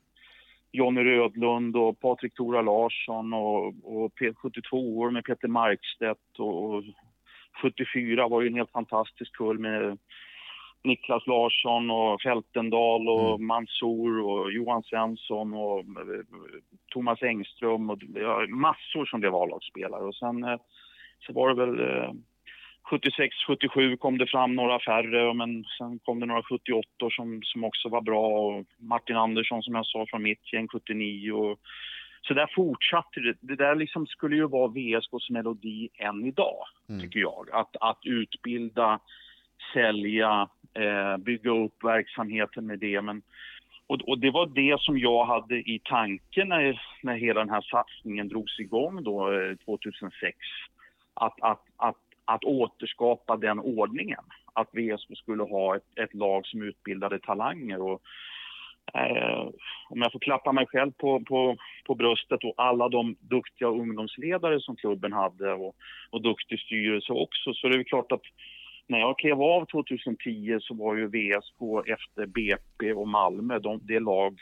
Jonny 0.73 1.05
Rödlund 1.05 1.77
och 1.77 2.01
Patrik 2.01 2.35
Tora 2.35 2.62
Larsson 2.62 3.33
och, 3.33 3.66
och 3.85 4.12
72 4.43 4.99
år 4.99 5.11
med 5.11 5.25
Peter 5.25 5.49
Markstedt 5.49 6.39
och, 6.39 6.64
och 6.64 6.85
74 7.62 8.29
var 8.29 8.41
ju 8.43 8.49
en 8.49 8.55
helt 8.55 8.73
fantastisk 8.73 9.37
kull 9.37 9.59
med 9.59 9.99
Niklas 10.85 11.27
Larsson 11.27 11.91
och 11.91 12.23
Fältendal 12.23 13.09
och 13.09 13.35
mm. 13.35 13.47
Mansour 13.47 14.20
och 14.20 14.53
Johan 14.53 14.83
Svensson 14.83 15.55
och 15.55 15.79
eh, 15.79 16.25
Thomas 16.93 17.23
Engström 17.23 17.91
och 17.91 17.99
massor 18.49 19.05
som 19.05 19.20
blev 19.20 19.35
A-lagsspelare. 19.35 20.05
Och 20.05 20.14
sen 20.14 20.45
eh, 20.45 20.59
så 21.27 21.33
var 21.33 21.49
det 21.49 21.66
väl 21.66 21.81
eh, 21.81 22.12
76, 22.83 23.37
77 23.47 23.97
kom 23.97 24.18
det 24.18 24.26
fram 24.26 24.55
några 24.55 24.80
färre, 24.80 25.35
men 25.35 25.64
sen 25.78 25.99
kom 25.99 26.20
det 26.20 26.26
några 26.26 26.43
78 26.43 26.89
som, 27.16 27.41
som 27.43 27.64
också 27.64 27.89
var 27.89 28.01
bra. 28.01 28.28
Och 28.28 28.64
Martin 28.78 29.16
Andersson 29.16 29.62
som 29.62 29.74
jag 29.74 29.87
sa 29.87 30.07
från 30.09 30.22
mitt 30.22 30.53
gäng 30.53 30.68
79. 30.68 31.33
Och, 31.33 31.59
så 32.22 32.35
där 32.35 32.51
fortsatte 32.55 33.20
det. 33.20 33.35
Det 33.41 33.57
där 33.57 33.74
liksom 33.74 34.07
skulle 34.07 34.37
ju 34.37 34.49
vara 34.49 34.68
VSKs 34.68 35.30
melodi 35.30 35.89
än 35.99 36.26
idag, 36.26 36.64
mm. 36.89 37.01
tycker 37.01 37.20
jag. 37.20 37.49
Att, 37.53 37.76
att 37.80 38.01
utbilda, 38.05 39.01
sälja, 39.74 40.49
eh, 40.74 41.16
bygga 41.16 41.51
upp 41.51 41.85
verksamheten 41.85 42.66
med 42.66 42.78
det. 42.78 43.03
Men, 43.03 43.22
och, 43.87 44.09
och, 44.09 44.18
det 44.18 44.30
var 44.30 44.47
det 44.47 44.80
som 44.80 44.99
jag 44.99 45.24
hade 45.24 45.55
i 45.55 45.80
tanken 45.85 46.49
när, 46.49 46.83
när 47.03 47.16
hela 47.16 47.41
den 47.41 47.51
här 47.51 47.61
satsningen 47.61 48.28
drogs 48.28 48.61
igång 48.61 49.03
då, 49.03 49.33
eh, 49.33 49.57
2006. 49.64 50.37
Att, 51.14 51.41
att, 51.41 51.62
att 51.76 51.97
att 52.25 52.45
återskapa 52.45 53.37
den 53.37 53.59
ordningen. 53.59 54.25
Att 54.53 54.68
VSK 54.73 55.18
skulle 55.18 55.43
ha 55.43 55.77
ett, 55.77 55.99
ett 55.99 56.14
lag 56.14 56.47
som 56.47 56.62
utbildade 56.62 57.18
talanger. 57.18 57.83
Och, 57.83 58.03
eh, 58.95 59.49
om 59.89 60.03
jag 60.03 60.12
får 60.12 60.18
klappa 60.18 60.53
mig 60.53 60.66
själv 60.66 60.93
på, 60.93 61.20
på, 61.20 61.57
på 61.87 61.95
bröstet 61.95 62.45
och 62.45 62.55
alla 62.57 62.89
de 62.89 63.16
duktiga 63.20 63.68
ungdomsledare 63.68 64.61
som 64.61 64.77
klubben 64.77 65.12
hade 65.12 65.53
och, 65.53 65.77
och 66.11 66.23
duktig 66.23 66.61
styrelse 66.61 67.12
också 67.12 67.55
så 67.55 67.68
det 67.68 67.79
är 67.79 67.85
klart 67.85 68.12
att 68.12 68.23
när 68.87 68.99
jag 68.99 69.18
klev 69.18 69.43
av 69.43 69.66
2010 69.66 70.59
så 70.61 70.75
var 70.75 70.97
ju 70.97 71.07
VSK 71.07 71.89
efter 71.89 72.27
BP 72.27 72.93
och 72.93 73.09
Malmö 73.09 73.59
de, 73.59 73.81
det 73.83 74.01
lag 74.01 74.39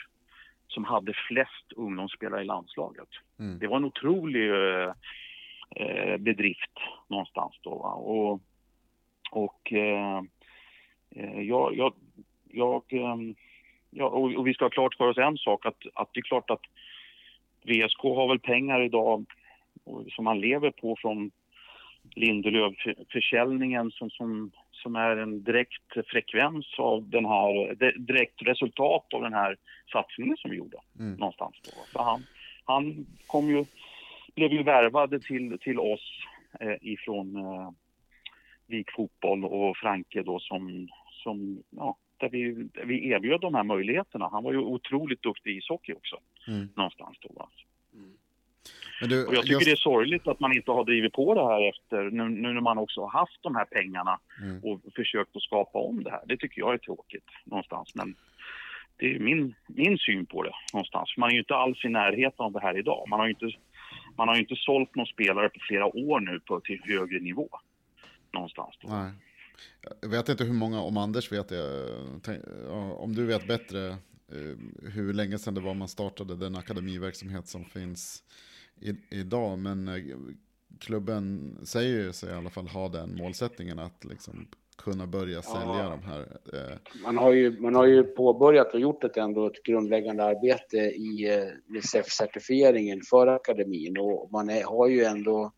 som 0.68 0.84
hade 0.84 1.12
flest 1.28 1.72
ungdomsspelare 1.76 2.42
i 2.42 2.44
landslaget. 2.44 3.08
Mm. 3.38 3.58
Det 3.58 3.66
var 3.66 3.76
en 3.76 3.84
otrolig 3.84 4.50
eh, 4.50 4.92
eh 5.76 6.16
bedrift 6.16 6.78
någonstans 7.08 7.60
då. 7.62 7.70
Va? 7.70 7.92
Och, 7.92 8.40
och 9.30 9.72
eh, 9.72 10.22
eh 11.10 11.40
jag, 11.40 11.76
jag, 11.76 11.94
jag 12.48 12.82
ehm, 12.88 13.34
ja, 13.90 14.04
och, 14.04 14.34
och, 14.34 14.46
vi 14.46 14.54
ska 14.54 14.64
ha 14.64 14.70
klart 14.70 14.94
för 14.94 15.08
oss 15.08 15.18
en 15.18 15.36
sak 15.36 15.66
att, 15.66 15.78
att 15.94 16.08
det 16.12 16.20
är 16.20 16.22
klart 16.22 16.50
att 16.50 16.62
VSK 17.62 18.02
har 18.02 18.28
väl 18.28 18.38
pengar 18.38 18.80
idag 18.80 19.24
som 20.08 20.24
man 20.24 20.40
lever 20.40 20.70
på 20.70 20.96
från 20.98 21.30
Lindelöf-försäljningen 22.16 23.90
som, 23.90 24.10
som, 24.10 24.50
som 24.70 24.96
är 24.96 25.16
en 25.16 25.42
direkt 25.42 25.92
frekvens 26.06 26.66
av 26.78 27.08
den 27.08 27.24
här, 27.24 27.74
direkt 27.98 28.42
resultat 28.42 29.14
av 29.14 29.22
den 29.22 29.32
här 29.32 29.56
satsningen 29.92 30.36
som 30.36 30.50
vi 30.50 30.56
gjorde 30.56 30.76
mm. 30.98 31.14
någonstans 31.14 31.56
då. 31.64 31.70
Så 31.92 32.02
han, 32.02 32.26
han 32.64 33.06
kom 33.26 33.48
ju, 33.48 33.64
blev 34.34 34.52
ju 34.52 34.62
värvad 34.62 35.22
till, 35.22 35.58
till 35.60 35.78
oss 35.78 36.22
eh, 36.60 36.76
ifrån 36.80 37.36
eh, 37.36 37.70
Vik 38.66 38.90
Fotboll 38.90 39.44
och 39.44 39.76
Franke 39.76 40.22
då 40.22 40.38
som, 40.38 40.88
som 41.10 41.62
ja, 41.70 41.96
där 42.16 42.28
vi, 42.28 42.52
där 42.52 42.84
vi 42.84 43.08
erbjöd 43.08 43.40
de 43.40 43.54
här 43.54 43.64
möjligheterna. 43.64 44.28
Han 44.32 44.44
var 44.44 44.52
ju 44.52 44.58
otroligt 44.58 45.22
duktig 45.22 45.50
i 45.50 45.56
ishockey 45.56 45.92
också, 45.92 46.16
mm. 46.48 46.68
någonstans 46.76 47.18
då. 47.20 47.28
Alltså. 47.40 47.66
Mm. 47.94 48.10
Du, 49.08 49.26
och 49.26 49.34
jag 49.34 49.42
tycker 49.42 49.54
just... 49.54 49.66
det 49.66 49.72
är 49.72 49.76
sorgligt 49.76 50.28
att 50.28 50.40
man 50.40 50.52
inte 50.52 50.70
har 50.70 50.84
drivit 50.84 51.12
på 51.12 51.34
det 51.34 51.44
här 51.44 51.68
efter, 51.68 52.10
nu, 52.10 52.28
nu 52.28 52.52
när 52.52 52.60
man 52.60 52.78
också 52.78 53.00
har 53.00 53.20
haft 53.20 53.42
de 53.42 53.56
här 53.56 53.64
pengarna 53.64 54.18
mm. 54.42 54.64
och 54.64 54.80
försökt 54.96 55.36
att 55.36 55.42
skapa 55.42 55.78
om 55.78 56.02
det 56.04 56.10
här. 56.10 56.22
Det 56.26 56.36
tycker 56.36 56.60
jag 56.60 56.74
är 56.74 56.78
tråkigt 56.78 57.24
någonstans. 57.44 57.94
Men 57.94 58.14
det 58.96 59.14
är 59.14 59.18
min, 59.18 59.54
min 59.66 59.98
syn 59.98 60.26
på 60.26 60.42
det 60.42 60.52
någonstans. 60.72 61.14
Man 61.16 61.30
är 61.30 61.34
ju 61.34 61.38
inte 61.38 61.54
alls 61.54 61.84
i 61.84 61.88
närheten 61.88 62.44
av 62.46 62.52
det 62.52 62.60
här 62.60 62.78
idag. 62.78 63.08
Man 63.08 63.20
har 63.20 63.26
ju 63.26 63.32
inte, 63.32 63.50
man 64.20 64.28
har 64.28 64.34
ju 64.34 64.42
inte 64.42 64.56
sålt 64.56 64.94
någon 64.94 65.06
spelare 65.06 65.48
på 65.48 65.60
flera 65.68 65.86
år 65.86 66.20
nu 66.20 66.40
på, 66.40 66.60
till 66.60 66.80
högre 66.84 67.20
nivå. 67.20 67.48
Någonstans. 68.32 68.74
Då. 68.82 68.88
Nej. 68.88 69.12
Jag 70.00 70.08
vet 70.08 70.28
inte 70.28 70.44
hur 70.44 70.52
många, 70.52 70.80
om 70.80 70.96
Anders 70.96 71.32
vet 71.32 71.48
det, 71.48 71.88
om 72.96 73.14
du 73.14 73.26
vet 73.26 73.46
bättre 73.46 73.88
eh, 73.88 74.88
hur 74.92 75.12
länge 75.12 75.38
sedan 75.38 75.54
det 75.54 75.60
var 75.60 75.74
man 75.74 75.88
startade 75.88 76.36
den 76.36 76.56
akademiverksamhet 76.56 77.48
som 77.48 77.64
finns 77.64 78.22
i, 78.80 78.94
idag. 79.10 79.58
Men 79.58 79.88
eh, 79.88 79.94
klubben 80.78 81.56
säger 81.64 82.12
sig 82.12 82.30
i 82.30 82.34
alla 82.34 82.50
fall 82.50 82.68
ha 82.68 82.88
den 82.88 83.16
målsättningen 83.16 83.78
att 83.78 84.04
liksom 84.04 84.46
kunna 84.82 85.06
börja 85.06 85.42
sälja 85.42 85.78
ja. 85.78 85.98
de 86.00 86.02
här. 86.02 86.20
Eh. 86.52 86.76
Man, 87.04 87.18
har 87.18 87.32
ju, 87.32 87.60
man 87.60 87.74
har 87.74 87.86
ju 87.86 88.02
påbörjat 88.02 88.74
och 88.74 88.80
gjort 88.80 89.04
ett, 89.04 89.16
ändå 89.16 89.46
ett 89.46 89.62
grundläggande 89.62 90.24
arbete 90.24 90.76
i 90.76 91.38
eh, 91.74 92.02
certifieringen 92.04 93.00
för 93.10 93.26
akademin 93.26 93.98
och 93.98 94.28
man 94.32 94.50
är, 94.50 94.64
har 94.64 94.88
ju 94.88 95.04
ändå, 95.04 95.52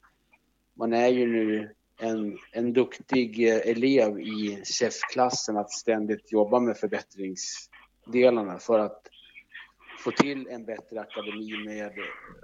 man 0.75 0.93
är 0.93 1.09
ju 1.09 1.27
nu 1.27 1.75
en, 2.01 2.39
en 2.53 2.73
duktig 2.73 3.49
eh, 3.49 3.71
elev 3.71 4.21
i 4.21 4.63
CEF-klassen 4.65 5.57
att 5.57 5.71
ständigt 5.71 6.33
jobba 6.33 6.61
med 6.61 6.77
förbättringsdelarna 6.77 8.59
för 8.59 8.79
att 8.79 9.03
få 10.05 10.11
till 10.11 10.49
en 10.51 10.65
bättre 10.65 11.01
akademi 11.01 11.65
med, 11.67 11.93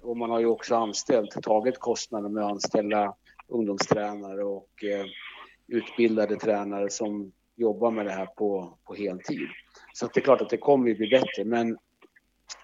och 0.02 0.16
man 0.16 0.30
har 0.30 0.40
ju 0.40 0.46
också 0.46 0.74
anställt, 0.74 1.42
tagit 1.42 1.78
kostnaden 1.78 2.32
med 2.32 2.44
att 2.44 2.50
anställa 2.50 3.14
ungdomstränare 3.48 4.44
och 4.44 4.84
eh, 4.84 5.06
utbildade 5.68 6.36
tränare 6.36 6.90
som 6.90 7.32
jobbar 7.56 7.90
med 7.90 8.06
det 8.06 8.12
här 8.12 8.26
på, 8.26 8.78
på 8.84 8.94
heltid. 8.94 9.48
Så 9.92 10.06
det 10.06 10.20
är 10.20 10.24
klart 10.24 10.40
att 10.40 10.50
det 10.50 10.56
kommer 10.56 10.88
ju 10.88 10.94
bli 10.94 11.08
bättre, 11.08 11.44
men 11.44 11.78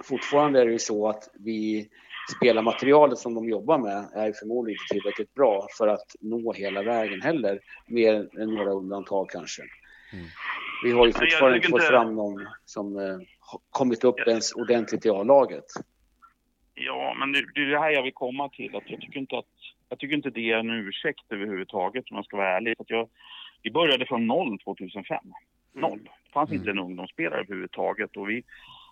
fortfarande 0.05 0.61
är 0.61 0.67
det 0.67 0.73
ju 0.73 0.79
så 0.79 1.09
att 1.09 1.29
vi 1.35 1.89
spelarmaterialet 2.37 3.19
som 3.19 3.35
de 3.35 3.49
jobbar 3.49 3.79
med 3.79 4.09
är 4.15 4.33
förmodligen 4.33 4.81
inte 4.83 4.95
tillräckligt 4.95 5.35
bra 5.35 5.67
för 5.79 5.89
att 5.89 6.17
nå 6.21 6.53
hela 6.53 6.83
vägen 6.83 7.23
heller, 7.23 7.61
mer 7.87 8.41
än 8.41 8.55
några 8.55 8.71
undantag 8.71 9.31
kanske. 9.31 9.63
Mm. 10.13 10.27
Vi 10.85 10.91
har 10.93 11.07
ju 11.07 11.13
fortfarande 11.13 11.57
inte 11.57 11.69
fått 11.69 11.85
fram 11.85 12.15
någon 12.15 12.47
som 12.65 12.99
eh, 12.99 13.19
kommit 13.71 14.05
upp 14.05 14.19
ens 14.19 14.53
ordentligt 14.53 15.07
i 15.07 15.11
A-laget. 15.11 15.65
Ja, 16.75 17.17
men 17.19 17.33
det, 17.33 17.45
det 17.55 17.61
är 17.61 17.67
det 17.67 17.79
här 17.79 17.91
jag 17.91 18.03
vill 18.03 18.13
komma 18.13 18.49
till. 18.49 18.77
Att 18.77 18.91
jag, 18.91 19.01
tycker 19.01 19.19
inte 19.19 19.39
att, 19.39 19.47
jag 19.95 19.99
tycker 19.99 20.17
inte 20.17 20.31
det 20.31 20.51
är 20.51 20.59
en 20.59 20.71
ursäkt 20.71 21.25
överhuvudtaget 21.31 22.05
om 22.11 22.17
jag 22.17 22.25
ska 22.25 22.37
vara 22.37 22.57
ärlig. 22.57 22.75
Att 22.79 22.91
jag, 22.91 23.09
vi 23.63 23.71
började 23.71 24.07
från 24.07 24.27
noll 24.27 24.59
2005. 24.59 25.19
Noll. 25.73 25.93
Mm. 25.93 26.05
Det 26.05 26.33
fanns 26.33 26.51
mm. 26.51 26.61
inte 26.61 26.71
en 26.71 26.79
ungdomsspelare 26.79 27.41
överhuvudtaget. 27.41 28.17
Och 28.17 28.31
vi, 28.31 28.43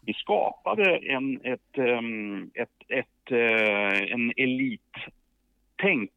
vi 0.02 0.14
skapade 0.14 0.96
en, 0.96 1.40
ett, 1.44 1.78
um, 1.78 2.50
ett, 2.54 2.68
ett, 2.88 3.32
uh, 3.32 4.12
en 4.12 4.32
elittänk 4.36 6.10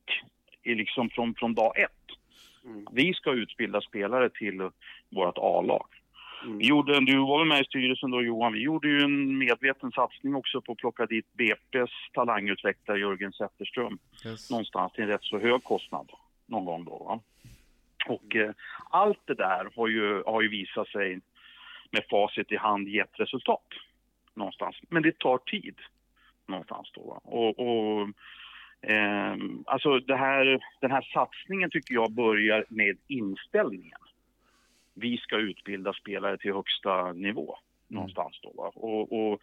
liksom 0.63 1.09
från, 1.09 1.35
från 1.35 1.53
dag 1.53 1.79
ett. 1.79 1.91
Mm. 2.65 2.85
Vi 2.91 3.13
ska 3.13 3.31
utbilda 3.31 3.81
spelare 3.81 4.29
till 4.29 4.69
vårt 5.09 5.37
A-lag. 5.37 5.87
Mm. 6.45 6.57
Vi 6.57 6.67
gjorde, 6.67 6.99
du 6.99 7.17
var 7.17 7.39
väl 7.39 7.47
med 7.47 7.61
i 7.61 7.65
styrelsen 7.65 8.11
då 8.11 8.21
Johan, 8.21 8.53
vi 8.53 8.59
gjorde 8.59 8.87
ju 8.87 9.01
en 9.01 9.37
medveten 9.37 9.91
satsning 9.91 10.35
också 10.35 10.61
på 10.61 10.71
att 10.71 10.77
plocka 10.77 11.05
dit 11.05 11.25
BP's 11.37 11.91
talangutvecklare 12.13 12.99
Jörgen 12.99 13.33
Zetterström. 13.33 13.97
Yes. 14.25 14.49
Någonstans 14.49 14.93
till 14.93 15.03
en 15.03 15.09
rätt 15.09 15.23
så 15.23 15.39
hög 15.39 15.63
kostnad 15.63 16.11
någon 16.45 16.65
gång 16.65 16.85
då. 16.85 16.97
Va? 16.97 17.19
Och 18.07 18.35
eh, 18.35 18.51
allt 18.89 19.21
det 19.25 19.33
där 19.33 19.69
har 19.75 19.87
ju, 19.87 20.23
har 20.23 20.41
ju 20.41 20.49
visat 20.49 20.87
sig 20.87 21.19
med 21.91 22.03
facit 22.09 22.51
i 22.51 22.57
hand 22.57 22.87
gett 22.87 23.19
resultat 23.19 23.67
någonstans. 24.33 24.75
Men 24.89 25.03
det 25.03 25.19
tar 25.19 25.37
tid 25.37 25.75
någonstans 26.47 26.91
då. 26.93 27.01
Va? 27.01 27.19
Och, 27.23 27.59
och 27.59 28.09
eh, 28.89 29.35
alltså 29.65 29.89
här, 30.07 30.63
den 30.81 30.91
här 30.91 31.09
satsningen 31.13 31.69
tycker 31.69 31.93
jag 31.93 32.11
börjar 32.11 32.65
med 32.69 32.97
inställningen 33.07 33.99
vi 34.95 35.17
ska 35.17 35.37
utbilda 35.37 35.93
spelare 35.93 36.37
till 36.37 36.53
högsta 36.53 37.13
nivå 37.13 37.57
någonstans 37.87 38.39
då. 38.43 38.51
Va? 38.55 38.71
Och, 38.75 39.13
och, 39.13 39.39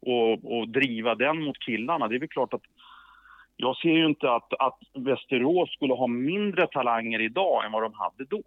och, 0.00 0.58
och, 0.58 0.68
driva 0.68 1.14
den 1.14 1.42
mot 1.42 1.58
killarna, 1.58 2.08
det 2.08 2.14
är 2.14 2.20
väl 2.20 2.28
klart 2.28 2.54
att 2.54 2.62
jag 3.56 3.76
ser 3.76 3.88
ju 3.88 4.06
inte 4.06 4.32
att, 4.32 4.52
att 4.58 4.78
Västerås 4.94 5.72
skulle 5.72 5.94
ha 5.94 6.06
mindre 6.06 6.66
talanger 6.66 7.20
idag 7.20 7.64
än 7.64 7.72
vad 7.72 7.82
de 7.82 7.94
hade 7.94 8.24
då. 8.24 8.42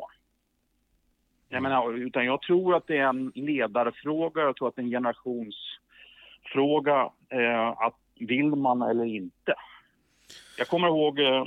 Jag 1.49 1.63
menar, 1.63 1.93
utan 1.93 2.25
jag 2.25 2.41
tror 2.41 2.75
att 2.75 2.87
det 2.87 2.97
är 2.97 3.07
en 3.07 3.31
ledarfråga, 3.35 4.41
jag 4.41 4.55
tror 4.55 4.67
att 4.67 4.75
det 4.75 4.81
är 4.81 4.83
en 4.83 4.89
generationsfråga, 4.89 7.11
eh, 7.29 7.67
att 7.67 7.95
vill 8.19 8.55
man 8.55 8.81
eller 8.81 9.05
inte. 9.05 9.53
Jag 10.57 10.67
kommer 10.67 10.87
ihåg, 10.87 11.19
eh, 11.19 11.41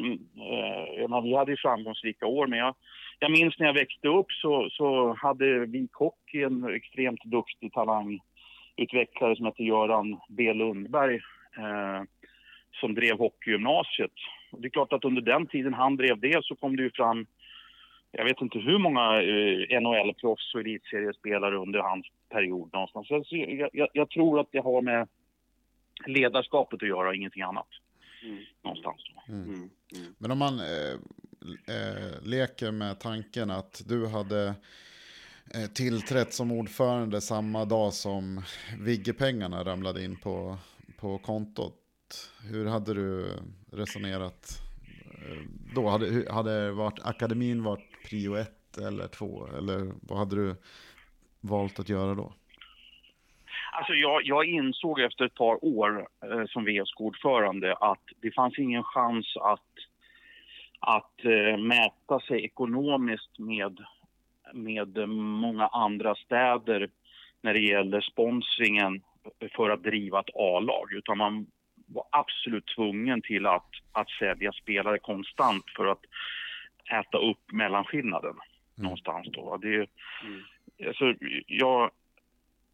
eh, 1.01 1.23
vi 1.23 1.37
hade 1.37 1.51
ju 1.51 1.57
framgångsrika 1.57 2.27
år, 2.27 2.47
men 2.47 2.59
jag, 2.59 2.75
jag 3.19 3.31
minns 3.31 3.59
när 3.59 3.67
jag 3.67 3.75
växte 3.75 4.09
upp 4.09 4.33
så, 4.33 4.69
så 4.71 5.13
hade 5.13 5.67
Vik 5.67 5.93
Hockey 5.93 6.43
en 6.43 6.75
extremt 6.75 7.25
duktig 7.25 7.73
talangutvecklare 7.73 9.37
som 9.37 9.47
hette 9.47 9.65
Göran 9.65 10.21
B 10.29 10.53
Lundberg 10.53 11.15
eh, 11.57 12.03
som 12.81 12.95
drev 12.95 13.19
hockeygymnasiet. 13.19 14.13
Det 14.51 14.67
är 14.69 14.71
klart 14.71 14.93
att 14.93 15.05
under 15.05 15.23
den 15.23 15.47
tiden 15.47 15.75
han 15.75 15.97
drev 15.97 16.21
det 16.21 16.45
så 16.45 16.57
kom 16.57 16.77
det 16.77 16.83
ju 16.83 16.91
fram 16.91 17.27
jag 18.13 18.25
vet 18.25 18.41
inte 18.41 18.59
hur 18.59 18.79
många 18.79 19.23
eh, 19.23 19.81
NHL-proffs 19.81 20.55
och 20.55 20.61
elitseriespelare 20.61 21.57
under 21.57 21.79
hans 21.79 22.07
period 22.29 22.71
någonstans. 22.73 23.09
Så 23.09 23.37
jag, 23.37 23.71
jag, 23.73 23.89
jag, 23.93 24.11
tror 24.11 24.41
att 24.41 24.53
det 24.53 24.59
har 24.59 24.83
med 24.83 25.09
ledarskapet 26.07 26.83
att 26.83 26.89
göra, 26.89 27.15
ingenting 27.15 27.43
annat. 27.43 27.69
Mm. 28.23 28.45
Någonstans. 28.65 29.01
Mm. 29.29 29.43
Mm. 29.43 29.71
mm. 29.95 30.15
Men 30.19 30.31
om 30.31 30.39
man 30.39 30.61
eh, 30.61 30.95
eh, 31.77 32.23
leker 32.23 32.71
med 32.71 33.01
tanken 33.01 33.51
att 33.51 33.83
du 33.87 34.07
hade 34.07 34.55
eh, 35.55 35.67
tillträtt 35.67 36.35
som 36.35 36.53
ordförande 36.53 37.21
samma 37.21 37.65
dag 37.65 37.95
som 37.95 38.43
Vigge-pengarna 38.79 39.65
ramlade 39.65 40.05
in 40.05 40.17
på, 40.17 40.59
på 40.99 41.19
kontot. 41.19 41.75
Hur 42.43 42.67
hade 42.67 42.95
du 42.95 43.33
resonerat 43.73 44.63
eh, 45.05 45.43
då? 45.75 45.89
Hade, 45.89 46.33
hade 46.33 46.73
varit, 46.73 47.01
akademin 47.03 47.63
varit 47.63 48.05
prio 48.09 48.35
ett 48.35 48.79
eller 48.79 49.09
två? 49.09 49.49
Eller 49.59 49.93
vad 50.01 50.19
hade 50.19 50.37
du 50.37 50.57
valt 51.41 51.79
att 51.79 51.89
göra 51.89 52.15
då? 52.15 52.33
Alltså 53.79 53.93
jag, 53.93 54.23
jag 54.25 54.45
insåg 54.45 55.01
efter 55.01 55.25
ett 55.25 55.35
par 55.35 55.65
år 55.65 56.09
eh, 56.25 56.45
som 56.47 56.65
VSK-ordförande 56.65 57.75
att 57.75 58.03
det 58.21 58.35
fanns 58.35 58.59
ingen 58.59 58.83
chans 58.85 59.37
att 59.41 59.73
att 60.81 61.25
eh, 61.25 61.57
mäta 61.57 62.21
sig 62.21 62.45
ekonomiskt 62.45 63.39
med, 63.39 63.79
med 64.53 65.09
många 65.09 65.67
andra 65.67 66.15
städer 66.15 66.91
när 67.43 67.55
det 67.55 67.61
gäller 67.61 68.01
sponsringen 68.01 69.03
för 69.57 69.71
att 69.71 69.83
driva 69.83 70.21
ett 70.21 70.35
A-lag. 70.35 70.93
Utan 70.93 71.19
man 71.19 71.47
var 71.87 72.05
absolut 72.11 72.67
tvungen 72.77 73.23
till 73.23 73.47
att, 73.47 73.71
att 73.93 74.11
sälja 74.11 74.53
spelare 74.53 74.99
konstant 74.99 75.65
för 75.77 75.87
att 75.87 76.03
äta 77.01 77.19
upp 77.19 77.53
mellanskillnaden. 77.53 78.35
någonstans 78.75 79.29
då. 79.33 79.57
Det, 79.57 79.75
mm. 79.75 79.87
alltså, 80.87 81.15
jag, 81.47 81.91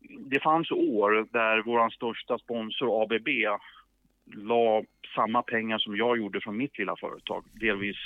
det 0.08 0.40
fanns 0.40 0.70
år 0.70 1.26
där 1.32 1.62
vår 1.62 1.90
största 1.90 2.38
sponsor 2.38 3.02
ABB 3.02 3.28
la 4.26 4.82
samma 5.14 5.42
pengar 5.42 5.78
som 5.78 5.96
jag 5.96 6.18
gjorde 6.18 6.40
från 6.40 6.56
mitt 6.56 6.78
lilla 6.78 6.96
företag, 6.96 7.44
delvis 7.52 7.96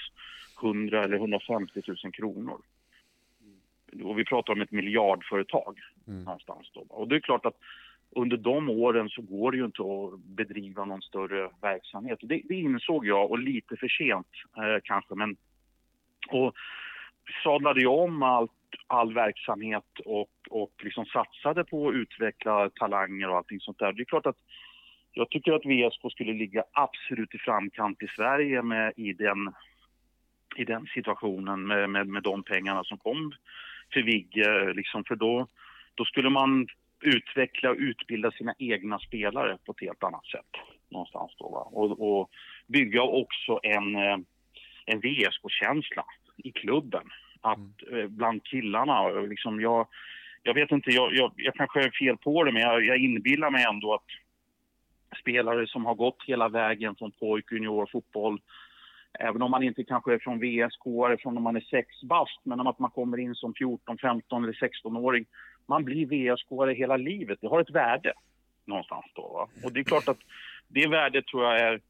100 0.62 1.04
eller 1.04 1.16
150 1.16 1.82
000 1.86 2.12
kronor. 2.12 2.60
Och 4.04 4.18
vi 4.18 4.24
pratar 4.24 4.52
om 4.52 4.60
ett 4.60 4.70
miljardföretag 4.70 5.78
mm. 6.06 6.24
någonstans 6.24 6.70
då. 6.74 6.80
Och 6.80 7.08
det 7.08 7.16
är 7.16 7.20
klart 7.20 7.46
att 7.46 7.56
under 8.10 8.36
de 8.36 8.70
åren 8.70 9.08
så 9.08 9.22
går 9.22 9.52
det 9.52 9.58
ju 9.58 9.64
inte 9.64 9.82
att 9.82 10.20
bedriva 10.20 10.84
någon 10.84 11.02
större 11.02 11.50
verksamhet. 11.60 12.18
Det, 12.22 12.42
det 12.44 12.54
insåg 12.54 13.06
jag 13.06 13.30
och 13.30 13.38
lite 13.38 13.76
för 13.76 13.88
sent 13.88 14.26
eh, 14.56 14.80
kanske 14.84 15.14
men 15.14 15.36
och 16.28 16.54
sadlade 17.44 17.82
jag 17.82 17.98
om 17.98 18.22
allt, 18.22 18.52
all 18.86 19.14
verksamhet 19.14 19.84
och, 20.04 20.30
och 20.50 20.72
liksom 20.82 21.06
satsade 21.06 21.64
på 21.64 21.88
att 21.88 21.94
utveckla 21.94 22.70
talanger 22.70 23.28
och 23.28 23.36
allting 23.36 23.60
sånt 23.60 23.78
där. 23.78 23.92
Det 23.92 24.02
är 24.02 24.04
klart 24.04 24.26
att 24.26 24.38
jag 25.12 25.30
tycker 25.30 25.52
att 25.52 25.66
VSK 25.66 26.12
skulle 26.12 26.32
ligga 26.32 26.64
absolut 26.72 27.34
i 27.34 27.38
framkant 27.38 28.02
i 28.02 28.08
Sverige 28.16 28.62
med, 28.62 28.92
i, 28.96 29.12
den, 29.12 29.54
i 30.56 30.64
den 30.64 30.86
situationen 30.86 31.66
med, 31.66 31.90
med, 31.90 32.06
med 32.06 32.22
de 32.22 32.42
pengarna 32.42 32.84
som 32.84 32.98
kom 32.98 33.32
för 33.92 34.02
Vigge. 34.02 34.72
Liksom, 34.72 35.04
för 35.04 35.16
då, 35.16 35.46
då 35.94 36.04
skulle 36.04 36.30
man 36.30 36.66
utveckla 37.00 37.70
och 37.70 37.76
utbilda 37.78 38.30
sina 38.30 38.54
egna 38.58 38.98
spelare 38.98 39.58
på 39.66 39.72
ett 39.72 39.80
helt 39.80 40.04
annat 40.04 40.26
sätt. 40.26 40.52
Någonstans 40.90 41.32
då, 41.38 41.48
va? 41.48 41.60
Och, 41.60 42.18
och 42.20 42.30
bygga 42.66 43.02
också 43.02 43.60
en, 43.62 43.96
eh, 43.96 44.18
en 44.86 45.00
VSK-känsla 45.00 46.04
i 46.36 46.52
klubben. 46.52 47.08
Att 47.40 47.82
mm. 47.88 48.00
Eh, 48.00 48.06
bland 48.06 48.44
killarna, 48.44 49.08
liksom 49.08 49.60
jag, 49.60 49.86
jag 50.42 50.54
vet 50.54 50.70
inte, 50.70 50.90
jag, 50.90 51.14
jag, 51.14 51.32
jag 51.36 51.54
kanske 51.54 51.80
är 51.80 51.90
fel 51.90 52.16
på 52.16 52.44
det 52.44 52.52
men 52.52 52.62
jag, 52.62 52.84
jag 52.84 52.98
inbillar 52.98 53.50
mig 53.50 53.64
ändå 53.64 53.94
att 53.94 54.06
spelare 55.20 55.66
som 55.66 55.86
har 55.86 55.94
gått 55.94 56.22
hela 56.26 56.48
vägen 56.48 56.96
från 56.96 57.10
pojk, 57.10 57.52
junior, 57.52 57.88
fotboll 57.92 58.40
Även 59.20 59.42
om 59.42 59.50
man 59.50 59.62
inte 59.62 59.84
kanske 59.84 60.14
är 60.14 60.18
från 60.18 60.38
VSK 60.38 60.86
eller 60.86 61.16
från 61.16 61.34
när 61.34 61.40
man 61.40 61.56
är 61.56 61.60
sex 61.60 62.02
bast, 62.02 62.40
men 62.42 62.60
om 62.60 62.66
att 62.66 62.78
man 62.78 62.90
kommer 62.90 63.18
in 63.18 63.34
som 63.34 63.54
14, 63.54 63.98
15 63.98 64.44
eller 64.44 64.52
16-åring. 64.52 65.26
Man 65.66 65.84
blir 65.84 66.06
VSK 66.06 66.78
hela 66.78 66.96
livet. 66.96 67.38
Det 67.40 67.48
har 67.48 67.60
ett 67.60 67.70
värde 67.70 68.12
någonstans 68.64 69.04
då. 69.14 69.22
Va? 69.22 69.48
Och 69.64 69.72
det 69.72 69.80
är 69.80 69.84
klart 69.84 70.08
att 70.08 70.18
det 70.68 70.88
värdet 70.88 71.26
tror 71.26 71.44
jag 71.44 71.60
är, 71.60 71.80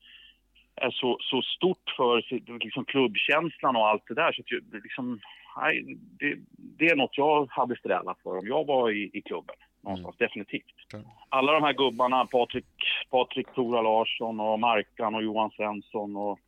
är 0.77 0.91
så, 0.91 1.19
så 1.21 1.43
stort 1.43 1.95
för 1.97 2.25
liksom, 2.59 2.85
klubbkänslan 2.85 3.77
och 3.77 3.89
allt 3.89 4.07
det 4.09 4.15
där. 4.15 4.33
Så 4.33 4.43
att, 4.43 4.83
liksom, 4.83 5.21
nej, 5.57 5.97
det, 6.19 6.39
det, 6.79 6.87
är 6.87 6.97
något 6.97 7.19
jag 7.19 7.47
hade 7.51 7.77
strävat 7.77 8.19
för 8.23 8.39
om 8.39 8.47
jag 8.47 8.67
var 8.67 8.91
i, 8.91 9.11
i 9.13 9.23
klubben. 9.23 9.57
Någonstans, 9.81 10.17
mm. 10.21 10.29
definitivt. 10.29 11.07
Alla 11.29 11.53
de 11.53 11.63
här 11.63 11.73
gubbarna, 11.73 12.27
Patrik, 12.27 12.65
Patrik 13.11 13.55
Tora 13.55 13.83
Larsson 13.83 14.41
och 14.41 14.61
Markan 14.61 15.15
och 15.15 15.23
Johan 15.23 15.51
Svensson 15.51 16.17
och 16.17 16.39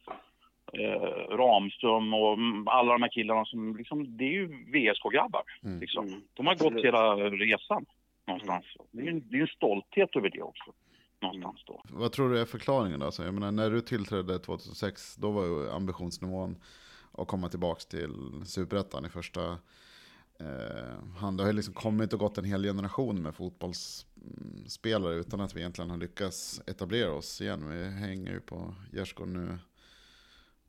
eh, 0.72 1.36
Ramström 1.36 2.14
och 2.14 2.38
alla 2.66 2.92
de 2.92 3.02
här 3.02 3.10
killarna 3.10 3.44
som 3.44 3.76
liksom, 3.76 4.16
det 4.16 4.24
är 4.24 4.32
ju 4.32 4.46
VSK-grabbar. 4.46 5.42
Mm. 5.64 5.80
Liksom. 5.80 6.22
De 6.34 6.46
har 6.46 6.54
gått 6.54 6.84
hela 6.84 7.16
resan 7.16 7.86
någonstans. 8.26 8.64
Mm. 8.76 9.04
Det, 9.04 9.10
är 9.10 9.14
en, 9.14 9.28
det 9.30 9.36
är 9.36 9.40
en 9.40 9.46
stolthet 9.46 10.16
över 10.16 10.30
det 10.30 10.42
också. 10.42 10.72
Någonstans 11.22 11.62
då. 11.66 11.80
Vad 11.84 12.12
tror 12.12 12.30
du 12.30 12.40
är 12.40 12.44
förklaringen 12.44 13.00
då? 13.00 13.06
Alltså, 13.06 13.24
jag 13.24 13.34
menar, 13.34 13.52
när 13.52 13.70
du 13.70 13.80
tillträdde 13.80 14.38
2006, 14.38 15.16
då 15.16 15.30
var 15.30 15.44
ju 15.44 15.70
ambitionsnivån 15.70 16.56
att 17.12 17.28
komma 17.28 17.48
tillbaka 17.48 17.80
till 17.80 18.42
superettan 18.44 19.04
i 19.06 19.08
första 19.08 19.58
eh, 20.40 21.18
hand. 21.20 21.38
Det 21.38 21.42
har 21.42 21.50
ju 21.50 21.56
liksom 21.56 21.74
kommit 21.74 22.12
och 22.12 22.18
gått 22.18 22.38
en 22.38 22.44
hel 22.44 22.62
generation 22.62 23.22
med 23.22 23.34
fotbollsspelare 23.34 25.14
utan 25.14 25.40
att 25.40 25.56
vi 25.56 25.60
egentligen 25.60 25.90
har 25.90 25.98
lyckats 25.98 26.62
etablera 26.66 27.12
oss 27.12 27.40
igen. 27.40 27.68
Vi 27.68 27.90
hänger 27.90 28.32
ju 28.32 28.40
på 28.40 28.74
gärdsgården 28.92 29.32
nu 29.32 29.58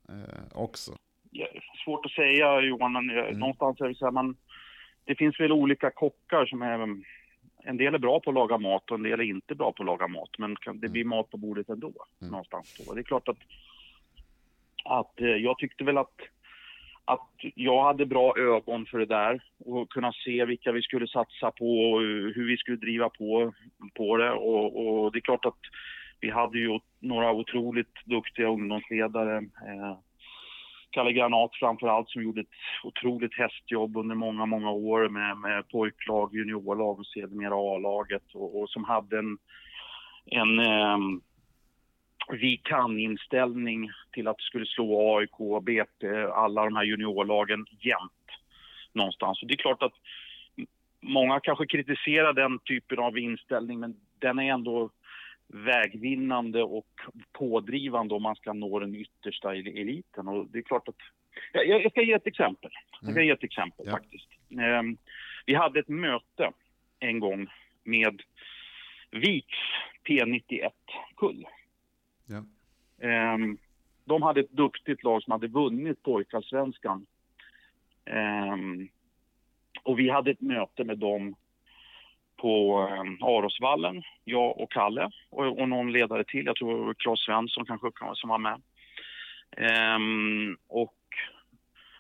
eh, 0.09 0.43
också? 0.53 0.91
Ja, 1.31 1.47
svårt 1.85 2.05
att 2.05 2.11
säga 2.11 2.61
Johan, 2.61 2.93
men 2.93 3.09
mm. 3.09 3.39
någonstans 3.39 3.81
är 3.81 3.87
det 3.87 3.95
så 3.95 4.05
här, 4.05 4.11
man, 4.11 4.35
det 5.05 5.15
finns 5.15 5.39
väl 5.39 5.51
olika 5.51 5.91
kockar 5.91 6.45
som 6.45 6.61
är, 6.61 6.79
en 7.63 7.77
del 7.77 7.95
är 7.95 7.99
bra 7.99 8.19
på 8.19 8.29
att 8.29 8.33
laga 8.33 8.57
mat 8.57 8.91
och 8.91 8.97
en 8.97 9.03
del 9.03 9.19
är 9.19 9.23
inte 9.23 9.55
bra 9.55 9.71
på 9.71 9.83
att 9.83 9.87
laga 9.87 10.07
mat, 10.07 10.29
men 10.37 10.55
det 10.73 10.89
blir 10.89 11.01
mm. 11.01 11.09
mat 11.09 11.29
på 11.29 11.37
bordet 11.37 11.69
ändå. 11.69 11.93
Mm. 12.21 12.31
Någonstans 12.31 12.81
då. 12.87 12.93
Det 12.93 13.01
är 13.01 13.03
klart 13.03 13.27
att, 13.27 13.39
att 14.85 15.21
eh, 15.21 15.27
jag 15.27 15.57
tyckte 15.57 15.83
väl 15.83 15.97
att 15.97 16.15
att 17.05 17.29
jag 17.55 17.83
hade 17.83 18.05
bra 18.05 18.33
ögon 18.37 18.85
för 18.85 18.99
det 18.99 19.05
där 19.05 19.43
och 19.65 19.89
kunna 19.89 20.13
se 20.13 20.45
vilka 20.45 20.71
vi 20.71 20.81
skulle 20.81 21.07
satsa 21.07 21.51
på 21.51 21.91
och 21.91 22.01
hur 22.01 22.47
vi 22.47 22.57
skulle 22.57 22.77
driva 22.77 23.09
på, 23.09 23.53
på 23.95 24.17
det. 24.17 24.31
Och, 24.31 24.87
och 24.87 25.11
det 25.11 25.19
är 25.19 25.21
klart 25.21 25.45
att 25.45 25.59
vi 26.19 26.29
hade 26.29 26.59
ju 26.59 26.79
några 26.99 27.31
otroligt 27.31 28.05
duktiga 28.05 28.47
ungdomsledare. 28.47 29.37
Eh, 29.37 29.97
Kalle 30.91 31.13
Granat 31.13 31.51
framför 31.53 31.87
allt 31.87 32.09
som 32.09 32.23
gjorde 32.23 32.41
ett 32.41 32.47
otroligt 32.83 33.37
hästjobb 33.37 33.97
under 33.97 34.15
många, 34.15 34.45
många 34.45 34.71
år 34.71 35.09
med, 35.09 35.37
med 35.37 35.69
pojklag, 35.69 36.35
juniorlag 36.35 36.99
och 36.99 37.05
sedermera 37.05 37.55
A-laget 37.55 38.23
och, 38.33 38.61
och, 38.61 38.69
som 38.69 38.83
hade 38.83 39.19
en, 39.19 39.37
en 40.25 40.59
eh, 40.59 40.97
vi 42.29 42.57
kan-inställning 42.57 43.91
till 44.11 44.27
att 44.27 44.41
skulle 44.41 44.65
slå 44.65 45.17
AIK, 45.17 45.63
BP, 45.63 46.07
alla 46.33 46.63
de 46.63 46.75
här 46.75 46.83
juniorlagen 46.83 47.65
jämt 47.79 48.11
någonstans. 48.93 49.41
Och 49.41 49.47
det 49.47 49.53
är 49.53 49.57
klart 49.57 49.83
att 49.83 49.93
många 51.01 51.39
kanske 51.39 51.65
kritiserar 51.65 52.33
den 52.33 52.59
typen 52.59 52.99
av 52.99 53.17
inställning 53.17 53.79
men 53.79 53.95
den 54.19 54.39
är 54.39 54.53
ändå 54.53 54.89
vägvinnande 55.47 56.63
och 56.63 56.87
pådrivande 57.31 58.15
om 58.15 58.23
man 58.23 58.35
ska 58.35 58.53
nå 58.53 58.79
den 58.79 58.95
yttersta 58.95 59.55
eliten. 59.55 60.27
Och 60.27 60.47
det 60.47 60.57
är 60.57 60.63
klart 60.63 60.87
att... 60.87 60.95
Jag, 61.53 61.91
ska 61.91 62.01
ge 62.01 62.13
ett 62.13 62.27
exempel. 62.27 62.71
Jag 63.01 63.11
ska 63.11 63.21
ge 63.21 63.31
ett 63.31 63.43
exempel 63.43 63.87
mm. 63.87 63.99
faktiskt. 63.99 64.27
Um, 64.49 64.97
vi 65.45 65.55
hade 65.55 65.79
ett 65.79 65.87
möte 65.87 66.51
en 66.99 67.19
gång 67.19 67.47
med 67.83 68.21
Viks 69.11 69.57
P91-kull. 70.07 71.45
Ja. 72.31 72.43
Um, 73.33 73.57
de 74.05 74.21
hade 74.21 74.39
ett 74.39 74.51
duktigt 74.51 75.03
lag 75.03 75.23
som 75.23 75.31
hade 75.31 75.47
vunnit 75.47 76.03
pojkallsvenskan. 76.03 77.05
Um, 78.05 78.15
ehm, 78.15 78.89
och 79.83 79.99
vi 79.99 80.09
hade 80.09 80.31
ett 80.31 80.41
möte 80.41 80.83
med 80.83 80.97
dem 80.97 81.35
på 82.37 82.87
eh, 82.91 83.27
Arosvallen, 83.27 84.03
jag 84.23 84.59
och 84.59 84.71
Kalle 84.71 85.11
och, 85.29 85.59
och 85.59 85.69
någon 85.69 85.91
ledare 85.91 86.23
till. 86.23 86.45
Jag 86.45 86.55
tror 86.55 86.77
det 86.77 86.85
var 86.85 86.93
Claes 86.93 87.19
Svensson 87.19 87.65
kanske 87.65 87.91
som 88.15 88.29
var 88.29 88.37
med. 88.37 88.61
Ehm, 89.57 90.57
och 90.67 90.97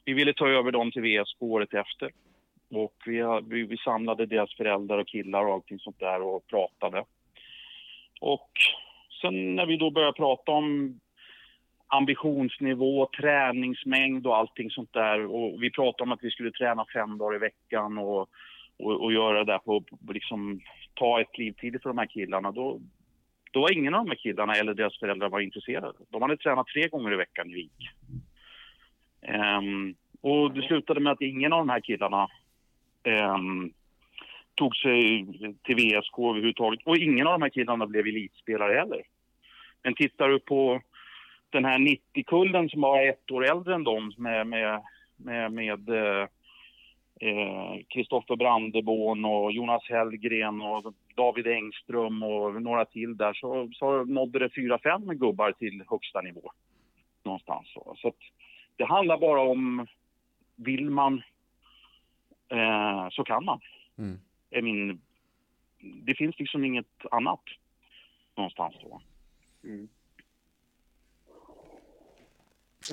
vi 0.05 0.13
ville 0.13 0.33
ta 0.33 0.47
över 0.47 0.71
dem 0.71 0.91
till 0.91 1.01
VSK 1.01 1.41
året 1.41 1.73
efter. 1.73 2.11
Och 2.69 2.95
vi, 3.05 3.41
vi, 3.43 3.63
vi, 3.63 3.77
samlade 3.77 4.25
deras 4.25 4.55
föräldrar 4.55 4.97
och 4.97 5.07
killar 5.07 5.45
och 5.45 5.53
allting 5.53 5.79
sånt 5.79 5.99
där 5.99 6.21
och 6.21 6.47
pratade. 6.47 7.03
Och 8.19 8.51
sen 9.21 9.55
när 9.55 9.65
vi 9.65 9.77
då 9.77 9.91
började 9.91 10.13
prata 10.13 10.51
om 10.51 10.99
ambitionsnivå, 11.87 13.09
träningsmängd 13.19 14.27
och 14.27 14.37
allting 14.37 14.69
sånt 14.69 14.93
där. 14.93 15.25
Och 15.25 15.63
vi 15.63 15.71
pratade 15.71 16.03
om 16.03 16.11
att 16.11 16.23
vi 16.23 16.31
skulle 16.31 16.51
träna 16.51 16.85
fem 16.93 17.17
dagar 17.17 17.35
i 17.35 17.39
veckan 17.39 17.97
och 17.97 18.29
och, 18.81 19.03
och 19.03 19.13
göra 19.13 19.43
det 19.43 19.51
där 19.51 19.59
på, 19.59 19.83
liksom, 20.09 20.59
ta 20.93 21.21
ett 21.21 21.31
kliv 21.31 21.51
tidigt 21.51 21.81
för 21.81 21.89
de 21.89 21.97
här 21.97 22.05
killarna, 22.05 22.51
då, 22.51 22.79
då 23.51 23.61
var 23.61 23.71
ingen 23.71 23.93
av 23.93 24.05
de 24.05 24.09
här 24.09 24.17
killarna 24.17 24.53
eller 24.53 24.73
deras 24.73 24.99
föräldrar 24.99 25.29
var 25.29 25.39
intresserade. 25.39 25.93
De 26.09 26.21
hade 26.21 26.37
tränat 26.37 26.67
tre 26.67 26.87
gånger 26.87 27.13
i 27.13 27.15
veckan 27.15 27.49
i 27.49 27.53
Vik. 27.53 27.89
Um, 29.57 29.95
och 30.21 30.53
det 30.53 30.61
slutade 30.61 30.99
med 30.99 31.11
att 31.13 31.21
ingen 31.21 31.53
av 31.53 31.59
de 31.59 31.69
här 31.69 31.79
killarna 31.79 32.27
um, 33.35 33.73
tog 34.61 34.75
sig 34.75 35.25
till 35.63 35.75
VSK 35.75 36.19
överhuvudtaget. 36.19 36.79
Och 36.85 36.97
ingen 36.97 37.27
av 37.27 37.33
de 37.33 37.41
här 37.41 37.49
killarna 37.49 37.87
blev 37.87 38.07
elitspelare 38.07 38.73
heller. 38.73 39.01
Men 39.83 39.93
tittar 39.95 40.29
du 40.29 40.39
på 40.39 40.81
den 41.49 41.65
här 41.65 41.79
90-kullen 41.79 42.69
som 42.69 42.81
var 42.81 43.07
ett 43.07 43.31
år 43.31 43.45
äldre 43.45 43.75
än 43.75 43.83
dem 43.83 44.13
med, 44.17 44.47
med, 44.47 44.81
med, 45.17 45.51
med 45.51 45.89
eh, 45.89 46.27
eh, 47.21 47.75
Kristoffer 47.89 48.33
eh, 48.33 48.37
Brandeborn 48.37 49.25
och 49.25 49.51
Jonas 49.51 49.89
Hellgren 49.89 50.61
och 50.61 50.93
David 51.15 51.47
Engström 51.47 52.23
och 52.23 52.61
några 52.61 52.85
till 52.85 53.17
där 53.17 53.33
så, 53.33 53.69
så 53.73 54.05
nådde 54.05 54.39
det 54.39 54.49
fyra, 54.55 54.79
fem 54.83 55.17
gubbar 55.17 55.51
till 55.51 55.83
högsta 55.89 56.21
nivå. 56.21 56.51
Någonstans 57.23 57.73
så. 57.73 57.95
så 57.97 58.13
det 58.75 58.85
handlar 58.85 59.17
bara 59.17 59.41
om, 59.41 59.87
vill 60.55 60.89
man 60.89 61.21
eh, 62.49 63.09
så 63.09 63.23
kan 63.23 63.45
man. 63.45 63.59
Mm. 63.97 64.19
Är 64.51 64.61
min, 64.61 65.01
det 66.05 66.15
finns 66.15 66.39
liksom 66.39 66.65
inget 66.65 67.05
annat 67.11 67.43
någonstans 68.35 68.75
då. 68.81 69.01
Mm. 69.63 69.89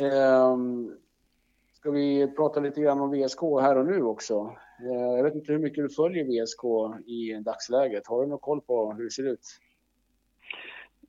Um 0.02 0.98
ska 1.78 1.90
vi 1.90 2.32
prata 2.36 2.60
lite 2.60 2.80
grann 2.80 3.00
om 3.00 3.10
VSK 3.10 3.40
här 3.40 3.76
och 3.76 3.86
nu 3.86 4.02
också. 4.02 4.56
Uh, 4.82 5.16
jag 5.16 5.22
vet 5.22 5.34
inte 5.34 5.52
hur 5.52 5.58
mycket 5.58 5.84
du 5.84 5.94
följer 5.94 6.24
VSK 6.24 6.64
i 7.06 7.34
dagsläget. 7.34 8.06
Har 8.06 8.22
du 8.22 8.28
någon 8.28 8.38
koll 8.38 8.60
på 8.60 8.92
hur 8.92 9.04
det 9.04 9.10
ser 9.10 9.32
ut? 9.32 9.60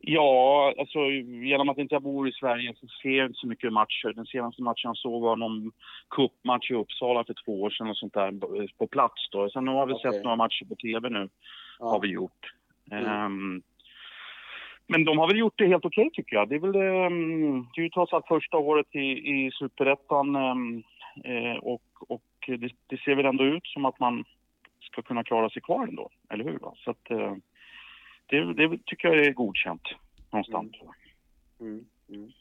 Ja, 0.02 0.74
alltså 0.80 1.00
genom 1.44 1.70
att 1.70 1.78
inte 1.78 1.96
jag 1.96 2.02
bor 2.02 2.30
i 2.30 2.32
Sverige 2.32 2.74
så 2.80 2.88
ser 2.88 3.10
jag 3.10 3.26
inte 3.26 3.40
så 3.40 3.48
mycket 3.48 3.74
matcher. 3.74 4.14
Den 4.16 4.26
senaste 4.26 4.62
matchen 4.62 4.90
jag 4.90 4.98
såg 4.98 5.22
var 5.22 5.36
någon 5.36 5.72
cupmatch 6.10 6.72
i 6.72 6.74
Uppsala 6.74 7.24
för 7.24 7.36
två 7.46 7.62
år 7.62 7.70
sedan 7.70 7.90
och 7.90 7.98
sånt 7.98 8.14
där 8.14 8.68
på 8.78 8.88
plats 8.88 9.30
då. 9.32 9.50
Sen 9.50 9.68
har 9.68 9.86
vi 9.86 9.94
okay. 9.94 10.12
sett 10.12 10.24
några 10.24 10.36
matcher 10.36 10.66
på 10.66 10.76
TV 10.76 11.10
nu, 11.10 11.30
ja. 11.80 11.86
har 11.86 12.02
vi 12.02 12.08
gjort. 12.08 12.54
Mm. 12.92 13.26
Um, 13.26 13.62
men 14.88 15.06
de 15.06 15.18
har 15.18 15.28
väl 15.28 15.38
gjort 15.38 15.58
det 15.58 15.68
helt 15.68 15.86
okej 15.86 16.08
okay, 16.08 16.24
tycker 16.24 16.36
jag. 16.36 16.50
Det 16.50 16.56
är 16.56 16.60
väl 16.60 16.76
um, 16.76 17.68
det 17.76 17.82
är 17.82 17.84
ju 17.84 17.90
trots 17.90 18.14
allt 18.14 18.28
första 18.28 18.58
året 18.58 18.96
i, 18.96 19.00
i 19.00 19.52
Superettan 19.52 20.36
um, 20.36 20.84
eh, 21.24 21.58
och, 21.62 21.84
och 22.08 22.24
det, 22.48 22.72
det, 22.88 22.98
ser 22.98 23.16
väl 23.16 23.26
ändå 23.26 23.44
ut 23.44 23.68
som 23.68 23.86
att 23.86 24.00
man 24.00 24.24
ska 24.82 25.02
kunna 25.02 25.24
klara 25.24 25.50
sig 25.50 25.62
kvar 25.62 25.88
ändå, 25.88 26.10
eller 26.30 26.44
hur? 26.44 26.60
Va? 26.60 26.74
Så 26.76 26.92
att, 26.92 27.12
uh, 27.12 27.36
det, 28.30 28.54
det, 28.54 28.86
tycker 28.86 29.08
jag 29.08 29.26
är 29.26 29.34
godkänt 29.34 29.88
någonstans. 30.32 30.72
Mm. 31.60 31.72
Mm. 31.74 31.86
Mm. 32.10 32.32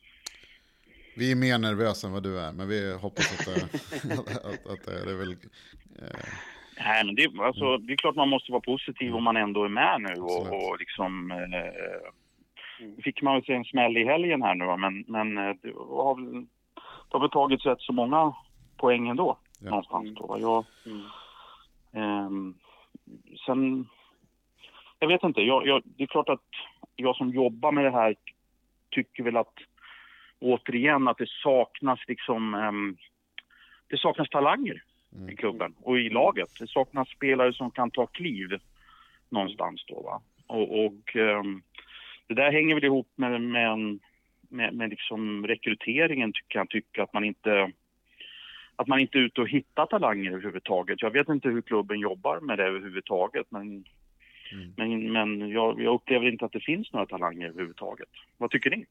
Vi 1.17 1.33
är 1.33 1.37
mer 1.37 1.59
nervösa 1.59 2.07
än 2.07 2.13
vad 2.13 2.23
du 2.23 2.41
är, 2.41 2.53
men 2.53 2.69
vi 2.69 2.95
hoppas 2.95 3.41
att, 3.41 3.55
det, 3.55 4.13
att, 4.19 4.45
att, 4.45 4.67
att 4.67 4.85
det 4.85 5.11
är 5.11 5.19
väl... 5.19 5.33
Eh... 5.33 6.29
Nej, 6.81 7.05
men 7.05 7.15
det, 7.15 7.29
alltså, 7.41 7.65
mm. 7.65 7.87
det 7.87 7.93
är 7.93 7.97
klart 7.97 8.17
man 8.17 8.29
måste 8.29 8.53
vara 8.53 8.61
positiv 8.61 9.15
om 9.15 9.25
man 9.25 9.37
ändå 9.37 9.65
är 9.65 9.69
med 9.69 10.01
nu 10.01 10.23
och, 10.23 10.47
och 10.47 10.79
liksom... 10.79 11.31
Eh, 11.31 12.13
Mm. 12.81 12.97
fick 13.03 13.23
man 13.23 13.35
väl 13.35 13.45
se 13.45 13.53
en 13.53 13.65
smäll 13.65 13.97
i 13.97 14.05
helgen 14.05 14.43
här 14.43 14.55
nu 14.55 14.77
men, 14.77 15.05
men 15.09 15.39
eh, 15.39 15.57
det 15.63 15.73
har 15.75 16.15
väl, 16.15 16.47
det 16.75 17.11
har 17.11 17.21
väl 17.21 17.31
tagits 17.31 17.67
rätt 17.67 17.81
så 17.81 17.93
många 17.93 18.35
poäng 18.77 19.09
ändå 19.09 19.39
ja. 19.61 19.71
någonstans 19.71 20.15
då. 20.15 20.27
Va? 20.27 20.39
Jag, 20.39 20.65
mm. 20.87 21.05
eh, 21.93 22.55
sen, 23.47 23.89
jag 24.99 25.09
vet 25.09 25.23
inte, 25.23 25.41
jag, 25.41 25.67
jag, 25.67 25.83
det 25.85 26.03
är 26.03 26.07
klart 26.07 26.29
att 26.29 26.45
jag 26.97 27.17
som 27.17 27.31
jobbar 27.31 27.73
med 27.73 27.85
det 27.85 27.91
här 27.91 28.15
tycker 28.91 29.23
väl 29.23 29.37
att 29.37 29.55
återigen 30.39 31.09
att 31.09 31.19
det 31.19 31.29
saknas 31.29 32.01
liksom, 32.09 32.55
um, 32.55 32.97
det 33.89 33.99
saknas 33.99 34.29
talanger 34.29 34.83
mm. 35.17 35.29
i 35.29 35.37
klubben 35.37 35.75
och 35.83 35.99
i 35.99 36.09
laget. 36.09 36.49
Det 36.61 36.67
saknas 36.67 37.09
spelare 37.09 37.53
som 37.53 37.71
kan 37.71 37.91
ta 37.91 38.07
kliv 38.07 38.59
någonstans 39.29 39.85
då 39.89 40.03
va. 40.03 40.21
Och, 40.47 40.85
och 40.85 41.17
um, 41.17 41.63
det 42.27 42.35
där 42.35 42.53
hänger 42.53 42.75
väl 42.75 42.85
ihop 42.85 43.09
med, 43.17 43.41
med, 43.41 43.99
med, 44.49 44.75
med 44.75 44.91
liksom 44.91 45.47
rekryteringen, 45.47 46.33
kan 46.49 46.61
jag 46.61 46.71
tycka, 46.71 47.03
att 47.03 47.13
man 47.13 47.25
inte 47.25 47.73
att 48.77 48.87
man 48.87 49.01
inte 49.01 49.19
är 49.19 49.23
ute 49.23 49.41
och 49.41 49.49
hittar 49.49 49.87
talanger 49.87 50.31
överhuvudtaget. 50.31 51.03
Jag 51.03 51.11
vet 51.11 51.29
inte 51.29 51.49
hur 51.49 51.63
klubben 51.63 52.01
jobbar 52.01 52.41
med 52.41 52.59
det 52.59 52.65
överhuvudtaget, 52.65 53.47
men, 53.51 53.85
mm. 54.53 54.73
men, 54.77 55.13
men 55.13 55.51
jag, 55.51 55.81
jag, 55.81 55.95
upplever 55.95 56.29
inte 56.29 56.45
att 56.45 56.53
det 56.53 56.61
finns 56.61 56.93
några 56.93 57.07
talanger 57.07 57.49
överhuvudtaget. 57.49 58.09
Vad 58.37 58.51
tycker 58.51 58.71
ni? 58.71 58.87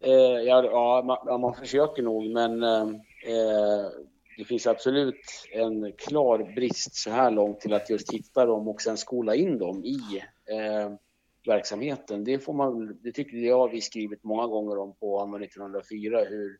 Eh, 0.00 0.42
ja, 0.46 0.64
ja 0.64 1.02
man, 1.06 1.40
man, 1.40 1.54
försöker 1.54 2.02
nog, 2.02 2.30
men 2.30 2.62
eh, 2.62 3.90
det 4.36 4.44
finns 4.44 4.66
absolut 4.66 5.20
en 5.52 5.92
klar 5.92 6.54
brist 6.54 6.94
så 6.94 7.10
här 7.10 7.30
långt 7.30 7.60
till 7.60 7.74
att 7.74 7.90
just 7.90 8.12
hitta 8.12 8.46
dem 8.46 8.68
och 8.68 8.80
sen 8.80 8.96
skola 8.96 9.34
in 9.34 9.58
dem 9.58 9.84
i 9.84 9.98
eh, 10.50 10.92
verksamheten. 11.46 12.24
Det, 12.24 12.38
får 12.38 12.52
man, 12.52 12.98
det 13.02 13.12
tycker 13.12 13.36
jag 13.36 13.70
vi 13.70 13.80
skrivit 13.80 14.24
många 14.24 14.46
gånger 14.46 14.78
om 14.78 14.94
på 14.94 15.20
Anno 15.20 15.44
1904, 15.44 16.24
hur 16.24 16.58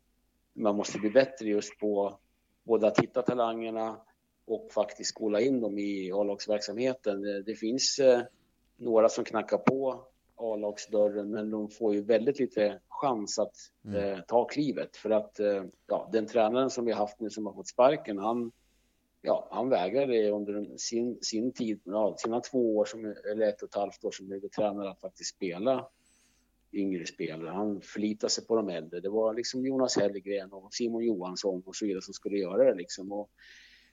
man 0.52 0.76
måste 0.76 0.98
bli 0.98 1.10
bättre 1.10 1.48
just 1.48 1.78
på 1.78 2.18
både 2.64 2.86
att 2.86 3.00
hitta 3.00 3.22
talangerna 3.22 3.96
och 4.44 4.72
faktiskt 4.72 5.10
skola 5.10 5.40
in 5.40 5.60
dem 5.60 5.78
i 5.78 6.12
A-lagsverksamheten. 6.12 7.22
Det 7.46 7.54
finns 7.54 7.98
eh, 7.98 8.20
några 8.76 9.08
som 9.08 9.24
knackar 9.24 9.58
på 9.58 10.04
A-lagsdörren, 10.36 11.30
men 11.30 11.50
de 11.50 11.70
får 11.70 11.94
ju 11.94 12.02
väldigt 12.02 12.38
lite 12.38 12.80
chans 12.88 13.38
att 13.38 13.56
mm. 13.84 13.96
eh, 13.96 14.20
ta 14.28 14.44
klivet. 14.44 14.96
För 14.96 15.10
att 15.10 15.40
eh, 15.40 15.64
ja, 15.86 16.08
den 16.12 16.26
tränaren 16.26 16.70
som 16.70 16.84
vi 16.84 16.92
har 16.92 16.98
haft 16.98 17.20
nu 17.20 17.30
som 17.30 17.46
har 17.46 17.52
fått 17.52 17.68
sparken, 17.68 18.18
han 18.18 18.52
ja, 19.22 19.48
han 19.50 19.68
vägrade 19.68 20.30
under 20.30 20.76
sin, 20.76 21.18
sin 21.22 21.52
tid, 21.52 21.80
ja, 21.84 22.16
sina 22.18 22.40
två 22.40 22.76
år, 22.76 22.84
som, 22.84 23.14
eller 23.32 23.46
ett 23.46 23.62
och 23.62 23.68
ett 23.68 23.74
halvt 23.74 24.04
år 24.04 24.10
som 24.10 24.30
huvudtränare, 24.30 24.90
att 24.90 25.00
faktiskt 25.00 25.34
spela 25.34 25.88
yngre 26.72 27.06
spelare. 27.06 27.50
Han 27.50 27.80
förlitade 27.80 28.30
sig 28.30 28.46
på 28.46 28.56
de 28.56 28.68
äldre. 28.68 29.00
Det 29.00 29.08
var 29.08 29.34
liksom 29.34 29.66
Jonas 29.66 29.96
Hellgren 29.96 30.52
och 30.52 30.74
Simon 30.74 31.04
Johansson 31.04 31.62
och 31.66 31.76
så 31.76 31.86
vidare 31.86 32.02
som 32.02 32.14
skulle 32.14 32.38
göra 32.38 32.64
det. 32.64 32.74
Liksom. 32.74 33.12
Och, 33.12 33.30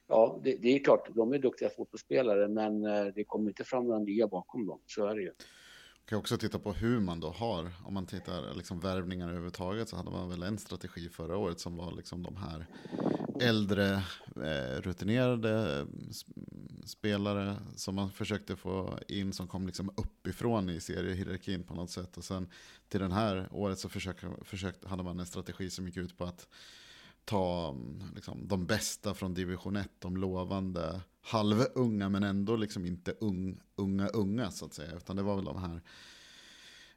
ja, 0.10 0.40
det, 0.44 0.56
det, 0.56 0.76
är 0.76 0.84
klart, 0.84 1.10
de 1.16 1.34
är 1.34 1.40
duktiga 1.40 1.70
fotbollsspelare, 1.70 2.48
men 2.48 2.86
eh, 2.86 3.06
det 3.16 3.24
kommer 3.24 3.50
inte 3.50 3.64
fram 3.64 3.88
några 3.88 4.00
nya 4.00 4.28
bakom 4.28 4.66
dem. 4.66 4.80
Så 4.86 5.06
är 5.06 5.16
det 5.16 5.22
ju 5.22 5.32
kan 6.10 6.20
också 6.20 6.38
titta 6.38 6.60
på 6.60 6.74
hur 6.74 7.00
man 7.00 7.20
då 7.20 7.30
har, 7.30 7.72
om 7.86 7.94
man 7.94 8.06
tittar 8.06 8.54
liksom 8.54 8.80
värvningar 8.80 9.28
överhuvudtaget 9.28 9.90
så 9.90 9.96
hade 9.96 10.12
man 10.12 10.30
väl 10.30 10.44
en 10.44 10.58
strategi 10.58 11.10
förra 11.10 11.38
året 11.38 11.60
som 11.60 11.78
var 11.78 11.92
liksom 11.92 12.24
de 12.24 12.36
här 12.36 12.66
äldre 13.42 14.04
eh, 14.36 14.82
rutinerade 14.82 15.86
spelare 16.86 17.56
som 17.76 17.96
man 17.96 18.12
försökte 18.12 18.56
få 18.56 19.00
in 19.08 19.34
som 19.34 19.48
kom 19.48 19.66
liksom 19.66 19.90
uppifrån 19.98 20.70
i 20.70 20.80
seriehierarkin 20.80 21.64
på 21.64 21.74
något 21.74 21.90
sätt. 21.90 22.18
Och 22.18 22.24
sen 22.24 22.50
till 22.88 23.00
den 23.00 23.12
här 23.12 23.48
året 23.52 23.80
så 23.80 23.90
försökte, 23.90 24.28
försökte, 24.42 24.88
hade 24.88 25.04
man 25.04 25.20
en 25.20 25.26
strategi 25.26 25.70
som 25.70 25.86
gick 25.86 25.98
ut 25.98 26.18
på 26.18 26.24
att 26.24 26.48
ta 27.30 27.76
liksom, 28.16 28.48
de 28.48 28.66
bästa 28.66 29.14
från 29.14 29.34
division 29.34 29.76
1, 29.76 29.90
de 30.00 30.18
lovande 30.18 31.02
halvunga 31.22 32.10
men 32.10 32.24
ändå 32.24 32.56
liksom 32.56 32.86
inte 32.86 33.12
ung, 33.20 33.60
unga 33.76 34.08
unga 34.08 34.52
så 34.52 34.66
att 34.66 34.74
säga. 34.74 34.98
Utan 34.98 35.16
det 35.16 35.22
var 35.22 35.36
väl 35.36 35.46
de 35.46 35.58
här 35.58 35.82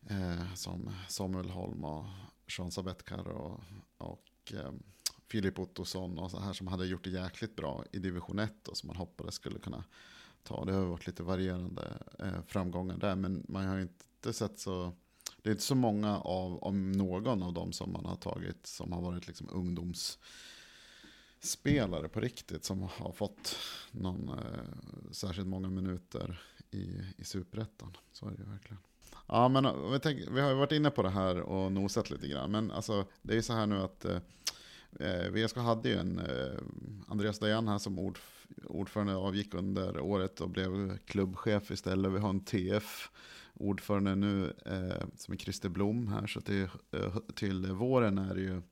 eh, 0.06 0.54
som 0.54 0.90
Samuel 1.08 1.50
Holm 1.50 1.84
och 1.84 2.04
Sean 2.48 2.70
Sabetkar 2.70 3.28
och, 3.28 3.60
och 3.98 4.52
eh, 4.54 4.72
Filip 5.28 5.58
Ottosson 5.58 6.18
och 6.18 6.30
så 6.30 6.40
här 6.40 6.52
som 6.52 6.66
hade 6.66 6.86
gjort 6.86 7.04
det 7.04 7.10
jäkligt 7.10 7.56
bra 7.56 7.84
i 7.92 7.98
division 7.98 8.38
1 8.38 8.68
och 8.68 8.76
som 8.76 8.86
man 8.86 8.96
hoppades 8.96 9.34
skulle 9.34 9.58
kunna 9.58 9.84
ta. 10.42 10.64
Det 10.64 10.72
har 10.72 10.84
varit 10.84 11.06
lite 11.06 11.22
varierande 11.22 11.98
eh, 12.18 12.42
framgångar 12.46 12.96
där 12.96 13.16
men 13.16 13.46
man 13.48 13.66
har 13.66 13.78
inte 13.78 14.32
sett 14.32 14.58
så 14.58 14.92
det 15.42 15.50
är 15.50 15.52
inte 15.52 15.64
så 15.64 15.74
många 15.74 16.18
av, 16.18 16.62
om 16.62 16.92
någon 16.92 17.42
av 17.42 17.52
dem 17.52 17.72
som 17.72 17.92
man 17.92 18.04
har 18.04 18.16
tagit 18.16 18.66
som 18.66 18.92
har 18.92 19.00
varit 19.00 19.26
liksom 19.26 19.48
ungdomsspelare 19.52 22.08
på 22.08 22.20
riktigt 22.20 22.64
som 22.64 22.82
har 22.82 23.12
fått 23.12 23.56
någon 23.90 24.28
eh, 24.28 24.64
särskilt 25.10 25.48
många 25.48 25.68
minuter 25.68 26.42
i, 26.70 27.00
i 27.16 27.24
superettan. 27.24 27.96
Så 28.12 28.26
är 28.26 28.30
det 28.30 28.38
ju 28.38 28.50
verkligen. 28.50 28.78
Ja, 29.26 29.48
men 29.48 29.64
eh, 29.64 29.90
vi, 29.92 29.98
tänk, 29.98 30.20
vi 30.30 30.40
har 30.40 30.48
ju 30.48 30.56
varit 30.56 30.72
inne 30.72 30.90
på 30.90 31.02
det 31.02 31.10
här 31.10 31.40
och 31.40 31.72
nosat 31.72 32.10
lite 32.10 32.28
grann. 32.28 32.50
Men 32.50 32.70
alltså, 32.70 33.06
det 33.22 33.32
är 33.32 33.36
ju 33.36 33.42
så 33.42 33.52
här 33.52 33.66
nu 33.66 33.78
att 33.78 34.04
eh, 34.04 34.18
eh 35.00 35.30
VSK 35.30 35.56
hade 35.56 35.88
ju 35.88 35.96
en 35.96 36.18
eh, 36.18 36.58
Andreas 37.08 37.38
Dajan 37.38 37.68
här 37.68 37.78
som 37.78 37.98
ordf 37.98 38.28
ordförande 38.64 39.16
avgick 39.16 39.54
under 39.54 40.00
året 40.00 40.40
och 40.40 40.50
blev 40.50 40.98
klubbchef 40.98 41.70
istället. 41.70 42.12
Vi 42.12 42.18
har 42.18 42.28
en 42.28 42.44
TF 42.44 43.10
ordförande 43.62 44.14
nu 44.14 44.52
eh, 44.66 45.06
som 45.16 45.34
är 45.34 45.38
Christer 45.38 45.68
Blom 45.68 46.08
här. 46.08 46.26
Så 46.26 46.40
till, 46.40 46.62
eh, 46.92 47.16
till 47.34 47.72
våren 47.72 48.18
är 48.18 48.34
det 48.34 48.40
ju 48.40 48.62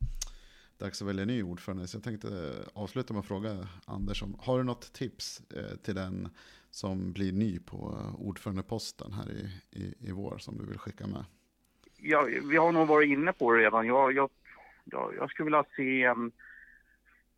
dags 0.79 1.03
att 1.03 1.09
välja 1.09 1.25
ny 1.25 1.43
ordförande. 1.43 1.87
Så 1.87 1.97
jag 1.97 2.05
tänkte 2.05 2.29
avsluta 2.75 3.15
med 3.15 3.21
att 3.21 3.27
fråga 3.27 3.69
Anders, 3.87 4.23
om, 4.23 4.37
har 4.39 4.59
du 4.59 4.65
något 4.65 4.93
tips 4.93 5.43
eh, 5.57 5.77
till 5.77 5.95
den 5.95 6.29
som 6.71 7.13
blir 7.13 7.33
ny 7.33 7.59
på 7.59 7.99
ordförandeposten 8.19 9.13
här 9.13 9.31
i, 9.31 9.51
i, 9.81 9.95
i 10.09 10.13
vår 10.13 10.39
som 10.39 10.59
du 10.59 10.67
vill 10.67 10.79
skicka 10.79 11.07
med? 11.07 11.25
Ja, 11.97 12.29
vi 12.51 12.57
har 12.57 12.73
nog 12.73 12.89
varit 12.89 13.09
inne 13.09 13.33
på 13.33 13.53
det 13.53 13.63
redan. 13.63 13.87
Jag, 13.87 14.13
jag, 14.13 14.31
jag, 14.85 15.15
jag 15.17 15.31
skulle 15.31 15.45
vilja 15.45 15.65
se 15.77 16.05
en 16.05 16.33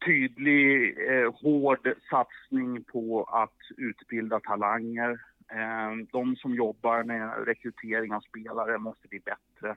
tydlig, 0.07 0.97
eh, 1.09 1.33
hård 1.35 1.95
satsning 2.11 2.85
på 2.85 3.25
att 3.25 3.59
utbilda 3.77 4.41
talanger 4.41 5.21
Ehm, 5.55 6.07
de 6.07 6.37
som 6.37 6.55
jobbar 6.55 7.05
med 7.05 7.47
rekrytering 7.47 8.15
av 8.15 8.21
spelare 8.21 8.79
måste 8.79 9.09
bli 9.09 9.21
bättre. 9.21 9.77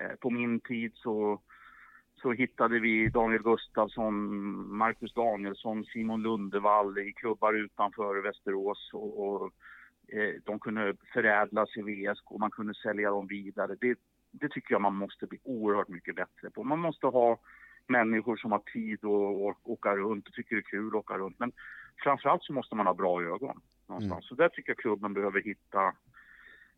Ehm, 0.00 0.16
på 0.20 0.30
min 0.30 0.60
tid 0.60 0.92
så, 0.94 1.40
så 2.14 2.32
hittade 2.32 2.80
vi 2.80 3.08
Daniel 3.08 3.42
Gustafsson, 3.42 4.14
Marcus 4.76 5.14
Danielsson, 5.14 5.84
Simon 5.84 6.22
Lundevall 6.22 6.98
i 6.98 7.12
klubbar 7.12 7.54
utanför 7.54 8.22
Västerås 8.22 8.90
och, 8.92 9.26
och 9.26 9.52
eh, 10.08 10.34
de 10.44 10.58
kunde 10.58 10.96
förädlas 11.12 11.76
i 11.76 11.82
VSK 11.82 12.32
och 12.32 12.40
man 12.40 12.50
kunde 12.50 12.74
sälja 12.74 13.10
dem 13.10 13.26
vidare. 13.26 13.76
Det, 13.80 13.98
det 14.30 14.48
tycker 14.48 14.74
jag 14.74 14.82
man 14.82 14.94
måste 14.94 15.26
bli 15.26 15.38
oerhört 15.44 15.88
mycket 15.88 16.16
bättre 16.16 16.50
på. 16.50 16.64
Man 16.64 16.78
måste 16.78 17.06
ha 17.06 17.38
människor 17.86 18.36
som 18.36 18.52
har 18.52 18.62
tid 18.72 18.98
att 19.04 19.56
åka 19.62 19.96
runt 19.96 20.28
och 20.28 20.34
tycker 20.34 20.56
det 20.56 20.60
är 20.60 20.70
kul 20.70 20.88
att 20.88 20.94
åka 20.94 21.18
runt. 21.18 21.38
Men 21.38 21.52
framförallt 22.02 22.44
så 22.44 22.52
måste 22.52 22.74
man 22.74 22.86
ha 22.86 22.94
bra 22.94 23.22
ögon 23.22 23.60
någonstans. 23.86 24.12
Mm. 24.12 24.22
Så 24.22 24.34
där 24.34 24.48
tycker 24.48 24.70
jag 24.70 24.78
klubben 24.78 25.14
behöver 25.14 25.40
hitta, 25.40 25.94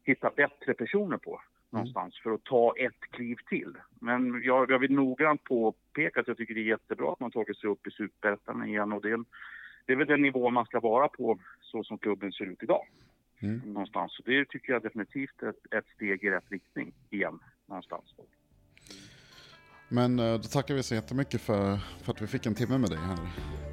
hitta 0.04 0.30
bättre 0.36 0.74
personer 0.74 1.16
på 1.16 1.40
någonstans 1.70 2.20
för 2.22 2.30
att 2.30 2.44
ta 2.44 2.74
ett 2.76 3.00
kliv 3.10 3.36
till. 3.48 3.74
Men 4.00 4.42
jag, 4.42 4.70
jag 4.70 4.78
vill 4.78 4.92
noggrant 4.92 5.44
påpeka 5.44 6.20
att 6.20 6.28
jag 6.28 6.36
tycker 6.36 6.54
det 6.54 6.60
är 6.60 6.64
jättebra 6.64 7.12
att 7.12 7.20
man 7.20 7.30
tagit 7.30 7.58
sig 7.58 7.70
upp 7.70 7.86
i 7.86 7.90
superettan 7.90 8.68
igen 8.68 8.92
och 8.92 9.02
det 9.02 9.10
är, 9.10 9.24
det 9.86 9.92
är 9.92 9.96
väl 9.96 10.06
den 10.06 10.22
nivå 10.22 10.50
man 10.50 10.64
ska 10.64 10.80
vara 10.80 11.08
på 11.08 11.38
så 11.60 11.84
som 11.84 11.98
klubben 11.98 12.32
ser 12.32 12.44
ut 12.44 12.62
idag. 12.62 12.86
Mm. 13.42 13.58
Någonstans. 13.58 14.12
Så 14.12 14.22
det 14.22 14.48
tycker 14.48 14.72
jag 14.72 14.82
definitivt 14.82 15.42
är 15.42 15.48
ett, 15.48 15.74
ett 15.74 15.86
steg 15.94 16.24
i 16.24 16.30
rätt 16.30 16.50
riktning 16.50 16.92
igen 17.10 17.38
någonstans. 17.66 18.04
Men 19.88 20.18
eh, 20.18 20.34
då 20.34 20.42
tackar 20.42 20.74
vi 20.74 20.82
så 20.82 20.94
jättemycket 20.94 21.40
för, 21.40 21.76
för 21.76 22.12
att 22.12 22.22
vi 22.22 22.26
fick 22.26 22.46
en 22.46 22.54
timme 22.54 22.78
med 22.78 22.90
dig 22.90 22.98
här. 22.98 23.18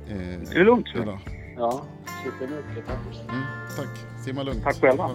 Eh, 0.10 0.52
Är 0.52 0.60
det 0.60 0.64
lugnt? 0.64 0.88
så? 0.88 1.02
idag. 1.02 1.20
Ja, 1.58 1.82
supermycket. 2.24 2.86
Tack. 2.88 3.00
Mm, 3.30 3.44
tack, 3.76 3.90
simma 4.26 4.44
lugnt. 4.44 4.64
Tack 4.64 4.76
själva. 4.82 5.10